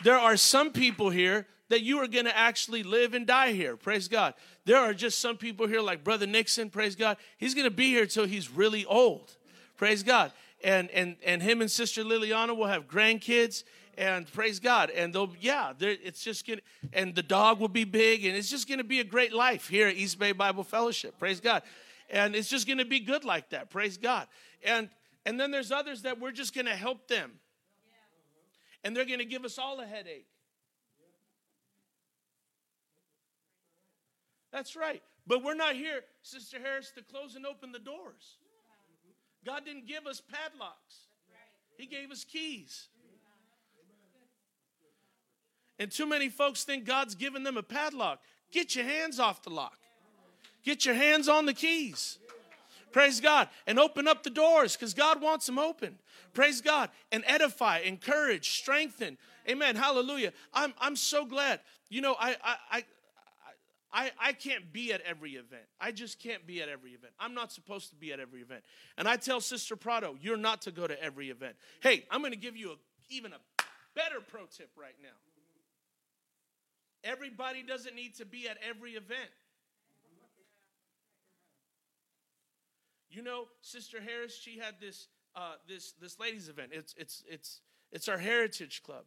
there 0.05 0.19
are 0.19 0.37
some 0.37 0.71
people 0.71 1.11
here 1.11 1.47
that 1.69 1.83
you 1.83 1.99
are 1.99 2.07
going 2.07 2.25
to 2.25 2.37
actually 2.37 2.83
live 2.83 3.15
and 3.15 3.27
die 3.27 3.53
here 3.53 3.77
praise 3.77 4.09
god 4.09 4.35
there 4.65 4.79
are 4.79 4.95
just 4.95 5.19
some 5.19 5.37
people 5.37 5.67
here 5.67 5.81
like 5.81 6.05
brother 6.05 6.27
nixon 6.27 6.71
praise 6.71 6.95
god 6.95 7.17
he's 7.37 7.55
going 7.55 7.65
to 7.65 7.71
be 7.71 7.89
here 7.89 8.07
till 8.07 8.27
he's 8.27 8.51
really 8.51 8.85
old 8.87 9.37
praise 9.77 10.03
god 10.03 10.33
and 10.63 10.91
and 10.91 11.17
and 11.25 11.43
him 11.43 11.61
and 11.61 11.71
sister 11.71 12.03
liliana 12.03 12.57
will 12.57 12.67
have 12.67 12.89
grandkids 12.89 13.65
and 13.99 14.33
praise 14.33 14.61
God. 14.61 14.91
And 14.91 15.13
they'll, 15.13 15.35
yeah, 15.41 15.73
it's 15.81 16.23
just 16.23 16.47
gonna, 16.47 16.61
and 16.93 17.15
the 17.15 17.23
dog 17.23 17.61
will 17.61 17.69
be 17.69 17.85
big, 17.85 18.25
and 18.25 18.37
it's 18.37 18.49
just 18.49 18.69
gonna 18.69 18.85
be 18.85 19.01
a 19.01 19.05
great 19.05 19.33
life 19.33 19.69
here 19.69 19.89
at 19.89 19.97
East 19.97 20.19
Bay 20.19 20.33
Bible 20.33 20.65
Fellowship. 20.65 21.19
Praise 21.19 21.41
God. 21.41 21.63
And 22.09 22.35
it's 22.35 22.49
just 22.49 22.67
gonna 22.67 22.87
be 22.87 23.01
good 23.01 23.25
like 23.25 23.51
that. 23.51 23.69
Praise 23.69 23.99
God. 23.99 24.29
And 24.63 24.89
and 25.27 25.39
then 25.39 25.51
there's 25.51 25.73
others 25.73 26.03
that 26.03 26.19
we're 26.19 26.31
just 26.31 26.55
gonna 26.55 26.77
help 26.77 27.09
them. 27.09 27.33
And 28.85 28.97
they're 28.97 29.05
gonna 29.05 29.25
give 29.25 29.45
us 29.45 29.59
all 29.59 29.81
a 29.81 29.87
headache. 29.87 30.29
That's 34.53 34.77
right. 34.77 35.03
But 35.27 35.45
we're 35.45 35.55
not 35.55 35.75
here, 35.75 36.01
Sister 36.23 36.59
Harris, 36.59 36.91
to 36.97 37.03
close 37.03 37.35
and 37.37 37.45
open 37.45 37.71
the 37.71 37.79
doors. 37.79 38.39
God 39.45 39.65
didn't 39.65 39.87
give 39.87 40.07
us 40.07 40.21
padlocks, 40.21 41.07
He 41.77 41.87
gave 41.87 42.11
us 42.11 42.25
keys. 42.25 42.89
And 45.79 45.93
too 45.93 46.07
many 46.07 46.29
folks 46.29 46.65
think 46.65 46.85
God's 46.85 47.15
given 47.15 47.45
them 47.45 47.57
a 47.57 47.63
padlock. 47.63 48.21
Get 48.51 48.75
your 48.75 48.85
hands 48.85 49.21
off 49.21 49.43
the 49.43 49.51
lock, 49.51 49.79
get 50.65 50.85
your 50.85 50.95
hands 50.95 51.29
on 51.29 51.47
the 51.47 51.55
keys. 51.55 52.19
Praise 52.93 53.21
God. 53.21 53.49
And 53.67 53.79
open 53.79 54.09
up 54.09 54.23
the 54.23 54.31
doors 54.31 54.77
because 54.77 54.95
God 54.95 55.21
wants 55.21 55.47
them 55.47 55.59
open. 55.59 55.99
Praise 56.33 56.61
God. 56.61 56.91
And 57.13 57.25
edify, 57.27 57.79
encourage, 57.79 58.51
strengthen. 58.51 59.19
Amen. 59.49 59.77
Hallelujah. 59.77 60.33
I'm, 60.53 60.75
I'm 60.79 60.97
so 60.97 61.25
glad. 61.25 61.61
You 61.89 62.01
know, 62.01 62.17
I, 62.19 62.37
I, 62.43 62.57
I 62.71 62.85
I, 63.91 64.11
I 64.21 64.33
can't 64.33 64.71
be 64.73 64.93
at 64.93 65.01
every 65.01 65.33
event. 65.33 65.63
I 65.81 65.93
just 65.93 66.21
can't 66.21 66.47
be 66.47 66.61
at 66.61 66.69
every 66.69 66.91
event. 66.91 67.15
I'm 67.19 67.35
not 67.35 67.53
supposed 67.53 67.89
to 67.91 67.97
be 67.97 68.13
at 68.13 68.21
every 68.21 68.43
event. 68.43 68.63
And 68.99 69.09
I 69.09 69.17
tell 69.17 69.41
Sister 69.41 69.77
Prado, 69.77 70.17
you're 70.21 70.37
not 70.37 70.63
to 70.63 70.71
go 70.71 70.87
to 70.87 71.03
every 71.03 71.31
event. 71.31 71.57
Hey, 71.81 72.05
I'm 72.11 72.21
going 72.21 72.33
to 72.33 72.39
give 72.39 72.57
you 72.57 72.73
a, 72.73 72.75
even 73.09 73.33
a 73.33 73.63
better 73.95 74.21
pro 74.21 74.43
tip 74.45 74.71
right 74.77 74.95
now. 75.03 75.09
Everybody 77.03 77.63
doesn't 77.63 77.95
need 77.95 78.17
to 78.17 78.27
be 78.27 78.49
at 78.49 78.59
every 78.69 78.93
event. 78.93 79.31
You 83.19 83.25
know, 83.25 83.49
Sister 83.63 84.01
Harris, 84.01 84.33
she 84.33 84.61
had 84.61 84.77
this 84.81 85.09
uh, 85.35 85.55
this 85.67 85.91
this 86.01 86.21
ladies' 86.21 86.49
event. 86.49 86.71
It's 86.73 86.95
it's 86.97 87.25
it's 87.29 87.61
it's 87.91 88.07
our 88.07 88.17
Heritage 88.17 88.85
Club, 88.85 89.07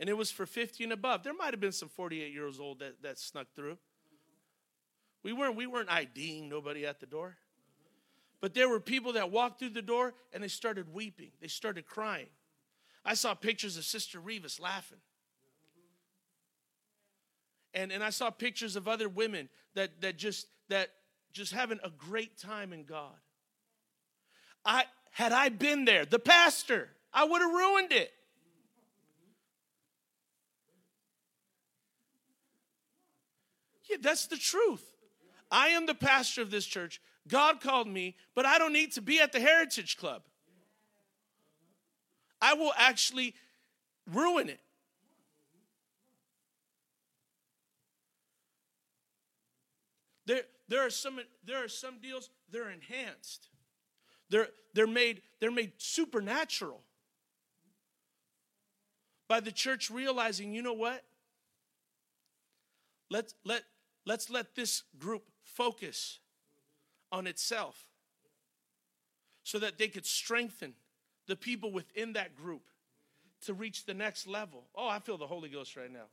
and 0.00 0.08
it 0.08 0.14
was 0.14 0.32
for 0.32 0.46
50 0.46 0.82
and 0.82 0.92
above. 0.92 1.22
There 1.22 1.32
might 1.32 1.52
have 1.52 1.60
been 1.60 1.70
some 1.70 1.88
48 1.88 2.32
years 2.32 2.58
old 2.58 2.80
that 2.80 3.02
that 3.02 3.20
snuck 3.20 3.46
through. 3.54 3.78
We 5.22 5.32
weren't 5.32 5.54
we 5.54 5.68
weren't 5.68 5.90
IDing 5.90 6.48
nobody 6.48 6.84
at 6.84 6.98
the 6.98 7.06
door, 7.06 7.36
but 8.40 8.52
there 8.52 8.68
were 8.68 8.80
people 8.80 9.12
that 9.12 9.30
walked 9.30 9.60
through 9.60 9.70
the 9.70 9.80
door 9.80 10.14
and 10.32 10.42
they 10.42 10.48
started 10.48 10.92
weeping. 10.92 11.30
They 11.40 11.46
started 11.46 11.86
crying. 11.86 12.30
I 13.04 13.14
saw 13.14 13.34
pictures 13.34 13.76
of 13.76 13.84
Sister 13.84 14.18
Revis 14.18 14.60
laughing 14.60 14.98
and, 17.74 17.92
and 17.92 18.02
I 18.02 18.10
saw 18.10 18.30
pictures 18.30 18.74
of 18.74 18.88
other 18.88 19.08
women 19.08 19.48
that, 19.74 20.00
that 20.00 20.16
just 20.16 20.48
that 20.68 20.90
just 21.34 21.52
having 21.52 21.80
a 21.84 21.90
great 21.90 22.38
time 22.38 22.72
in 22.72 22.84
God. 22.84 23.12
I 24.64 24.84
had 25.10 25.32
I 25.32 25.50
been 25.50 25.84
there, 25.84 26.06
the 26.06 26.18
pastor, 26.18 26.88
I 27.12 27.24
would 27.24 27.42
have 27.42 27.52
ruined 27.52 27.92
it. 27.92 28.10
Yeah, 33.90 33.98
that's 34.00 34.26
the 34.26 34.36
truth. 34.36 34.82
I 35.50 35.68
am 35.68 35.86
the 35.86 35.94
pastor 35.94 36.40
of 36.40 36.50
this 36.50 36.64
church. 36.64 37.00
God 37.28 37.60
called 37.60 37.88
me, 37.88 38.16
but 38.34 38.46
I 38.46 38.58
don't 38.58 38.72
need 38.72 38.92
to 38.92 39.02
be 39.02 39.20
at 39.20 39.32
the 39.32 39.40
Heritage 39.40 39.96
Club. 39.96 40.22
I 42.40 42.54
will 42.54 42.72
actually 42.76 43.34
ruin 44.10 44.48
it. 44.48 44.60
There, 50.68 50.84
are 50.84 50.90
some, 50.90 51.20
there 51.44 51.62
are 51.62 51.68
some 51.68 51.98
deals, 52.00 52.30
they're 52.50 52.70
enhanced. 52.70 53.48
They're, 54.30 54.48
they're, 54.72 54.86
made, 54.86 55.22
they're 55.40 55.50
made 55.50 55.72
supernatural 55.76 56.80
by 59.28 59.40
the 59.40 59.52
church 59.52 59.90
realizing, 59.90 60.54
you 60.54 60.62
know 60.62 60.72
what? 60.72 61.02
Let's 63.10 63.34
let, 63.44 63.62
let's 64.06 64.30
let 64.30 64.54
this 64.54 64.82
group 64.98 65.24
focus 65.42 66.18
on 67.12 67.26
itself 67.26 67.86
so 69.42 69.58
that 69.58 69.78
they 69.78 69.88
could 69.88 70.06
strengthen 70.06 70.74
the 71.26 71.36
people 71.36 71.70
within 71.70 72.14
that 72.14 72.34
group 72.34 72.62
to 73.46 73.54
reach 73.54 73.84
the 73.84 73.94
next 73.94 74.26
level. 74.26 74.64
Oh, 74.74 74.88
I 74.88 74.98
feel 74.98 75.18
the 75.18 75.26
Holy 75.26 75.48
Ghost 75.48 75.76
right 75.76 75.92
now. 75.92 76.06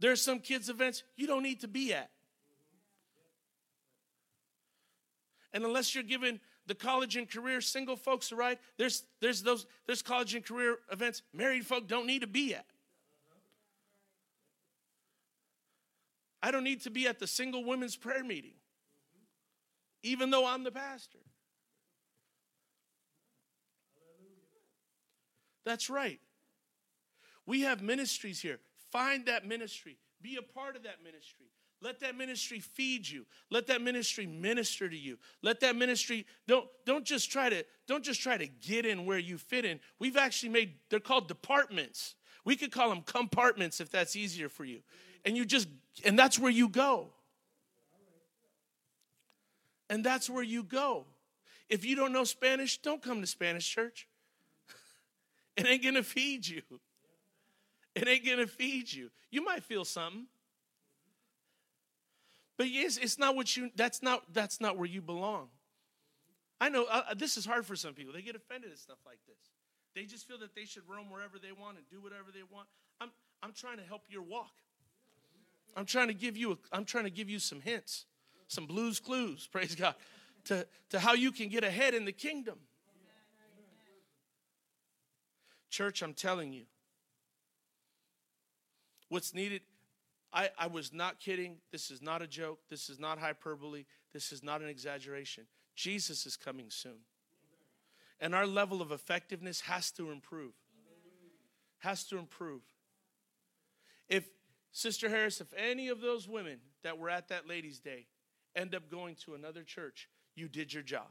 There 0.00 0.10
are 0.10 0.16
some 0.16 0.40
kids' 0.40 0.70
events 0.70 1.02
you 1.16 1.26
don't 1.26 1.42
need 1.42 1.60
to 1.60 1.68
be 1.68 1.92
at. 1.92 2.10
And 5.52 5.64
unless 5.64 5.94
you're 5.94 6.04
giving 6.04 6.40
the 6.66 6.74
college 6.74 7.16
and 7.16 7.28
career 7.28 7.60
single 7.60 7.96
folks 7.96 8.30
a 8.32 8.36
ride, 8.36 8.58
there's 8.78 9.04
there's 9.20 9.42
those 9.42 9.66
there's 9.86 10.02
college 10.02 10.34
and 10.34 10.44
career 10.44 10.78
events 10.90 11.22
married 11.32 11.66
folk 11.66 11.88
don't 11.88 12.06
need 12.06 12.20
to 12.20 12.26
be 12.26 12.54
at. 12.54 12.66
I 16.42 16.50
don't 16.50 16.64
need 16.64 16.82
to 16.82 16.90
be 16.90 17.06
at 17.06 17.18
the 17.18 17.26
single 17.26 17.64
women's 17.64 17.96
prayer 17.96 18.24
meeting, 18.24 18.54
even 20.02 20.30
though 20.30 20.46
I'm 20.46 20.64
the 20.64 20.70
pastor. 20.70 21.18
That's 25.64 25.90
right. 25.90 26.20
We 27.46 27.62
have 27.62 27.82
ministries 27.82 28.40
here. 28.40 28.60
Find 28.90 29.26
that 29.26 29.46
ministry. 29.46 29.98
Be 30.22 30.36
a 30.36 30.42
part 30.42 30.76
of 30.76 30.84
that 30.84 31.02
ministry. 31.04 31.46
Let 31.82 32.00
that 32.00 32.16
ministry 32.16 32.60
feed 32.60 33.08
you. 33.08 33.24
Let 33.48 33.66
that 33.68 33.80
ministry 33.80 34.26
minister 34.26 34.88
to 34.88 34.96
you. 34.96 35.18
Let 35.42 35.60
that 35.60 35.76
ministry 35.76 36.26
don't 36.46 36.68
don't 36.84 37.04
just 37.04 37.30
try 37.30 37.48
to 37.48 37.64
don't 37.86 38.04
just 38.04 38.20
try 38.20 38.36
to 38.36 38.46
get 38.46 38.84
in 38.84 39.06
where 39.06 39.18
you 39.18 39.38
fit 39.38 39.64
in. 39.64 39.80
We've 39.98 40.16
actually 40.16 40.50
made 40.50 40.74
they're 40.90 41.00
called 41.00 41.26
departments. 41.26 42.16
We 42.44 42.56
could 42.56 42.70
call 42.70 42.90
them 42.90 43.02
compartments 43.02 43.80
if 43.80 43.90
that's 43.90 44.14
easier 44.14 44.48
for 44.48 44.64
you. 44.64 44.80
And 45.24 45.36
you 45.36 45.46
just 45.46 45.68
and 46.04 46.18
that's 46.18 46.38
where 46.38 46.52
you 46.52 46.68
go. 46.68 47.08
And 49.88 50.04
that's 50.04 50.28
where 50.28 50.44
you 50.44 50.62
go. 50.62 51.06
If 51.70 51.84
you 51.84 51.96
don't 51.96 52.12
know 52.12 52.24
Spanish, 52.24 52.78
don't 52.78 53.02
come 53.02 53.20
to 53.20 53.26
Spanish 53.26 53.68
church. 53.68 54.06
it 55.56 55.66
ain't 55.66 55.82
going 55.82 55.94
to 55.94 56.02
feed 56.02 56.46
you. 56.46 56.62
It 57.94 58.06
ain't 58.06 58.24
going 58.24 58.38
to 58.38 58.46
feed 58.46 58.92
you. 58.92 59.10
You 59.30 59.44
might 59.44 59.64
feel 59.64 59.84
something. 59.84 60.26
But 62.60 62.68
yes, 62.68 62.98
it's 62.98 63.18
not 63.18 63.36
what 63.36 63.56
you 63.56 63.70
that's 63.74 64.02
not 64.02 64.34
that's 64.34 64.60
not 64.60 64.76
where 64.76 64.84
you 64.84 65.00
belong. 65.00 65.48
I 66.60 66.68
know 66.68 66.84
uh, 66.90 67.14
this 67.14 67.38
is 67.38 67.46
hard 67.46 67.64
for 67.64 67.74
some 67.74 67.94
people. 67.94 68.12
They 68.12 68.20
get 68.20 68.36
offended 68.36 68.70
at 68.70 68.78
stuff 68.78 68.98
like 69.06 69.16
this. 69.26 69.48
They 69.94 70.04
just 70.04 70.28
feel 70.28 70.38
that 70.40 70.54
they 70.54 70.66
should 70.66 70.82
roam 70.86 71.08
wherever 71.08 71.38
they 71.38 71.52
want 71.52 71.78
and 71.78 71.88
do 71.88 72.02
whatever 72.02 72.26
they 72.30 72.42
want. 72.52 72.68
I'm 73.00 73.08
I'm 73.42 73.54
trying 73.54 73.78
to 73.78 73.82
help 73.82 74.02
your 74.10 74.20
walk. 74.20 74.52
I'm 75.74 75.86
trying 75.86 76.08
to 76.08 76.12
give 76.12 76.36
you 76.36 76.52
a, 76.52 76.56
I'm 76.70 76.84
trying 76.84 77.04
to 77.04 77.10
give 77.10 77.30
you 77.30 77.38
some 77.38 77.62
hints, 77.62 78.04
some 78.46 78.66
Blue's 78.66 79.00
Clues, 79.00 79.46
praise 79.50 79.74
God, 79.74 79.94
to, 80.44 80.66
to 80.90 81.00
how 81.00 81.14
you 81.14 81.32
can 81.32 81.48
get 81.48 81.64
ahead 81.64 81.94
in 81.94 82.04
the 82.04 82.12
kingdom. 82.12 82.58
Church, 85.70 86.02
I'm 86.02 86.12
telling 86.12 86.52
you, 86.52 86.64
what's 89.08 89.32
needed 89.32 89.62
I, 90.32 90.50
I 90.58 90.66
was 90.68 90.92
not 90.92 91.18
kidding. 91.18 91.56
This 91.72 91.90
is 91.90 92.00
not 92.00 92.22
a 92.22 92.26
joke. 92.26 92.60
This 92.68 92.88
is 92.88 92.98
not 92.98 93.18
hyperbole. 93.18 93.84
This 94.12 94.32
is 94.32 94.42
not 94.42 94.62
an 94.62 94.68
exaggeration. 94.68 95.44
Jesus 95.74 96.26
is 96.26 96.36
coming 96.36 96.66
soon. 96.68 97.00
And 98.20 98.34
our 98.34 98.46
level 98.46 98.82
of 98.82 98.92
effectiveness 98.92 99.62
has 99.62 99.90
to 99.92 100.10
improve. 100.10 100.52
Has 101.78 102.04
to 102.04 102.18
improve. 102.18 102.60
If, 104.08 104.28
Sister 104.72 105.08
Harris, 105.08 105.40
if 105.40 105.52
any 105.56 105.88
of 105.88 106.00
those 106.00 106.28
women 106.28 106.58
that 106.82 106.98
were 106.98 107.08
at 107.08 107.28
that 107.28 107.48
ladies' 107.48 107.80
day 107.80 108.06
end 108.54 108.74
up 108.74 108.90
going 108.90 109.14
to 109.24 109.34
another 109.34 109.62
church, 109.62 110.08
you 110.34 110.48
did 110.48 110.72
your 110.72 110.82
job. 110.82 111.08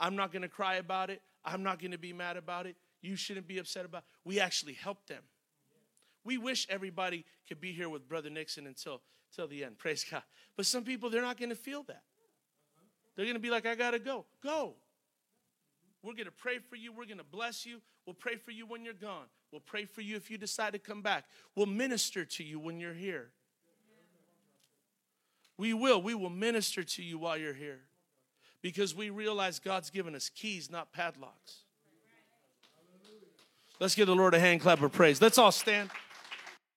I'm 0.00 0.16
not 0.16 0.32
going 0.32 0.42
to 0.42 0.48
cry 0.48 0.76
about 0.76 1.10
it. 1.10 1.22
I'm 1.44 1.62
not 1.62 1.78
going 1.78 1.92
to 1.92 1.98
be 1.98 2.12
mad 2.12 2.36
about 2.36 2.66
it. 2.66 2.76
You 3.00 3.16
shouldn't 3.16 3.46
be 3.46 3.58
upset 3.58 3.84
about 3.84 3.98
it. 3.98 4.04
We 4.24 4.40
actually 4.40 4.74
helped 4.74 5.08
them. 5.08 5.22
We 6.24 6.38
wish 6.38 6.66
everybody 6.70 7.24
could 7.48 7.60
be 7.60 7.72
here 7.72 7.88
with 7.88 8.08
Brother 8.08 8.30
Nixon 8.30 8.66
until, 8.66 9.00
until 9.30 9.48
the 9.48 9.64
end. 9.64 9.78
Praise 9.78 10.04
God. 10.08 10.22
But 10.56 10.66
some 10.66 10.84
people, 10.84 11.10
they're 11.10 11.22
not 11.22 11.38
going 11.38 11.48
to 11.48 11.56
feel 11.56 11.82
that. 11.84 12.02
They're 13.16 13.24
going 13.24 13.36
to 13.36 13.40
be 13.40 13.50
like, 13.50 13.66
I 13.66 13.74
got 13.74 13.90
to 13.90 13.98
go. 13.98 14.24
Go. 14.42 14.74
We're 16.02 16.14
going 16.14 16.26
to 16.26 16.32
pray 16.32 16.58
for 16.58 16.76
you. 16.76 16.92
We're 16.92 17.06
going 17.06 17.18
to 17.18 17.24
bless 17.24 17.64
you. 17.64 17.80
We'll 18.06 18.14
pray 18.14 18.36
for 18.36 18.50
you 18.50 18.66
when 18.66 18.84
you're 18.84 18.94
gone. 18.94 19.26
We'll 19.52 19.60
pray 19.60 19.84
for 19.84 20.00
you 20.00 20.16
if 20.16 20.30
you 20.30 20.38
decide 20.38 20.72
to 20.72 20.78
come 20.78 21.02
back. 21.02 21.24
We'll 21.54 21.66
minister 21.66 22.24
to 22.24 22.44
you 22.44 22.58
when 22.58 22.80
you're 22.80 22.94
here. 22.94 23.30
We 25.56 25.74
will. 25.74 26.02
We 26.02 26.14
will 26.14 26.30
minister 26.30 26.82
to 26.82 27.02
you 27.02 27.18
while 27.18 27.36
you're 27.36 27.54
here 27.54 27.82
because 28.62 28.94
we 28.94 29.10
realize 29.10 29.58
God's 29.58 29.90
given 29.90 30.14
us 30.14 30.28
keys, 30.28 30.70
not 30.70 30.92
padlocks. 30.92 31.64
Let's 33.78 33.94
give 33.94 34.06
the 34.06 34.14
Lord 34.14 34.34
a 34.34 34.40
hand 34.40 34.60
clap 34.60 34.80
of 34.80 34.92
praise. 34.92 35.20
Let's 35.20 35.38
all 35.38 35.52
stand. 35.52 35.90